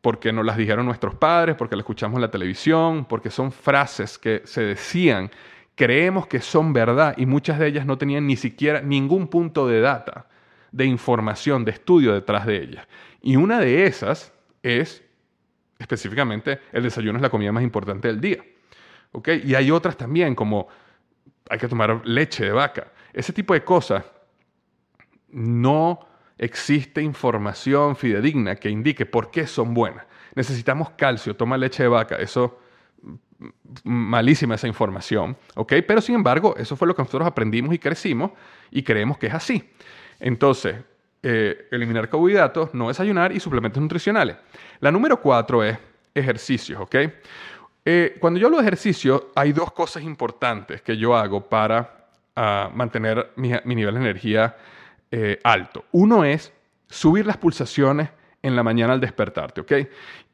porque 0.06 0.32
nos 0.32 0.46
las 0.46 0.56
dijeron 0.56 0.86
nuestros 0.86 1.16
padres, 1.16 1.56
porque 1.56 1.76
las 1.76 1.82
escuchamos 1.82 2.18
en 2.18 2.22
la 2.22 2.30
televisión, 2.30 3.06
porque 3.06 3.32
son 3.32 3.52
frases 3.52 4.20
que 4.20 4.44
se 4.46 4.62
decían, 4.62 5.32
creemos 5.74 6.28
que 6.28 6.42
son 6.42 6.74
verdad 6.74 7.16
y 7.18 7.26
muchas 7.26 7.58
de 7.58 7.66
ellas 7.66 7.88
no 7.88 7.98
tenían 7.98 8.28
ni 8.28 8.36
siquiera 8.36 8.82
ningún 8.82 9.28
punto 9.28 9.68
de 9.68 9.80
data, 9.80 10.28
de 10.72 10.86
información, 10.86 11.66
de 11.66 11.72
estudio 11.72 12.14
detrás 12.14 12.46
de 12.46 12.62
ellas. 12.62 12.88
Y 13.24 13.36
una 13.36 13.60
de 13.60 13.88
esas 13.88 14.32
es 14.62 15.04
específicamente 15.80 16.60
el 16.72 16.84
desayuno 16.84 17.18
es 17.18 17.24
la 17.24 17.32
comida 17.32 17.52
más 17.52 17.64
importante 17.64 18.08
del 18.08 18.22
día. 18.22 18.46
¿ok? 19.12 19.30
Y 19.44 19.56
hay 19.56 19.72
otras 19.72 19.98
también, 19.98 20.36
como 20.36 20.68
hay 21.50 21.58
que 21.58 21.68
tomar 21.68 22.06
leche 22.06 22.46
de 22.46 22.52
vaca. 22.52 22.92
Ese 23.12 23.34
tipo 23.34 23.56
de 23.56 23.64
cosas 23.64 24.06
no 25.30 26.00
existe 26.38 27.02
información 27.02 27.96
fidedigna 27.96 28.56
que 28.56 28.70
indique 28.70 29.06
por 29.06 29.32
qué 29.32 29.48
son 29.48 29.74
buenas. 29.74 30.06
Necesitamos 30.36 30.92
calcio, 30.92 31.36
toma 31.36 31.58
leche 31.58 31.84
de 31.84 31.90
vaca, 31.90 32.16
eso 32.16 32.60
malísima 33.84 34.56
esa 34.56 34.68
información, 34.68 35.38
¿ok? 35.56 35.74
Pero 35.88 36.02
sin 36.02 36.16
embargo, 36.16 36.56
eso 36.58 36.76
fue 36.76 36.88
lo 36.88 36.96
que 36.96 37.02
nosotros 37.02 37.28
aprendimos 37.28 37.74
y 37.74 37.80
crecimos 37.80 38.32
y 38.72 38.84
creemos 38.84 39.18
que 39.18 39.28
es 39.28 39.34
así. 39.34 39.70
Entonces, 40.20 40.78
eh, 41.22 41.68
eliminar 41.72 42.10
carbohidratos, 42.10 42.74
no 42.74 42.88
desayunar 42.88 43.32
y 43.32 43.40
suplementos 43.40 43.82
nutricionales. 43.82 44.38
La 44.80 44.92
número 44.92 45.20
cuatro 45.20 45.64
es 45.64 45.78
ejercicios, 46.14 46.80
¿ok? 46.80 46.96
Eh, 47.84 48.18
cuando 48.20 48.40
yo 48.40 48.48
hablo 48.48 48.58
de 48.58 48.64
ejercicio, 48.64 49.32
hay 49.36 49.52
dos 49.54 49.72
cosas 49.72 50.04
importantes 50.04 50.82
que 50.82 50.98
yo 50.98 51.16
hago 51.16 51.48
para 51.48 52.08
a 52.36 52.70
mantener 52.74 53.32
mi, 53.36 53.50
nivel 53.76 53.96
de 53.96 54.02
energía 54.02 54.56
eh, 55.12 55.40
alto. 55.44 55.86
Uno 55.92 56.24
es 56.24 56.54
subir 56.88 57.26
las 57.26 57.38
pulsaciones 57.38 58.10
en 58.42 58.56
la 58.56 58.62
mañana 58.62 58.94
al 58.94 59.02
despertarte, 59.02 59.62
¿ok? 59.62 59.74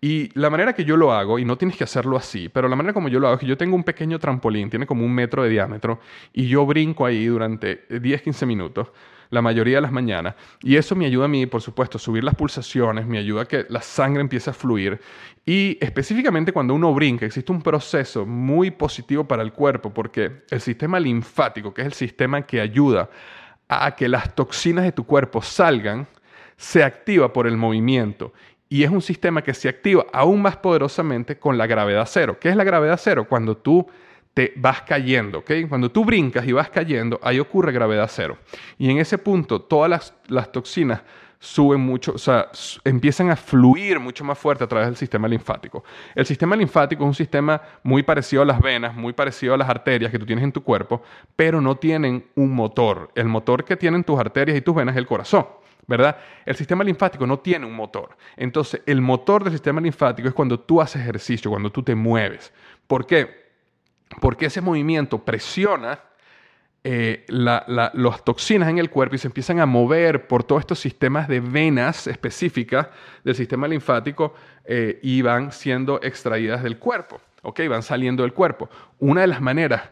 Y 0.02 0.38
la 0.38 0.50
manera 0.50 0.74
que 0.74 0.84
yo 0.84 0.98
lo 0.98 1.14
hago, 1.14 1.40
y 1.40 1.46
no 1.46 1.58
tienes 1.58 1.78
que 1.78 1.86
hacerlo 1.86 2.18
así, 2.18 2.50
pero 2.50 2.68
la 2.68 2.76
manera 2.76 2.94
como 2.94 3.08
yo 3.08 3.20
lo 3.20 3.28
hago 3.28 3.36
es 3.36 3.40
que 3.40 3.48
yo 3.48 3.58
tengo 3.58 3.76
un 3.76 3.86
pequeño 3.86 4.20
trampolín, 4.20 4.70
tiene 4.70 4.86
como 4.86 5.06
un 5.06 5.14
metro 5.14 5.44
de 5.44 5.50
diámetro, 5.50 6.00
y 6.34 6.48
yo 6.48 6.66
brinco 6.66 7.06
ahí 7.06 7.26
durante 7.28 7.88
10-15 7.88 8.46
minutos 8.46 8.88
la 9.32 9.42
mayoría 9.42 9.78
de 9.78 9.82
las 9.82 9.92
mañanas. 9.92 10.36
Y 10.62 10.76
eso 10.76 10.96
me 10.96 11.06
ayuda 11.06 11.26
a 11.26 11.30
mí, 11.30 11.46
por 11.46 11.62
supuesto, 11.62 11.98
subir 11.98 12.24
las 12.24 12.36
pulsaciones, 12.36 13.08
me 13.08 13.18
ayuda 13.18 13.44
a 13.44 13.46
que 13.46 13.66
la 13.70 13.82
sangre 13.82 14.22
empiece 14.22 14.50
a 14.50 14.54
fluir. 14.54 15.00
Y 15.46 15.78
específicamente 15.80 16.52
cuando 16.52 16.74
uno 16.74 16.94
brinca, 16.94 17.26
existe 17.26 17.52
un 17.52 17.62
proceso 17.62 18.26
muy 18.26 18.72
positivo 18.72 19.24
para 19.24 19.42
el 19.42 19.54
cuerpo, 19.54 19.94
porque 19.94 20.44
el 20.50 20.60
sistema 20.60 21.00
linfático, 21.00 21.74
que 21.74 21.82
es 21.82 21.88
el 21.88 21.94
sistema 21.94 22.42
que 22.46 22.60
ayuda 22.60 23.10
a 23.72 23.96
que 23.96 24.10
las 24.10 24.36
toxinas 24.36 24.84
de 24.84 24.92
tu 24.92 25.06
cuerpo 25.06 25.42
salgan, 25.42 26.06
se 26.58 26.84
activa 26.84 27.32
por 27.32 27.48
el 27.48 27.56
movimiento. 27.56 28.34
Y 28.68 28.84
es 28.84 28.90
un 28.90 29.02
sistema 29.02 29.42
que 29.42 29.54
se 29.54 29.70
activa 29.70 30.06
aún 30.14 30.42
más 30.42 30.58
poderosamente 30.58 31.40
con 31.40 31.58
la 31.58 31.68
gravedad 31.68 32.08
cero. 32.10 32.38
¿Qué 32.40 32.50
es 32.50 32.56
la 32.56 32.64
gravedad 32.64 33.00
cero? 33.02 33.26
Cuando 33.28 33.58
tú 33.58 33.88
te 34.34 34.54
vas 34.56 34.82
cayendo, 34.82 35.40
¿ok? 35.40 35.52
Cuando 35.68 35.92
tú 35.92 36.06
brincas 36.06 36.46
y 36.48 36.52
vas 36.52 36.70
cayendo, 36.70 37.20
ahí 37.24 37.40
ocurre 37.40 37.72
gravedad 37.72 38.10
cero. 38.12 38.38
Y 38.78 38.90
en 38.90 38.98
ese 38.98 39.18
punto, 39.18 39.62
todas 39.62 40.14
las, 40.28 40.52
toxinas 40.52 41.02
suben 41.44 41.82
mucho, 41.82 42.14
o 42.14 42.20
sea, 42.20 42.52
empiezan 42.84 43.32
a 43.32 43.36
fluir 43.36 44.00
mucho 44.00 44.24
más 44.24 44.38
fuerte 44.38 44.64
a 44.64 44.68
través 44.68 44.88
del 44.88 44.96
sistema 44.96 45.28
linfático. 45.28 45.84
El 46.14 46.28
sistema 46.28 46.56
linfático 46.56 47.04
es 47.04 47.08
un 47.08 47.16
sistema 47.16 47.60
muy 47.82 48.04
parecido 48.04 48.44
a 48.44 48.46
las 48.46 48.62
venas, 48.62 48.96
muy 48.96 49.12
parecido 49.12 49.56
a 49.56 49.58
las 49.58 49.68
arterias 49.68 50.12
que 50.12 50.20
tú 50.20 50.26
tienes 50.28 50.44
en 50.44 50.52
tu 50.52 50.64
cuerpo, 50.64 51.02
pero 51.36 51.60
no 51.60 51.76
tienen 51.78 52.28
un 52.36 52.54
motor. 52.54 53.10
El 53.16 53.26
motor 53.26 53.66
que 53.66 53.76
tienen 53.76 54.04
tus 54.04 54.20
arterias 54.20 54.56
y 54.56 54.62
tus 54.62 54.76
venas 54.76 54.94
es 54.94 55.00
el 55.00 55.08
corazón. 55.08 55.48
¿verdad? 55.88 56.16
El 56.46 56.56
sistema 56.56 56.84
linfático 56.84 57.26
no 57.26 57.40
tiene 57.40 57.66
un 57.66 57.74
motor. 57.74 58.16
Entonces, 58.38 58.84
el 58.86 59.02
motor 59.02 59.44
del 59.44 59.52
sistema 59.52 59.82
linfático 59.82 60.28
es 60.28 60.34
cuando 60.36 60.60
tú 60.60 60.80
haces 60.80 61.02
ejercicio, 61.02 61.50
cuando 61.50 61.72
tú 61.72 61.82
te 61.82 61.96
mueves. 61.96 62.54
¿Por 62.88 63.08
qué? 63.08 63.42
porque 64.20 64.48
ese 64.48 64.62
movimiento 64.62 65.20
presiona 65.20 66.00
eh, 66.84 67.26
las 67.28 68.24
toxinas 68.24 68.68
en 68.70 68.80
el 68.80 68.90
cuerpo 68.90 69.16
y 69.16 69.20
se 69.20 69.28
empiezan 69.28 69.60
a 69.60 69.68
mover 69.68 70.28
por 70.28 70.44
todos 70.44 70.62
estos 70.62 70.80
sistemas 70.80 71.28
de 71.28 71.40
venas 71.40 72.08
específicas 72.08 72.88
del 73.24 73.36
sistema 73.36 73.68
linfático 73.68 74.34
eh, 74.66 75.00
y 75.04 75.22
van 75.22 75.52
siendo 75.52 76.02
extraídas 76.02 76.64
del 76.64 76.80
cuerpo, 76.80 77.22
¿ok? 77.44 77.62
Van 77.70 77.84
saliendo 77.84 78.24
del 78.24 78.34
cuerpo. 78.34 78.68
Una 78.98 79.22
de 79.22 79.28
las 79.28 79.42
maneras 79.42 79.84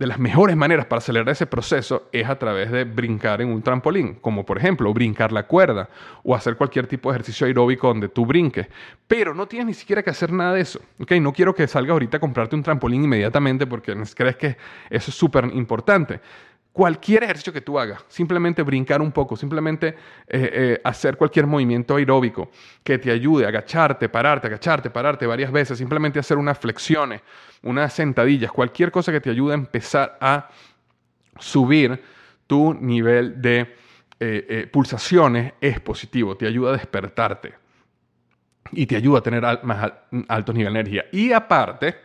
de 0.00 0.06
las 0.06 0.18
mejores 0.18 0.56
maneras 0.56 0.86
para 0.86 0.98
acelerar 0.98 1.28
ese 1.28 1.46
proceso 1.46 2.08
es 2.10 2.26
a 2.26 2.38
través 2.38 2.70
de 2.70 2.84
brincar 2.84 3.42
en 3.42 3.48
un 3.48 3.60
trampolín, 3.60 4.14
como 4.14 4.46
por 4.46 4.56
ejemplo 4.56 4.94
brincar 4.94 5.30
la 5.30 5.46
cuerda 5.46 5.90
o 6.24 6.34
hacer 6.34 6.56
cualquier 6.56 6.86
tipo 6.86 7.10
de 7.10 7.16
ejercicio 7.18 7.46
aeróbico 7.46 7.86
donde 7.86 8.08
tú 8.08 8.24
brinques. 8.24 8.66
Pero 9.06 9.34
no 9.34 9.46
tienes 9.46 9.66
ni 9.66 9.74
siquiera 9.74 10.02
que 10.02 10.08
hacer 10.08 10.32
nada 10.32 10.54
de 10.54 10.62
eso. 10.62 10.80
¿okay? 10.98 11.20
No 11.20 11.34
quiero 11.34 11.54
que 11.54 11.68
salgas 11.68 11.92
ahorita 11.92 12.16
a 12.16 12.20
comprarte 12.20 12.56
un 12.56 12.62
trampolín 12.62 13.04
inmediatamente 13.04 13.66
porque 13.66 13.94
crees 14.16 14.36
que 14.36 14.56
eso 14.88 15.10
es 15.10 15.14
súper 15.14 15.44
importante 15.52 16.20
cualquier 16.72 17.24
ejercicio 17.24 17.52
que 17.52 17.60
tú 17.60 17.78
hagas, 17.78 18.04
simplemente 18.08 18.62
brincar 18.62 19.02
un 19.02 19.10
poco, 19.10 19.36
simplemente 19.36 19.88
eh, 19.88 19.94
eh, 20.28 20.80
hacer 20.84 21.16
cualquier 21.16 21.46
movimiento 21.46 21.96
aeróbico 21.96 22.50
que 22.82 22.98
te 22.98 23.10
ayude 23.10 23.44
a 23.44 23.48
agacharte, 23.48 24.08
pararte, 24.08 24.46
agacharte, 24.46 24.90
pararte 24.90 25.26
varias 25.26 25.50
veces, 25.50 25.78
simplemente 25.78 26.18
hacer 26.18 26.38
unas 26.38 26.58
flexiones, 26.58 27.22
unas 27.62 27.92
sentadillas, 27.92 28.52
cualquier 28.52 28.90
cosa 28.90 29.10
que 29.12 29.20
te 29.20 29.30
ayude 29.30 29.52
a 29.52 29.56
empezar 29.56 30.16
a 30.20 30.48
subir 31.38 32.00
tu 32.46 32.74
nivel 32.74 33.40
de 33.40 33.74
eh, 34.20 34.68
pulsaciones 34.70 35.54
es 35.60 35.80
positivo, 35.80 36.36
te 36.36 36.46
ayuda 36.46 36.70
a 36.70 36.72
despertarte 36.74 37.54
y 38.72 38.86
te 38.86 38.96
ayuda 38.96 39.18
a 39.18 39.22
tener 39.22 39.42
más 39.64 39.92
alto 40.28 40.52
nivel 40.52 40.74
de 40.74 40.80
energía. 40.80 41.04
Y 41.12 41.32
aparte, 41.32 41.96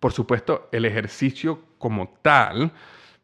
por 0.00 0.12
supuesto, 0.12 0.68
el 0.72 0.84
ejercicio 0.84 1.60
como 1.78 2.18
tal, 2.22 2.72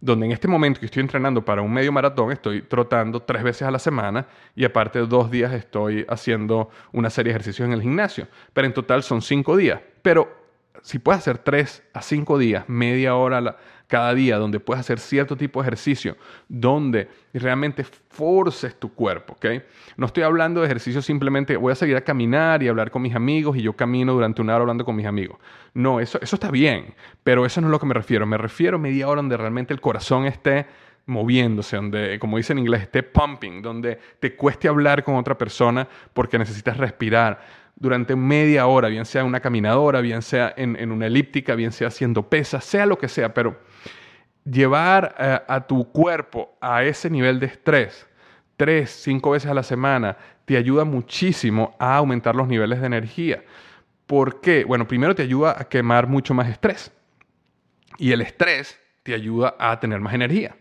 donde 0.05 0.27
en 0.27 0.33
este 0.33 0.49
momento 0.49 0.81
que 0.81 0.87
estoy 0.87 1.01
entrenando 1.01 1.43
para 1.43 1.63
un 1.63 1.73
medio 1.73 1.91
maratón, 1.91 2.31
estoy 2.31 2.61
trotando 2.61 3.21
tres 3.21 3.43
veces 3.43 3.63
a 3.63 3.71
la 3.71 3.79
semana 3.79 4.27
y 4.55 4.67
aparte 4.67 4.99
dos 4.99 5.31
días 5.31 5.51
estoy 5.55 6.05
haciendo 6.11 6.69
una 6.93 7.09
serie 7.09 7.33
de 7.33 7.39
ejercicios 7.39 7.67
en 7.67 7.73
el 7.73 7.81
gimnasio. 7.81 8.29
Pero 8.53 8.67
en 8.67 8.75
total 8.75 9.03
son 9.03 9.23
cinco 9.23 9.57
días. 9.57 9.81
Pero 10.03 10.29
si 10.83 10.99
puedes 10.99 11.21
hacer 11.21 11.39
tres 11.39 11.83
a 11.95 12.03
cinco 12.03 12.37
días, 12.37 12.69
media 12.69 13.15
hora 13.17 13.57
cada 13.87 14.15
día, 14.15 14.39
donde 14.39 14.61
puedes 14.61 14.81
hacer 14.81 14.99
cierto 14.99 15.37
tipo 15.37 15.61
de 15.61 15.69
ejercicio, 15.69 16.17
donde 16.49 17.09
realmente 17.33 17.85
forces 17.85 18.79
tu 18.79 18.93
cuerpo, 18.93 19.35
¿ok? 19.35 19.47
No 19.97 20.07
estoy 20.07 20.23
hablando 20.23 20.61
de 20.61 20.67
ejercicio 20.67 21.03
simplemente 21.03 21.57
voy 21.57 21.73
a 21.73 21.75
salir 21.75 21.97
a 21.97 22.01
caminar 22.01 22.63
y 22.63 22.69
hablar 22.69 22.91
con 22.91 23.03
mis 23.03 23.15
amigos 23.15 23.57
y 23.57 23.63
yo 23.63 23.75
camino 23.75 24.13
durante 24.13 24.43
una 24.43 24.55
hora 24.55 24.63
hablando 24.63 24.85
con 24.85 24.97
mis 24.97 25.07
amigos. 25.07 25.39
No, 25.75 26.01
eso, 26.01 26.19
eso 26.21 26.37
está 26.37 26.51
bien, 26.51 26.95
pero 27.23 27.45
eso 27.45 27.61
no 27.61 27.67
es 27.69 27.71
lo 27.73 27.79
que 27.79 27.87
me 27.87 27.95
refiero. 27.95 28.27
Me 28.27 28.39
refiero 28.39 28.77
a 28.77 28.81
media 28.81 29.09
hora 29.09 29.21
donde 29.21 29.37
realmente 29.37 29.75
el 29.75 29.81
corazón 29.81 30.27
esté 30.27 30.67
moviéndose, 31.07 31.77
donde, 31.77 32.19
como 32.19 32.37
dice 32.37 32.53
en 32.53 32.61
inglés, 32.61 32.83
esté 32.83 33.03
pumping, 33.03 33.61
donde 33.61 33.99
te 34.21 34.35
cueste 34.37 34.69
hablar 34.69 35.05
con 35.05 35.17
otra 35.17 35.37
persona 35.37 35.87
porque 36.13 36.39
necesitas 36.39 36.77
respirar 36.77 37.65
durante 37.77 38.17
media 38.17 38.67
hora, 38.67 38.89
bien 38.89 39.05
sea 39.05 39.25
una 39.25 39.41
caminadora, 39.41 40.01
bien 40.01 40.23
sea 40.23 40.55
en, 40.57 40.91
una 40.91 41.07
elíptica, 41.07 41.55
bien 41.55 41.73
sea 41.73 41.89
haciendo 41.89 42.29
pesas, 42.29 42.65
sea 42.65 42.87
lo 42.87 42.99
que 42.99 43.09
sea, 43.09 43.35
pero 43.35 43.59
llevar 44.45 45.15
a, 45.19 45.35
eh, 45.35 45.43
a 45.49 45.67
tu 45.67 45.91
cuerpo 45.91 46.57
a 46.61 46.85
ese 46.85 47.11
nivel 47.11 47.41
de 47.41 47.47
estrés 47.47 48.07
tres, 48.57 48.91
cinco 48.91 49.31
veces 49.31 49.51
a 49.51 49.55
la 49.55 49.63
semana 49.63 50.17
te 50.45 50.57
ayuda 50.57 50.85
muchísimo 50.85 51.75
a 51.79 51.97
aumentar 51.97 52.35
los 52.37 52.49
niveles 52.49 52.81
de 52.81 52.87
energía. 52.87 53.45
¿Por 54.07 54.41
qué? 54.41 54.65
Bueno, 54.65 54.87
primero 54.87 55.15
te 55.15 55.23
ayuda 55.23 55.57
a 55.59 55.65
quemar 55.65 56.07
mucho 56.07 56.35
más 56.35 56.49
estrés 56.49 56.93
y 57.99 58.13
el 58.13 58.21
estrés 58.21 58.79
te 59.03 59.15
ayuda 59.15 59.57
a 59.59 59.79
tener 59.81 60.01
más 60.01 60.15
energía. 60.15 60.57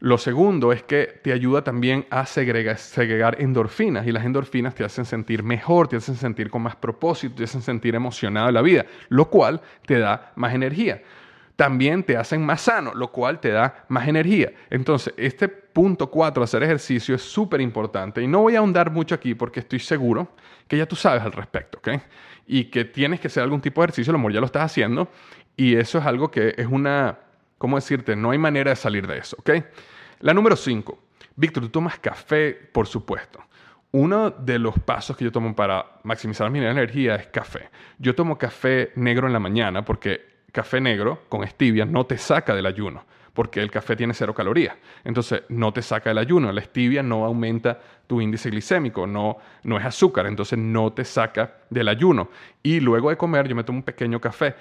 Lo 0.00 0.18
segundo 0.18 0.72
es 0.72 0.82
que 0.82 1.20
te 1.22 1.32
ayuda 1.32 1.62
también 1.62 2.06
a 2.10 2.26
segregar, 2.26 3.40
endorfinas 3.40 4.06
y 4.06 4.12
las 4.12 4.24
endorfinas 4.24 4.74
te 4.74 4.84
hacen 4.84 5.06
sentir 5.06 5.42
mejor, 5.42 5.88
te 5.88 5.96
hacen 5.96 6.16
sentir 6.16 6.50
con 6.50 6.62
más 6.62 6.76
propósito, 6.76 7.36
te 7.36 7.44
hacen 7.44 7.62
sentir 7.62 7.94
emocionado 7.94 8.46
de 8.48 8.52
la 8.52 8.60
vida, 8.60 8.84
lo 9.08 9.30
cual 9.30 9.62
te 9.86 9.98
da 9.98 10.32
más 10.34 10.52
energía. 10.52 11.00
También 11.56 12.02
te 12.02 12.16
hacen 12.16 12.44
más 12.44 12.62
sano, 12.62 12.92
lo 12.94 13.12
cual 13.12 13.40
te 13.40 13.50
da 13.50 13.84
más 13.88 14.08
energía. 14.08 14.52
Entonces, 14.70 15.14
este 15.16 15.48
punto 15.48 16.10
4, 16.10 16.42
hacer 16.42 16.62
ejercicio, 16.62 17.14
es 17.14 17.22
súper 17.22 17.60
importante 17.60 18.22
y 18.22 18.26
no 18.26 18.40
voy 18.40 18.56
a 18.56 18.58
ahondar 18.58 18.90
mucho 18.90 19.14
aquí 19.14 19.34
porque 19.34 19.60
estoy 19.60 19.78
seguro 19.78 20.28
que 20.68 20.76
ya 20.76 20.86
tú 20.86 20.96
sabes 20.96 21.22
al 21.22 21.32
respecto, 21.32 21.78
¿ok? 21.78 22.00
Y 22.46 22.64
que 22.66 22.84
tienes 22.84 23.20
que 23.20 23.28
hacer 23.28 23.42
algún 23.42 23.60
tipo 23.60 23.80
de 23.80 23.86
ejercicio, 23.86 24.12
lo 24.12 24.18
mejor 24.18 24.32
ya 24.32 24.40
lo 24.40 24.46
estás 24.46 24.64
haciendo 24.64 25.08
y 25.56 25.76
eso 25.76 25.98
es 25.98 26.06
algo 26.06 26.30
que 26.30 26.54
es 26.56 26.66
una, 26.66 27.18
¿cómo 27.58 27.76
decirte? 27.76 28.16
No 28.16 28.30
hay 28.30 28.38
manera 28.38 28.70
de 28.70 28.76
salir 28.76 29.06
de 29.06 29.18
eso, 29.18 29.36
¿ok? 29.38 29.50
La 30.20 30.34
número 30.34 30.56
5. 30.56 30.98
Víctor, 31.36 31.64
tú 31.64 31.68
tomas 31.68 31.98
café, 31.98 32.52
por 32.52 32.86
supuesto. 32.86 33.40
Uno 33.92 34.30
de 34.30 34.58
los 34.58 34.78
pasos 34.80 35.16
que 35.16 35.24
yo 35.24 35.30
tomo 35.30 35.54
para 35.54 35.86
maximizar 36.02 36.50
mi 36.50 36.58
energía 36.58 37.14
es 37.14 37.26
café. 37.28 37.70
Yo 37.98 38.14
tomo 38.14 38.38
café 38.38 38.92
negro 38.96 39.26
en 39.26 39.32
la 39.32 39.38
mañana 39.38 39.84
porque 39.84 40.33
café 40.54 40.80
negro 40.80 41.24
con 41.28 41.46
stevia 41.46 41.84
no 41.84 42.06
te 42.06 42.16
saca 42.16 42.54
del 42.54 42.64
ayuno 42.64 43.04
porque 43.34 43.60
el 43.60 43.70
café 43.70 43.96
tiene 43.96 44.14
cero 44.14 44.32
calorías. 44.32 44.76
Entonces, 45.02 45.42
no 45.48 45.72
te 45.72 45.82
saca 45.82 46.10
del 46.10 46.18
ayuno. 46.18 46.52
La 46.52 46.62
stevia 46.62 47.02
no 47.02 47.24
aumenta 47.24 47.80
tu 48.06 48.20
índice 48.20 48.48
glicémico, 48.48 49.08
no, 49.08 49.38
no 49.64 49.76
es 49.76 49.84
azúcar, 49.84 50.26
entonces 50.26 50.56
no 50.56 50.92
te 50.92 51.04
saca 51.04 51.56
del 51.68 51.88
ayuno. 51.88 52.30
Y 52.62 52.78
luego 52.78 53.10
de 53.10 53.16
comer, 53.16 53.48
yo 53.48 53.56
me 53.56 53.64
tomo 53.64 53.78
un 53.78 53.82
pequeño 53.82 54.20
café. 54.20 54.54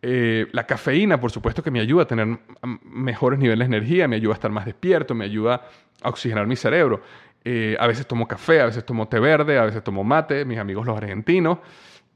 Eh, 0.00 0.46
la 0.52 0.64
cafeína, 0.64 1.20
por 1.20 1.32
supuesto 1.32 1.60
que 1.62 1.72
me 1.72 1.80
ayuda 1.80 2.04
a 2.04 2.06
tener 2.06 2.38
mejores 2.84 3.38
niveles 3.40 3.68
de 3.68 3.76
energía, 3.76 4.06
me 4.06 4.16
ayuda 4.16 4.34
a 4.34 4.36
estar 4.36 4.50
más 4.50 4.64
despierto, 4.64 5.12
me 5.12 5.24
ayuda 5.24 5.66
a 6.00 6.08
oxigenar 6.08 6.46
mi 6.46 6.54
cerebro. 6.54 7.02
Eh, 7.44 7.76
a 7.80 7.86
veces 7.88 8.06
tomo 8.06 8.28
café, 8.28 8.60
a 8.60 8.66
veces 8.66 8.84
tomo 8.84 9.08
té 9.08 9.18
verde, 9.18 9.58
a 9.58 9.64
veces 9.64 9.82
tomo 9.82 10.04
mate, 10.04 10.44
mis 10.44 10.58
amigos 10.58 10.86
los 10.86 10.96
argentinos, 10.96 11.58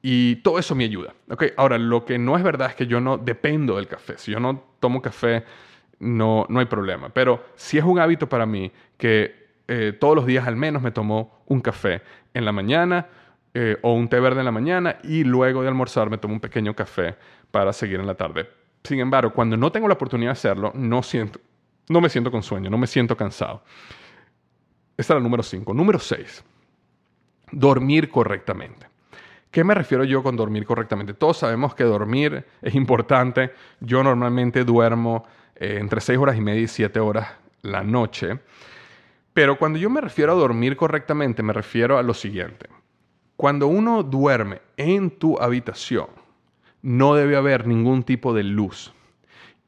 y 0.06 0.36
todo 0.36 0.58
eso 0.58 0.74
me 0.74 0.84
ayuda. 0.84 1.14
Okay. 1.30 1.52
Ahora, 1.56 1.78
lo 1.78 2.04
que 2.04 2.18
no 2.18 2.36
es 2.36 2.42
verdad 2.42 2.68
es 2.68 2.74
que 2.74 2.86
yo 2.86 3.00
no 3.00 3.16
dependo 3.16 3.76
del 3.76 3.88
café. 3.88 4.18
Si 4.18 4.32
yo 4.32 4.38
no 4.38 4.62
tomo 4.78 5.00
café, 5.00 5.44
no, 5.98 6.44
no 6.50 6.60
hay 6.60 6.66
problema. 6.66 7.08
Pero 7.08 7.42
si 7.54 7.78
es 7.78 7.84
un 7.84 7.98
hábito 7.98 8.28
para 8.28 8.44
mí 8.44 8.70
que 8.98 9.48
eh, 9.66 9.96
todos 9.98 10.14
los 10.14 10.26
días 10.26 10.46
al 10.46 10.56
menos 10.56 10.82
me 10.82 10.90
tomo 10.90 11.42
un 11.46 11.62
café 11.62 12.02
en 12.34 12.44
la 12.44 12.52
mañana, 12.52 13.06
eh, 13.54 13.78
o 13.80 13.94
un 13.94 14.08
té 14.08 14.20
verde 14.20 14.40
en 14.40 14.44
la 14.44 14.52
mañana 14.52 14.98
y 15.04 15.24
luego 15.24 15.62
de 15.62 15.68
almorzar 15.68 16.10
me 16.10 16.18
tomo 16.18 16.34
un 16.34 16.40
pequeño 16.40 16.74
café 16.76 17.16
para 17.50 17.72
seguir 17.72 17.98
en 17.98 18.06
la 18.06 18.14
tarde. 18.14 18.46
Sin 18.82 19.00
embargo, 19.00 19.32
cuando 19.32 19.56
no 19.56 19.72
tengo 19.72 19.88
la 19.88 19.94
oportunidad 19.94 20.32
de 20.32 20.32
hacerlo, 20.32 20.70
no, 20.74 21.02
siento, 21.02 21.40
no 21.88 22.02
me 22.02 22.10
siento 22.10 22.30
con 22.30 22.42
sueño, 22.42 22.68
no 22.68 22.76
me 22.76 22.86
siento 22.86 23.16
cansado. 23.16 23.62
Esta 24.98 25.14
es 25.14 25.16
la 25.16 25.22
número 25.22 25.42
5. 25.42 25.72
Número 25.72 25.98
6. 25.98 26.44
Dormir 27.52 28.10
correctamente. 28.10 28.92
¿Qué 29.54 29.62
me 29.62 29.72
refiero 29.72 30.02
yo 30.02 30.20
con 30.20 30.34
dormir 30.34 30.66
correctamente? 30.66 31.14
Todos 31.14 31.38
sabemos 31.38 31.76
que 31.76 31.84
dormir 31.84 32.44
es 32.60 32.74
importante. 32.74 33.52
Yo 33.78 34.02
normalmente 34.02 34.64
duermo 34.64 35.26
eh, 35.54 35.76
entre 35.78 36.00
6 36.00 36.18
horas 36.18 36.36
y 36.36 36.40
media 36.40 36.62
y 36.62 36.66
7 36.66 36.98
horas 36.98 37.28
la 37.62 37.84
noche. 37.84 38.40
Pero 39.32 39.56
cuando 39.56 39.78
yo 39.78 39.88
me 39.90 40.00
refiero 40.00 40.32
a 40.32 40.34
dormir 40.34 40.76
correctamente, 40.76 41.44
me 41.44 41.52
refiero 41.52 41.98
a 41.98 42.02
lo 42.02 42.14
siguiente. 42.14 42.68
Cuando 43.36 43.68
uno 43.68 44.02
duerme 44.02 44.60
en 44.76 45.12
tu 45.12 45.38
habitación, 45.38 46.08
no 46.82 47.14
debe 47.14 47.36
haber 47.36 47.68
ningún 47.68 48.02
tipo 48.02 48.34
de 48.34 48.42
luz. 48.42 48.92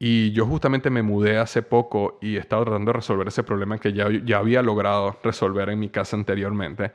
Y 0.01 0.33
yo 0.33 0.47
justamente 0.47 0.91
me 0.91 1.03
mudé 1.03 1.39
hace 1.39 1.63
poco 1.63 2.19
y 2.21 2.35
he 2.35 2.41
estado 2.41 2.65
tratando 2.65 2.89
de 2.89 2.97
resolver 2.97 3.29
ese 3.29 3.45
problema 3.45 3.79
que 3.79 3.93
ya, 3.93 4.09
ya 4.25 4.39
había 4.39 4.63
logrado 4.63 5.17
resolver 5.23 5.69
en 5.69 5.79
mi 5.79 5.91
casa 5.91 6.17
anteriormente, 6.17 6.91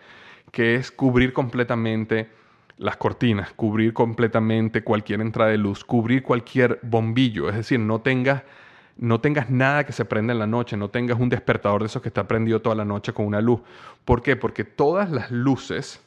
que 0.51 0.75
es 0.75 0.91
cubrir 0.91 1.31
completamente 1.31 2.40
las 2.81 2.97
cortinas, 2.97 3.53
cubrir 3.53 3.93
completamente 3.93 4.83
cualquier 4.83 5.21
entrada 5.21 5.51
de 5.51 5.57
luz, 5.59 5.85
cubrir 5.85 6.23
cualquier 6.23 6.79
bombillo, 6.81 7.47
es 7.47 7.55
decir, 7.55 7.79
no 7.79 8.01
tengas, 8.01 8.41
no 8.97 9.21
tengas 9.21 9.51
nada 9.51 9.85
que 9.85 9.93
se 9.93 10.03
prenda 10.03 10.33
en 10.33 10.39
la 10.39 10.47
noche, 10.47 10.75
no 10.75 10.89
tengas 10.89 11.19
un 11.19 11.29
despertador 11.29 11.81
de 11.81 11.87
esos 11.87 12.01
que 12.01 12.07
está 12.07 12.27
prendido 12.27 12.59
toda 12.59 12.75
la 12.75 12.83
noche 12.83 13.13
con 13.13 13.27
una 13.27 13.39
luz. 13.39 13.61
¿Por 14.03 14.23
qué? 14.23 14.35
Porque 14.35 14.63
todas 14.63 15.11
las 15.11 15.29
luces 15.29 16.01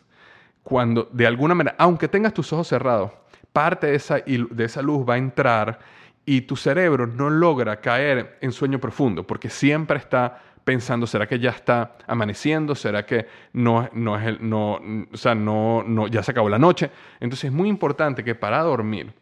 cuando 0.64 1.09
de 1.12 1.29
alguna 1.29 1.55
manera, 1.55 1.77
aunque 1.79 2.09
tengas 2.09 2.35
tus 2.35 2.53
ojos 2.53 2.66
cerrados, 2.66 3.12
parte 3.53 3.87
de 3.87 3.95
esa, 3.95 4.16
de 4.18 4.64
esa 4.64 4.83
luz 4.83 5.09
va 5.09 5.14
a 5.14 5.18
entrar 5.18 5.79
y 6.27 6.41
tu 6.41 6.57
cerebro 6.57 7.07
no 7.07 7.31
logra 7.31 7.81
caer 7.81 8.37
en 8.41 8.51
sueño 8.51 8.81
profundo 8.81 9.25
porque 9.25 9.49
siempre 9.49 9.99
está 9.99 10.43
pensando, 10.64 11.06
¿será 11.06 11.26
que 11.26 11.38
ya 11.38 11.50
está 11.50 11.96
amaneciendo? 12.06 12.74
¿Será 12.74 13.04
que 13.04 13.26
no, 13.52 13.88
no 13.92 14.18
es 14.18 14.26
el, 14.26 14.48
no, 14.48 14.80
o 15.12 15.16
sea, 15.16 15.34
no, 15.34 15.82
no, 15.86 16.06
ya 16.08 16.22
se 16.22 16.30
acabó 16.30 16.48
la 16.48 16.58
noche? 16.58 16.90
Entonces 17.20 17.44
es 17.44 17.52
muy 17.52 17.68
importante 17.68 18.24
que 18.24 18.34
para 18.34 18.62
dormir 18.62 19.12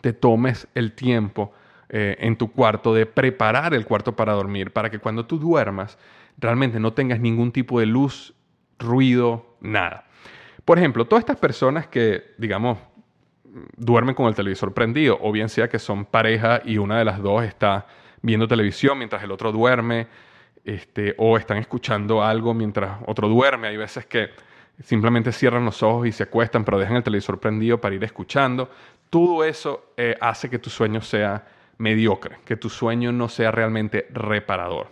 te 0.00 0.12
tomes 0.12 0.66
el 0.74 0.92
tiempo 0.92 1.52
eh, 1.88 2.16
en 2.20 2.36
tu 2.36 2.50
cuarto 2.50 2.92
de 2.92 3.06
preparar 3.06 3.72
el 3.74 3.86
cuarto 3.86 4.16
para 4.16 4.32
dormir, 4.32 4.72
para 4.72 4.90
que 4.90 4.98
cuando 4.98 5.26
tú 5.26 5.38
duermas 5.38 5.96
realmente 6.38 6.80
no 6.80 6.92
tengas 6.92 7.20
ningún 7.20 7.52
tipo 7.52 7.78
de 7.78 7.86
luz, 7.86 8.34
ruido, 8.78 9.56
nada. 9.60 10.06
Por 10.64 10.78
ejemplo, 10.78 11.04
todas 11.06 11.22
estas 11.22 11.36
personas 11.36 11.86
que, 11.86 12.34
digamos, 12.38 12.78
duermen 13.76 14.14
con 14.14 14.26
el 14.26 14.34
televisor 14.34 14.72
prendido, 14.72 15.18
o 15.20 15.30
bien 15.32 15.48
sea 15.48 15.68
que 15.68 15.78
son 15.78 16.04
pareja 16.04 16.62
y 16.64 16.78
una 16.78 16.98
de 16.98 17.04
las 17.04 17.20
dos 17.20 17.44
está 17.44 17.86
viendo 18.22 18.48
televisión 18.48 18.98
mientras 18.98 19.22
el 19.22 19.30
otro 19.30 19.52
duerme, 19.52 20.06
este, 20.64 21.14
o 21.18 21.36
están 21.36 21.58
escuchando 21.58 22.22
algo 22.22 22.54
mientras 22.54 22.98
otro 23.06 23.28
duerme. 23.28 23.68
Hay 23.68 23.76
veces 23.76 24.06
que 24.06 24.30
simplemente 24.82 25.32
cierran 25.32 25.64
los 25.64 25.82
ojos 25.82 26.06
y 26.06 26.12
se 26.12 26.24
acuestan, 26.24 26.64
pero 26.64 26.78
dejan 26.78 26.96
el 26.96 27.02
televisor 27.02 27.38
prendido 27.38 27.80
para 27.80 27.94
ir 27.94 28.04
escuchando. 28.04 28.70
Todo 29.10 29.44
eso 29.44 29.92
eh, 29.96 30.16
hace 30.20 30.48
que 30.48 30.58
tu 30.58 30.70
sueño 30.70 31.00
sea 31.00 31.44
mediocre, 31.78 32.38
que 32.44 32.56
tu 32.56 32.70
sueño 32.70 33.12
no 33.12 33.28
sea 33.28 33.50
realmente 33.50 34.06
reparador. 34.10 34.88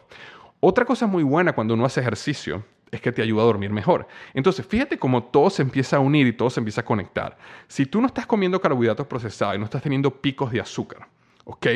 Otra 0.60 0.84
cosa 0.84 1.06
muy 1.06 1.22
buena 1.22 1.52
cuando 1.52 1.74
uno 1.74 1.84
hace 1.84 2.00
ejercicio 2.00 2.64
es 2.90 3.00
que 3.00 3.12
te 3.12 3.22
ayuda 3.22 3.42
a 3.42 3.46
dormir 3.46 3.70
mejor. 3.70 4.08
Entonces, 4.34 4.66
fíjate 4.66 4.98
cómo 4.98 5.24
todo 5.24 5.48
se 5.48 5.62
empieza 5.62 5.96
a 5.96 6.00
unir 6.00 6.26
y 6.26 6.32
todo 6.32 6.50
se 6.50 6.60
empieza 6.60 6.80
a 6.80 6.84
conectar. 6.84 7.38
Si 7.68 7.86
tú 7.86 8.00
no 8.00 8.08
estás 8.08 8.26
comiendo 8.26 8.60
carbohidratos 8.60 9.06
procesados 9.06 9.54
y 9.54 9.58
no 9.58 9.64
estás 9.64 9.82
teniendo 9.82 10.10
picos 10.10 10.50
de 10.50 10.60
azúcar, 10.60 11.06
¿ok? 11.44 11.66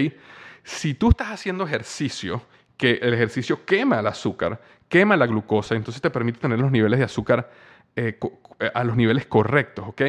Si 0.64 0.94
tú 0.94 1.10
estás 1.10 1.28
haciendo 1.28 1.64
ejercicio, 1.64 2.42
que 2.76 2.98
el 3.02 3.14
ejercicio 3.14 3.64
quema 3.64 4.00
el 4.00 4.06
azúcar, 4.06 4.60
quema 4.88 5.16
la 5.16 5.26
glucosa, 5.26 5.74
entonces 5.74 6.02
te 6.02 6.10
permite 6.10 6.40
tener 6.40 6.58
los 6.58 6.70
niveles 6.70 6.98
de 6.98 7.04
azúcar 7.04 7.50
eh, 7.96 8.18
eh, 8.60 8.70
a 8.74 8.84
los 8.84 8.96
niveles 8.96 9.26
correctos, 9.26 9.86
¿ok? 9.88 10.02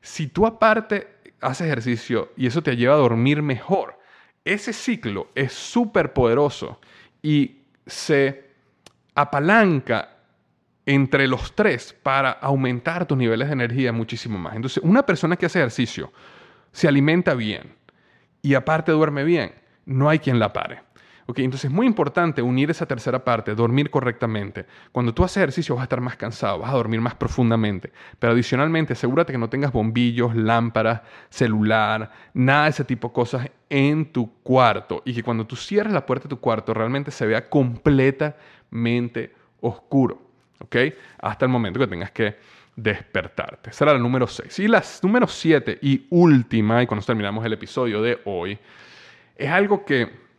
Si 0.00 0.28
tú 0.28 0.46
aparte 0.46 1.08
haces 1.40 1.66
ejercicio 1.66 2.32
y 2.36 2.46
eso 2.46 2.62
te 2.62 2.76
lleva 2.76 2.94
a 2.94 2.98
dormir 2.98 3.42
mejor, 3.42 3.98
ese 4.44 4.72
ciclo 4.72 5.28
es 5.34 5.52
súper 5.52 6.12
poderoso 6.12 6.80
y 7.22 7.58
se 7.86 8.50
apalanca 9.14 10.16
entre 10.86 11.28
los 11.28 11.54
tres 11.54 11.92
para 11.92 12.30
aumentar 12.30 13.06
tus 13.06 13.16
niveles 13.16 13.48
de 13.48 13.54
energía 13.54 13.92
muchísimo 13.92 14.38
más. 14.38 14.56
Entonces, 14.56 14.82
una 14.82 15.04
persona 15.04 15.36
que 15.36 15.46
hace 15.46 15.58
ejercicio, 15.58 16.12
se 16.72 16.88
alimenta 16.88 17.34
bien 17.34 17.74
y 18.42 18.54
aparte 18.54 18.92
duerme 18.92 19.24
bien, 19.24 19.52
no 19.84 20.08
hay 20.08 20.18
quien 20.18 20.38
la 20.38 20.52
pare. 20.52 20.82
Entonces 21.36 21.66
es 21.66 21.70
muy 21.70 21.86
importante 21.86 22.42
unir 22.42 22.70
esa 22.70 22.86
tercera 22.86 23.24
parte, 23.24 23.54
dormir 23.54 23.90
correctamente. 23.90 24.66
Cuando 24.92 25.14
tú 25.14 25.24
haces 25.24 25.38
ejercicio 25.38 25.74
vas 25.74 25.82
a 25.82 25.84
estar 25.84 26.00
más 26.00 26.16
cansado, 26.16 26.58
vas 26.58 26.70
a 26.70 26.74
dormir 26.74 27.00
más 27.00 27.14
profundamente. 27.14 27.92
Pero 28.18 28.32
adicionalmente, 28.32 28.92
asegúrate 28.92 29.32
que 29.32 29.38
no 29.38 29.48
tengas 29.48 29.72
bombillos, 29.72 30.34
lámparas, 30.34 31.02
celular, 31.28 32.10
nada 32.34 32.64
de 32.64 32.70
ese 32.70 32.84
tipo 32.84 33.08
de 33.08 33.14
cosas 33.14 33.48
en 33.68 34.12
tu 34.12 34.32
cuarto. 34.42 35.02
Y 35.04 35.14
que 35.14 35.22
cuando 35.22 35.46
tú 35.46 35.56
cierres 35.56 35.92
la 35.92 36.04
puerta 36.06 36.24
de 36.24 36.30
tu 36.30 36.40
cuarto 36.40 36.74
realmente 36.74 37.10
se 37.10 37.26
vea 37.26 37.48
completamente 37.48 39.34
oscuro. 39.60 40.20
¿Ok? 40.62 40.76
Hasta 41.18 41.46
el 41.46 41.50
momento 41.50 41.80
que 41.80 41.86
tengas 41.86 42.10
que 42.10 42.36
despertarte. 42.76 43.70
Esa 43.70 43.84
era 43.84 43.94
la 43.94 43.98
número 43.98 44.26
6. 44.26 44.58
Y 44.58 44.68
la 44.68 44.82
número 45.02 45.26
7 45.26 45.78
y 45.82 46.06
última, 46.10 46.82
y 46.82 46.86
cuando 46.86 47.04
terminamos 47.04 47.44
el 47.44 47.52
episodio 47.52 48.02
de 48.02 48.20
hoy, 48.24 48.58
es 49.36 49.50
algo 49.50 49.84
que 49.84 50.29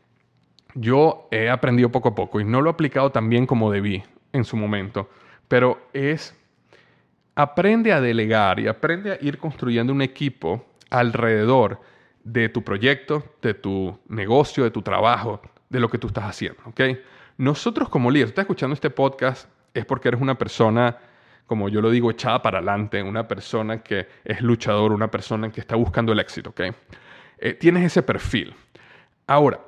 yo 0.76 1.28
he 1.32 1.50
aprendido 1.50 1.90
poco 1.90 2.10
a 2.10 2.16
poco 2.16 2.40
y 2.40 2.46
no 2.46 2.62
lo 2.62 2.70
he 2.70 2.74
aplicado 2.74 3.12
tan 3.12 3.30
bien 3.30 3.46
como 3.46 3.72
debí 3.72 4.04
en 4.34 4.46
su 4.46 4.56
momento, 4.56 5.10
pero 5.48 5.88
es 5.94 6.36
aprende 7.36 7.94
a 7.94 8.02
delegar 8.02 8.60
y 8.60 8.68
aprende 8.68 9.14
a 9.14 9.18
ir 9.22 9.38
construyendo 9.38 9.94
un 9.94 10.02
equipo 10.02 10.66
alrededor 10.90 11.80
de 12.24 12.50
tu 12.50 12.64
proyecto, 12.64 13.36
de 13.42 13.54
tu 13.54 13.98
negocio, 14.08 14.64
de 14.64 14.72
tu 14.72 14.82
trabajo, 14.82 15.42
de 15.70 15.80
lo 15.80 15.90
que 15.90 15.98
tú 15.98 16.08
estás 16.08 16.26
haciendo, 16.26 16.62
¿ok? 16.66 16.82
Nosotros 17.38 17.90
como 17.90 18.12
líderes, 18.12 18.30
estás 18.32 18.44
escuchando 18.44 18.74
este 18.74 18.90
podcast 18.90 19.50
es 19.74 19.86
porque 19.86 20.10
eres 20.10 20.22
una 20.22 20.38
persona, 20.38 20.98
como 21.48 21.70
yo 21.70 21.82
lo 21.82 21.90
digo, 21.90 22.12
echada 22.12 22.42
para 22.42 22.60
adelante, 22.60 23.02
una 23.02 23.28
persona 23.28 23.82
que 23.82 24.08
es 24.24 24.42
luchador, 24.42 24.92
una 24.92 25.10
persona 25.10 25.50
que 25.50 25.62
está 25.62 25.76
buscando 25.76 26.12
el 26.12 26.20
éxito, 26.20 26.52
¿ok? 26.52 26.62
Eh, 27.38 27.54
tienes 27.54 27.86
ese 27.86 28.04
perfil. 28.04 28.54
Ahora, 29.26 29.60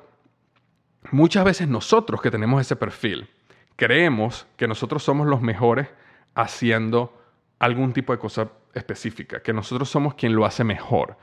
muchas 1.14 1.44
veces 1.44 1.68
nosotros 1.68 2.20
que 2.20 2.30
tenemos 2.30 2.60
ese 2.60 2.74
perfil, 2.74 3.28
creemos 3.76 4.46
que 4.56 4.66
nosotros 4.66 5.02
somos 5.04 5.28
los 5.28 5.40
mejores 5.40 5.88
haciendo 6.34 7.16
algún 7.60 7.92
tipo 7.92 8.12
de 8.12 8.18
cosa 8.18 8.50
específica, 8.74 9.40
que 9.40 9.52
nosotros 9.52 9.88
somos 9.88 10.14
quien 10.14 10.34
lo 10.34 10.44
hace 10.44 10.64
mejor, 10.64 11.16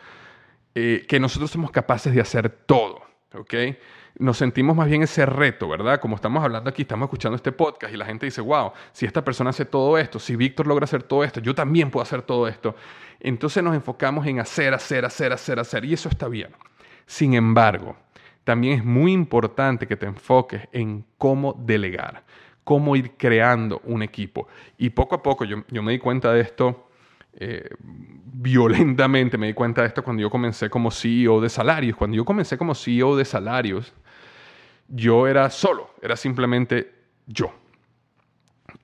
eh, 0.76 1.06
que 1.10 1.20
nosotros 1.20 1.52
somos 1.52 1.72
capaces 1.72 2.16
de 2.16 2.22
hacer 2.22 2.50
todo, 2.50 3.02
¿ok? 3.34 3.54
Nos 4.18 4.38
sentimos 4.38 4.78
más 4.78 4.88
bien 4.88 5.04
ese 5.04 5.26
reto, 5.26 5.68
¿verdad? 5.68 6.00
Como 6.00 6.16
estamos 6.16 6.42
hablando 6.42 6.70
aquí, 6.70 6.84
estamos 6.84 7.08
escuchando 7.08 7.36
este 7.36 7.52
podcast 7.52 7.94
y 7.94 7.98
la 7.98 8.06
gente 8.06 8.26
dice, 8.26 8.40
wow, 8.40 8.72
si 8.94 9.06
esta 9.06 9.26
persona 9.26 9.50
hace 9.50 9.66
todo 9.66 9.98
esto, 9.98 10.20
si 10.20 10.38
Víctor 10.38 10.68
logra 10.68 10.86
hacer 10.86 11.04
todo 11.04 11.26
esto, 11.26 11.42
yo 11.42 11.54
también 11.54 11.92
puedo 11.92 12.04
hacer 12.04 12.22
todo 12.22 12.48
esto. 12.48 12.76
Entonces 13.20 13.62
nos 13.62 13.76
enfocamos 13.76 14.26
en 14.26 14.40
hacer, 14.40 14.74
hacer, 14.74 15.04
hacer, 15.04 15.34
hacer, 15.34 15.60
hacer, 15.60 15.84
y 15.84 15.94
eso 15.94 16.08
está 16.08 16.30
bien. 16.30 16.52
Sin 17.06 17.34
embargo, 17.34 17.98
también 18.44 18.80
es 18.80 18.86
muy 18.86 19.12
importante 19.12 19.88
que 19.88 19.96
te 19.96 20.06
enfoques 20.06 20.68
en 20.72 21.06
cómo 21.18 21.54
delegar, 21.54 22.24
cómo 22.64 22.96
ir 22.96 23.12
creando 23.18 23.82
un 23.86 24.02
equipo. 24.04 24.48
Y 24.78 24.90
poco 24.90 25.16
a 25.16 25.24
poco, 25.24 25.46
yo, 25.46 25.58
me 25.70 25.92
di 25.92 26.00
cuenta 26.00 26.34
de 26.34 26.42
esto 26.42 26.90
eh, 27.34 27.70
violentamente, 27.80 29.38
me 29.38 29.48
di 29.48 29.54
cuenta 29.54 29.82
de 29.82 29.88
esto 29.88 30.04
cuando 30.04 30.22
yo 30.22 30.30
comencé 30.30 30.70
como 30.70 30.90
CEO 30.92 31.40
de 31.40 31.50
salarios. 31.50 31.96
Cuando 31.96 32.18
yo 32.18 32.26
comencé 32.26 32.58
como 32.58 32.74
CEO 32.74 33.16
de 33.16 33.26
salarios, 33.26 33.94
yo 34.88 35.28
era 35.28 35.50
solo, 35.50 35.92
era 36.02 36.16
simplemente 36.16 36.94
yo. 37.28 37.54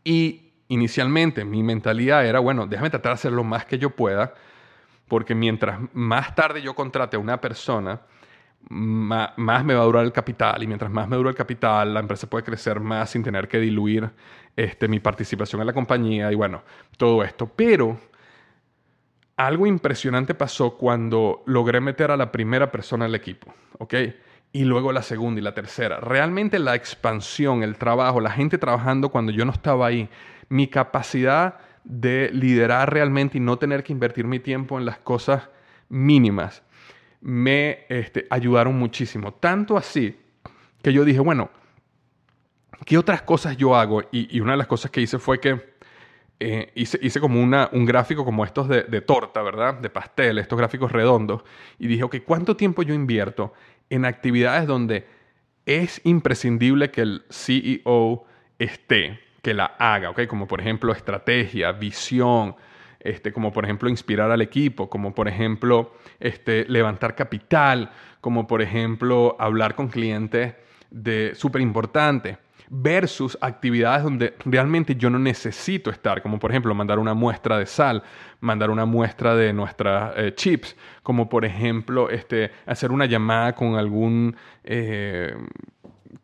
Y 0.03 0.51
inicialmente 0.68 1.45
mi 1.45 1.64
mentalidad 1.64 2.26
era, 2.26 2.39
bueno, 2.39 2.68
déjame 2.68 2.89
tratar 2.89 3.12
de 3.12 3.16
hacer 3.16 3.32
lo 3.32 3.43
más 3.43 3.66
que 3.66 3.78
yo 3.78 3.89
pueda, 3.89 4.34
porque 5.08 5.34
mientras 5.36 5.80
más 5.93 6.36
tarde 6.36 6.62
yo 6.62 6.76
contrate 6.76 7.16
a 7.16 7.20
una 7.20 7.39
persona, 7.41 8.01
más, 8.70 9.65
me 9.65 9.74
va 9.74 9.82
a 9.82 9.86
durar 9.86 10.05
el 10.05 10.11
capital 10.11 10.61
y 10.61 10.68
mientras 10.68 10.91
más 10.91 11.07
me 11.07 11.15
dura 11.15 11.30
el 11.30 11.36
capital, 11.36 11.93
la 11.93 11.99
empresa 11.99 12.30
puede 12.30 12.43
crecer 12.43 12.80
más 12.80 13.09
sin 13.09 13.24
tener 13.24 13.47
que 13.47 13.59
diluir 13.59 14.09
este, 14.55 14.88
mi 14.88 14.99
participación 14.99 15.61
en 15.61 15.68
la 15.68 15.74
compañía 15.74 16.32
y 16.32 16.36
bueno, 16.36 16.63
todo 16.97 17.24
esto. 17.24 17.47
Pero 17.47 17.97
algo 19.38 19.68
impresionante 19.68 20.34
pasó 20.34 20.78
cuando 20.78 21.43
logré 21.45 21.80
meter 21.80 22.11
a 22.11 22.18
la 22.18 22.32
primera 22.32 22.72
persona 22.72 23.05
al 23.05 23.15
equipo, 23.15 23.53
¿ok? 23.78 23.93
Y 24.51 24.65
luego 24.65 24.91
la 24.91 25.01
segunda 25.01 25.39
y 25.39 25.43
la 25.43 25.53
tercera. 25.53 25.99
Realmente 25.99 26.59
la 26.59 26.76
expansión, 26.76 27.63
el 27.63 27.78
trabajo, 27.78 28.20
la 28.20 28.32
gente 28.32 28.57
trabajando 28.57 29.09
cuando 29.09 29.32
yo 29.32 29.45
no 29.45 29.51
estaba 29.51 29.88
ahí, 29.88 30.09
mi 30.49 30.68
capacidad 30.68 31.59
de 31.84 32.30
liderar 32.34 32.91
realmente 32.91 33.38
y 33.38 33.41
no 33.41 33.57
tener 33.57 33.84
que 33.84 33.93
invertir 33.93 34.26
mi 34.26 34.39
tiempo 34.39 34.78
en 34.78 34.86
las 34.86 34.97
cosas 34.97 35.49
mínimas 35.89 36.63
me 37.22 37.86
este, 37.89 38.28
ayudaron 38.30 38.78
muchísimo. 38.78 39.34
Tanto 39.34 39.78
así 39.78 40.18
que 40.82 40.93
yo 40.93 41.03
dije, 41.03 41.20
bueno, 41.20 41.49
¿qué 42.86 42.97
otras 42.97 43.22
cosas 43.22 43.57
yo 43.57 43.76
hago? 43.76 44.03
Y, 44.11 44.39
una 44.39 44.51
de 44.51 44.57
las 44.57 44.68
cosas 44.68 44.91
que 44.91 45.01
hice 45.01 45.20
fue 45.20 45.39
que 45.39 45.78
eh, 46.39 46.72
hice, 46.76 47.20
como 47.20 47.41
una, 47.41 47.70
un 47.74 47.86
gráfico 47.86 48.24
como 48.24 48.45
estos 48.45 48.68
de, 48.68 48.84
de, 48.84 49.01
torta, 49.01 49.41
¿verdad? 49.41 49.76
De 49.76 49.89
pastel, 49.89 50.38
estos 50.38 50.57
gráficos 50.57 50.91
redondos. 50.91 51.43
Y 51.80 51.88
dije, 51.88 52.03
ok, 52.03 52.18
¿cuánto 52.26 52.55
tiempo 52.55 52.84
yo 52.84 52.93
invierto 52.93 53.53
en 53.89 54.05
actividades 54.05 54.68
donde 54.68 55.07
es 55.65 56.01
imprescindible 56.05 56.91
que 56.91 57.01
el 57.01 57.26
CEO 57.30 58.26
esté, 58.59 59.20
que 59.41 59.53
la 59.53 59.65
haga, 59.78 60.09
¿ok? 60.11 60.26
Como 60.28 60.47
por 60.47 60.61
ejemplo 60.61 60.93
estrategia, 60.93 61.72
visión, 61.74 62.55
este, 63.08 63.32
como 63.32 63.51
por 63.51 63.64
ejemplo 63.64 63.89
inspirar 63.89 64.32
al 64.32 64.41
equipo, 64.41 64.89
como 64.89 65.14
por 65.16 65.28
ejemplo 65.28 65.93
este, 66.20 66.66
levantar 66.68 67.16
capital, 67.16 67.91
como 68.22 68.47
por 68.47 68.62
ejemplo 68.62 69.36
hablar 69.39 69.76
con 69.76 69.88
clientes 69.88 70.55
de 70.91 71.34
súper 71.36 71.62
importante, 71.62 72.38
versus 72.70 73.38
actividades 73.39 74.03
donde 74.03 74.34
realmente 74.43 74.95
yo 74.95 75.10
no 75.10 75.20
necesito 75.20 75.89
estar, 75.89 76.22
como 76.22 76.38
por 76.38 76.51
ejemplo 76.51 76.76
mandar 76.76 76.99
una 76.99 77.14
muestra 77.14 77.58
de 77.58 77.66
sal, 77.66 78.03
mandar 78.41 78.70
una 78.70 78.86
muestra 78.86 79.36
de 79.36 79.53
nuestras 79.53 80.14
eh, 80.18 80.34
chips, 80.36 80.76
como 81.01 81.30
por 81.30 81.45
ejemplo 81.45 82.10
este, 82.10 82.51
hacer 82.66 82.91
una 82.91 83.05
llamada 83.05 83.55
con 83.55 83.76
algún 83.76 84.36
eh, 84.64 85.34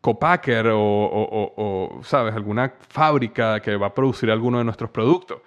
copacker 0.00 0.66
o, 0.66 0.78
o, 0.82 2.00
¿sabes?, 2.02 2.34
alguna 2.34 2.74
fábrica 2.90 3.60
que 3.60 3.74
va 3.76 3.86
a 3.86 3.94
producir 3.94 4.30
alguno 4.30 4.58
de 4.58 4.64
nuestros 4.64 4.90
productos. 4.90 5.38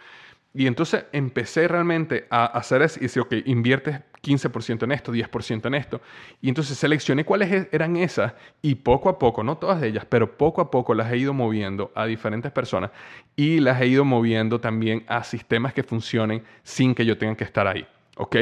Y 0.57 0.65
entonces 0.65 1.05
empecé 1.11 1.67
realmente 1.67 2.25
a 2.31 2.45
hacer 2.45 2.81
eso 2.81 2.99
y 2.99 3.03
decir, 3.03 3.21
ok, 3.21 3.31
inviertes 3.45 3.99
15% 4.23 4.85
en 4.85 4.91
esto, 4.91 5.13
10% 5.13 5.67
en 5.67 5.75
esto. 5.75 6.01
Y 6.41 6.49
entonces 6.49 6.79
seleccioné 6.79 7.25
cuáles 7.25 7.51
e-, 7.51 7.69
eran 7.71 7.95
esas 7.95 8.33
y 8.63 8.73
poco 8.73 9.07
a 9.07 9.19
poco, 9.19 9.43
no 9.43 9.59
todas 9.59 9.83
ellas, 9.83 10.07
pero 10.09 10.35
poco 10.35 10.59
a 10.61 10.71
poco 10.71 10.95
las 10.95 11.11
he 11.11 11.17
ido 11.17 11.31
moviendo 11.31 11.91
a 11.93 12.07
diferentes 12.07 12.51
personas 12.51 12.89
y 13.35 13.59
las 13.59 13.79
he 13.79 13.85
ido 13.85 14.03
moviendo 14.03 14.59
también 14.59 15.03
a 15.07 15.23
sistemas 15.23 15.75
que 15.75 15.83
funcionen 15.83 16.41
sin 16.63 16.95
que 16.95 17.05
yo 17.05 17.19
tenga 17.19 17.35
que 17.35 17.43
estar 17.43 17.67
ahí. 17.67 17.85
¿Ok? 18.15 18.37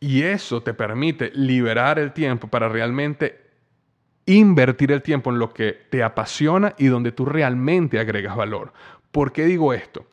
Y 0.00 0.24
eso 0.24 0.62
te 0.62 0.74
permite 0.74 1.32
liberar 1.34 1.98
el 1.98 2.12
tiempo 2.12 2.48
para 2.48 2.68
realmente 2.68 3.40
invertir 4.26 4.92
el 4.92 5.00
tiempo 5.00 5.30
en 5.30 5.38
lo 5.38 5.54
que 5.54 5.72
te 5.88 6.02
apasiona 6.02 6.74
y 6.76 6.88
donde 6.88 7.10
tú 7.10 7.24
realmente 7.24 7.98
agregas 7.98 8.36
valor. 8.36 8.74
¿Por 9.10 9.32
qué 9.32 9.46
digo 9.46 9.72
esto? 9.72 10.04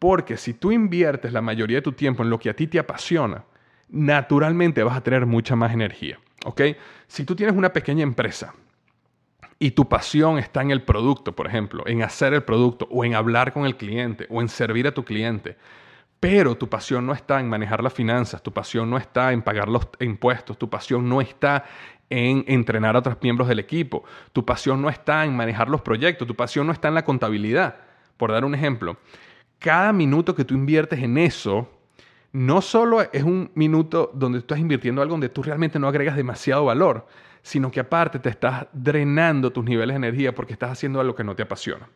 Porque 0.00 0.36
si 0.36 0.54
tú 0.54 0.72
inviertes 0.72 1.32
la 1.32 1.42
mayoría 1.42 1.76
de 1.76 1.82
tu 1.82 1.92
tiempo 1.92 2.24
en 2.24 2.30
lo 2.30 2.40
que 2.40 2.50
a 2.50 2.56
ti 2.56 2.66
te 2.66 2.80
apasiona, 2.80 3.44
naturalmente 3.90 4.82
vas 4.82 4.96
a 4.96 5.02
tener 5.02 5.26
mucha 5.26 5.54
más 5.54 5.72
energía. 5.72 6.18
¿ok? 6.44 6.62
Si 7.06 7.24
tú 7.24 7.36
tienes 7.36 7.54
una 7.54 7.72
pequeña 7.72 8.02
empresa 8.02 8.54
y 9.58 9.72
tu 9.72 9.88
pasión 9.88 10.38
está 10.38 10.62
en 10.62 10.70
el 10.70 10.82
producto, 10.82 11.36
por 11.36 11.46
ejemplo, 11.46 11.84
en 11.86 12.02
hacer 12.02 12.32
el 12.32 12.42
producto 12.42 12.88
o 12.90 13.04
en 13.04 13.14
hablar 13.14 13.52
con 13.52 13.66
el 13.66 13.76
cliente 13.76 14.26
o 14.30 14.40
en 14.40 14.48
servir 14.48 14.86
a 14.86 14.94
tu 14.94 15.04
cliente, 15.04 15.56
pero 16.18 16.56
tu 16.56 16.68
pasión 16.68 17.06
no 17.06 17.12
está 17.12 17.38
en 17.40 17.48
manejar 17.48 17.82
las 17.82 17.92
finanzas, 17.92 18.42
tu 18.42 18.52
pasión 18.52 18.88
no 18.88 18.96
está 18.96 19.32
en 19.32 19.42
pagar 19.42 19.68
los 19.68 19.86
impuestos, 20.00 20.58
tu 20.58 20.68
pasión 20.68 21.08
no 21.08 21.20
está 21.20 21.64
en 22.08 22.44
entrenar 22.48 22.96
a 22.96 23.00
otros 23.00 23.18
miembros 23.22 23.48
del 23.48 23.58
equipo, 23.58 24.04
tu 24.32 24.44
pasión 24.44 24.82
no 24.82 24.88
está 24.88 25.24
en 25.24 25.36
manejar 25.36 25.68
los 25.68 25.82
proyectos, 25.82 26.26
tu 26.26 26.34
pasión 26.34 26.66
no 26.66 26.72
está 26.72 26.88
en 26.88 26.94
la 26.94 27.04
contabilidad. 27.04 27.76
Por 28.16 28.32
dar 28.32 28.44
un 28.44 28.54
ejemplo, 28.54 28.98
cada 29.60 29.92
minuto 29.92 30.34
que 30.34 30.44
tú 30.44 30.54
inviertes 30.54 31.00
en 31.00 31.18
eso, 31.18 31.68
no 32.32 32.62
solo 32.62 33.02
es 33.02 33.22
un 33.22 33.50
minuto 33.54 34.10
donde 34.14 34.38
tú 34.38 34.44
estás 34.44 34.58
invirtiendo 34.58 35.02
algo 35.02 35.12
donde 35.12 35.28
tú 35.28 35.42
realmente 35.42 35.78
no 35.78 35.86
agregas 35.86 36.16
demasiado 36.16 36.64
valor, 36.64 37.06
sino 37.42 37.70
que 37.70 37.80
aparte 37.80 38.18
te 38.18 38.30
estás 38.30 38.66
drenando 38.72 39.52
tus 39.52 39.64
niveles 39.64 39.94
de 39.94 40.06
energía 40.06 40.34
porque 40.34 40.54
estás 40.54 40.72
haciendo 40.72 41.00
algo 41.00 41.14
que 41.14 41.24
no 41.24 41.36
te 41.36 41.42
apasiona. 41.42 41.88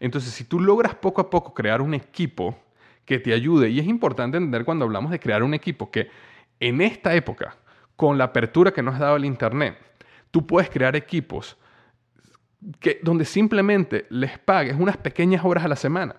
Entonces, 0.00 0.32
si 0.32 0.44
tú 0.44 0.60
logras 0.60 0.94
poco 0.94 1.20
a 1.20 1.28
poco 1.28 1.52
crear 1.52 1.82
un 1.82 1.92
equipo 1.92 2.56
que 3.04 3.18
te 3.18 3.32
ayude, 3.32 3.68
y 3.68 3.80
es 3.80 3.86
importante 3.86 4.36
entender 4.36 4.64
cuando 4.64 4.84
hablamos 4.84 5.10
de 5.10 5.18
crear 5.18 5.42
un 5.42 5.54
equipo 5.54 5.90
que 5.90 6.10
en 6.60 6.80
esta 6.80 7.14
época, 7.14 7.56
con 7.96 8.16
la 8.16 8.24
apertura 8.24 8.72
que 8.72 8.82
nos 8.82 8.94
ha 8.96 8.98
dado 8.98 9.16
el 9.16 9.24
Internet, 9.24 9.76
tú 10.30 10.46
puedes 10.46 10.70
crear 10.70 10.94
equipos 10.94 11.56
que, 12.78 13.00
donde 13.02 13.24
simplemente 13.24 14.06
les 14.10 14.38
pagues 14.38 14.76
unas 14.78 14.96
pequeñas 14.96 15.44
horas 15.44 15.64
a 15.64 15.68
la 15.68 15.76
semana. 15.76 16.16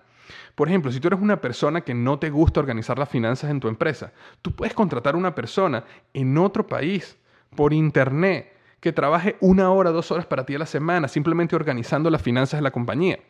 Por 0.60 0.68
ejemplo, 0.68 0.92
si 0.92 1.00
tú 1.00 1.08
eres 1.08 1.20
una 1.22 1.40
persona 1.40 1.80
que 1.80 1.94
no 1.94 2.18
te 2.18 2.28
gusta 2.28 2.60
organizar 2.60 2.98
las 2.98 3.08
finanzas 3.08 3.50
en 3.50 3.60
tu 3.60 3.68
empresa, 3.68 4.12
tú 4.42 4.52
puedes 4.54 4.74
contratar 4.74 5.14
a 5.14 5.16
una 5.16 5.34
persona 5.34 5.84
en 6.12 6.36
otro 6.36 6.66
país 6.66 7.16
por 7.56 7.72
internet 7.72 8.52
que 8.78 8.92
trabaje 8.92 9.38
una 9.40 9.70
hora, 9.70 9.90
dos 9.90 10.10
horas 10.10 10.26
para 10.26 10.44
ti 10.44 10.54
a 10.54 10.58
la 10.58 10.66
semana, 10.66 11.08
simplemente 11.08 11.56
organizando 11.56 12.10
las 12.10 12.20
finanzas 12.20 12.58
de 12.58 12.62
la 12.62 12.72
compañía 12.72 13.20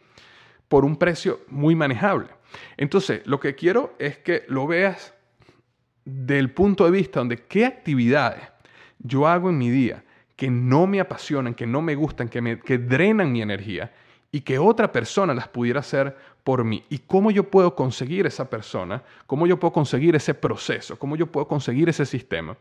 por 0.67 0.85
un 0.85 0.97
precio 0.97 1.39
muy 1.47 1.77
manejable. 1.77 2.27
Entonces, 2.77 3.25
lo 3.27 3.39
que 3.39 3.55
quiero 3.55 3.95
es 4.01 4.19
que 4.19 4.43
lo 4.49 4.67
veas 4.67 5.15
del 6.05 6.51
punto 6.51 6.85
de 6.85 6.91
vista 6.91 7.21
donde 7.21 7.45
qué 7.45 7.65
actividades 7.65 8.43
yo 8.99 9.29
hago 9.29 9.51
en 9.51 9.59
mi 9.59 9.71
día 9.71 10.03
que 10.35 10.51
no 10.51 10.89
me 10.89 10.99
apasionan, 10.99 11.55
que 11.55 11.69
no 11.69 11.81
me 11.81 11.95
gustan, 11.95 12.29
que, 12.29 12.41
me, 12.41 12.59
que 12.59 12.79
drenan 12.79 13.31
mi 13.31 13.41
energía 13.41 13.93
y 14.33 14.43
que 14.43 14.59
otra 14.59 14.93
persona 14.93 15.35
las 15.35 15.49
pudiera 15.49 15.81
hacer 15.81 16.17
por 16.45 16.65
mí. 16.65 16.85
¿Y 16.89 16.99
cómo 16.99 17.31
yo 17.31 17.45
puedo 17.45 17.75
conseguir 17.75 18.27
esa 18.27 18.49
persona? 18.49 19.03
¿Cómo 19.27 19.47
yo 19.47 19.59
puedo 19.59 19.73
conseguir 19.73 20.17
ese 20.17 20.35
proceso? 20.35 20.99
¿Cómo 20.99 21.17
yo 21.17 21.27
puedo 21.27 21.47
conseguir 21.47 21.89
ese 21.89 22.07
sistema 22.07 22.57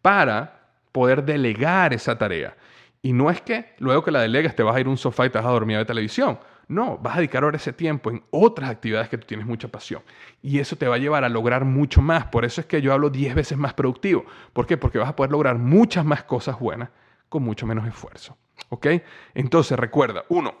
para 0.00 0.68
poder 0.92 1.24
delegar 1.24 1.92
esa 1.92 2.16
tarea? 2.16 2.56
Y 3.02 3.12
no 3.12 3.30
es 3.30 3.40
que 3.40 3.74
luego 3.78 4.04
que 4.04 4.10
la 4.10 4.20
delegas 4.20 4.54
te 4.54 4.62
vas 4.62 4.76
a 4.76 4.80
ir 4.80 4.86
a 4.86 4.90
un 4.90 4.96
sofá 4.96 5.26
y 5.26 5.30
te 5.30 5.38
vas 5.38 5.46
a 5.46 5.50
dormir 5.50 5.76
de 5.78 5.84
televisión. 5.84 6.38
No, 6.68 6.96
vas 6.96 7.14
a 7.14 7.18
dedicar 7.18 7.42
ahora 7.42 7.56
ese 7.56 7.72
tiempo 7.72 8.10
en 8.10 8.22
otras 8.30 8.70
actividades 8.70 9.08
que 9.08 9.18
tú 9.18 9.26
tienes 9.26 9.46
mucha 9.46 9.68
pasión. 9.68 10.02
Y 10.40 10.58
eso 10.58 10.76
te 10.76 10.86
va 10.86 10.94
a 10.94 10.98
llevar 10.98 11.24
a 11.24 11.28
lograr 11.28 11.64
mucho 11.64 12.00
más. 12.00 12.26
Por 12.26 12.44
eso 12.44 12.60
es 12.60 12.66
que 12.66 12.80
yo 12.80 12.92
hablo 12.92 13.10
10 13.10 13.34
veces 13.34 13.58
más 13.58 13.74
productivo. 13.74 14.24
¿Por 14.52 14.66
qué? 14.66 14.76
Porque 14.76 14.98
vas 14.98 15.08
a 15.08 15.16
poder 15.16 15.32
lograr 15.32 15.58
muchas 15.58 16.04
más 16.04 16.22
cosas 16.22 16.58
buenas 16.58 16.90
con 17.28 17.42
mucho 17.42 17.66
menos 17.66 17.86
esfuerzo. 17.86 18.38
¿Ok? 18.68 18.86
Entonces 19.34 19.78
recuerda, 19.78 20.24
uno, 20.28 20.54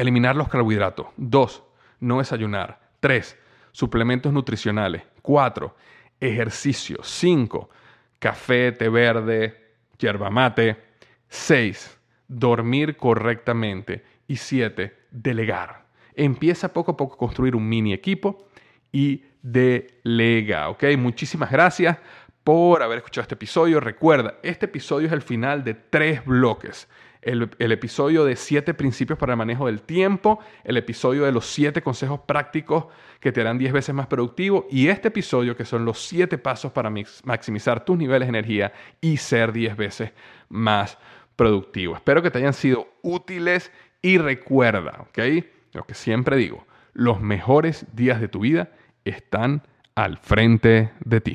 eliminar 0.00 0.36
los 0.36 0.48
carbohidratos. 0.48 1.06
Dos, 1.16 1.62
no 2.00 2.18
desayunar. 2.18 2.80
Tres, 3.00 3.38
suplementos 3.72 4.32
nutricionales. 4.32 5.02
Cuatro, 5.22 5.76
ejercicio. 6.20 6.98
Cinco, 7.02 7.70
café, 8.18 8.72
té 8.72 8.88
verde, 8.88 9.74
yerba 9.98 10.30
mate. 10.30 10.76
Seis, 11.28 11.98
dormir 12.26 12.96
correctamente. 12.96 14.04
Y 14.26 14.36
siete, 14.36 15.06
delegar. 15.10 15.84
Empieza 16.14 16.72
poco 16.72 16.92
a 16.92 16.96
poco 16.96 17.14
a 17.14 17.18
construir 17.18 17.56
un 17.56 17.68
mini 17.68 17.92
equipo 17.92 18.48
y 18.92 19.24
delega, 19.42 20.68
¿ok? 20.68 20.84
Muchísimas 20.98 21.50
gracias 21.50 21.98
por 22.44 22.82
haber 22.82 22.98
escuchado 22.98 23.22
este 23.22 23.34
episodio. 23.34 23.80
Recuerda, 23.80 24.34
este 24.42 24.66
episodio 24.66 25.06
es 25.06 25.12
el 25.12 25.22
final 25.22 25.64
de 25.64 25.74
tres 25.74 26.24
bloques. 26.24 26.88
El, 27.22 27.50
episodio 27.58 28.24
de 28.24 28.34
siete 28.34 28.72
principios 28.72 29.18
para 29.18 29.34
el 29.34 29.36
manejo 29.36 29.66
del 29.66 29.82
tiempo, 29.82 30.40
el 30.64 30.78
episodio 30.78 31.24
de 31.24 31.32
los 31.32 31.46
siete 31.46 31.82
consejos 31.82 32.20
prácticos 32.20 32.86
que 33.20 33.30
te 33.30 33.42
harán 33.42 33.58
10 33.58 33.72
veces 33.72 33.94
más 33.94 34.06
productivo 34.06 34.66
y 34.70 34.88
este 34.88 35.08
episodio 35.08 35.54
que 35.54 35.66
son 35.66 35.84
los 35.84 36.02
siete 36.06 36.38
pasos 36.38 36.72
para 36.72 36.90
maximizar 37.24 37.84
tus 37.84 37.98
niveles 37.98 38.26
de 38.26 38.38
energía 38.38 38.72
y 39.02 39.18
ser 39.18 39.52
10 39.52 39.76
veces 39.76 40.12
más 40.48 40.96
productivo. 41.36 41.94
Espero 41.94 42.22
que 42.22 42.30
te 42.30 42.38
hayan 42.38 42.54
sido 42.54 42.88
útiles 43.02 43.70
y 44.00 44.16
recuerda, 44.16 45.06
¿ok? 45.08 45.18
Lo 45.72 45.84
que 45.84 45.94
siempre 45.94 46.36
digo, 46.36 46.66
los 46.94 47.20
mejores 47.20 47.86
días 47.92 48.20
de 48.20 48.28
tu 48.28 48.40
vida 48.40 48.70
están 49.04 49.62
al 49.94 50.16
frente 50.18 50.90
de 51.04 51.20
ti. 51.20 51.34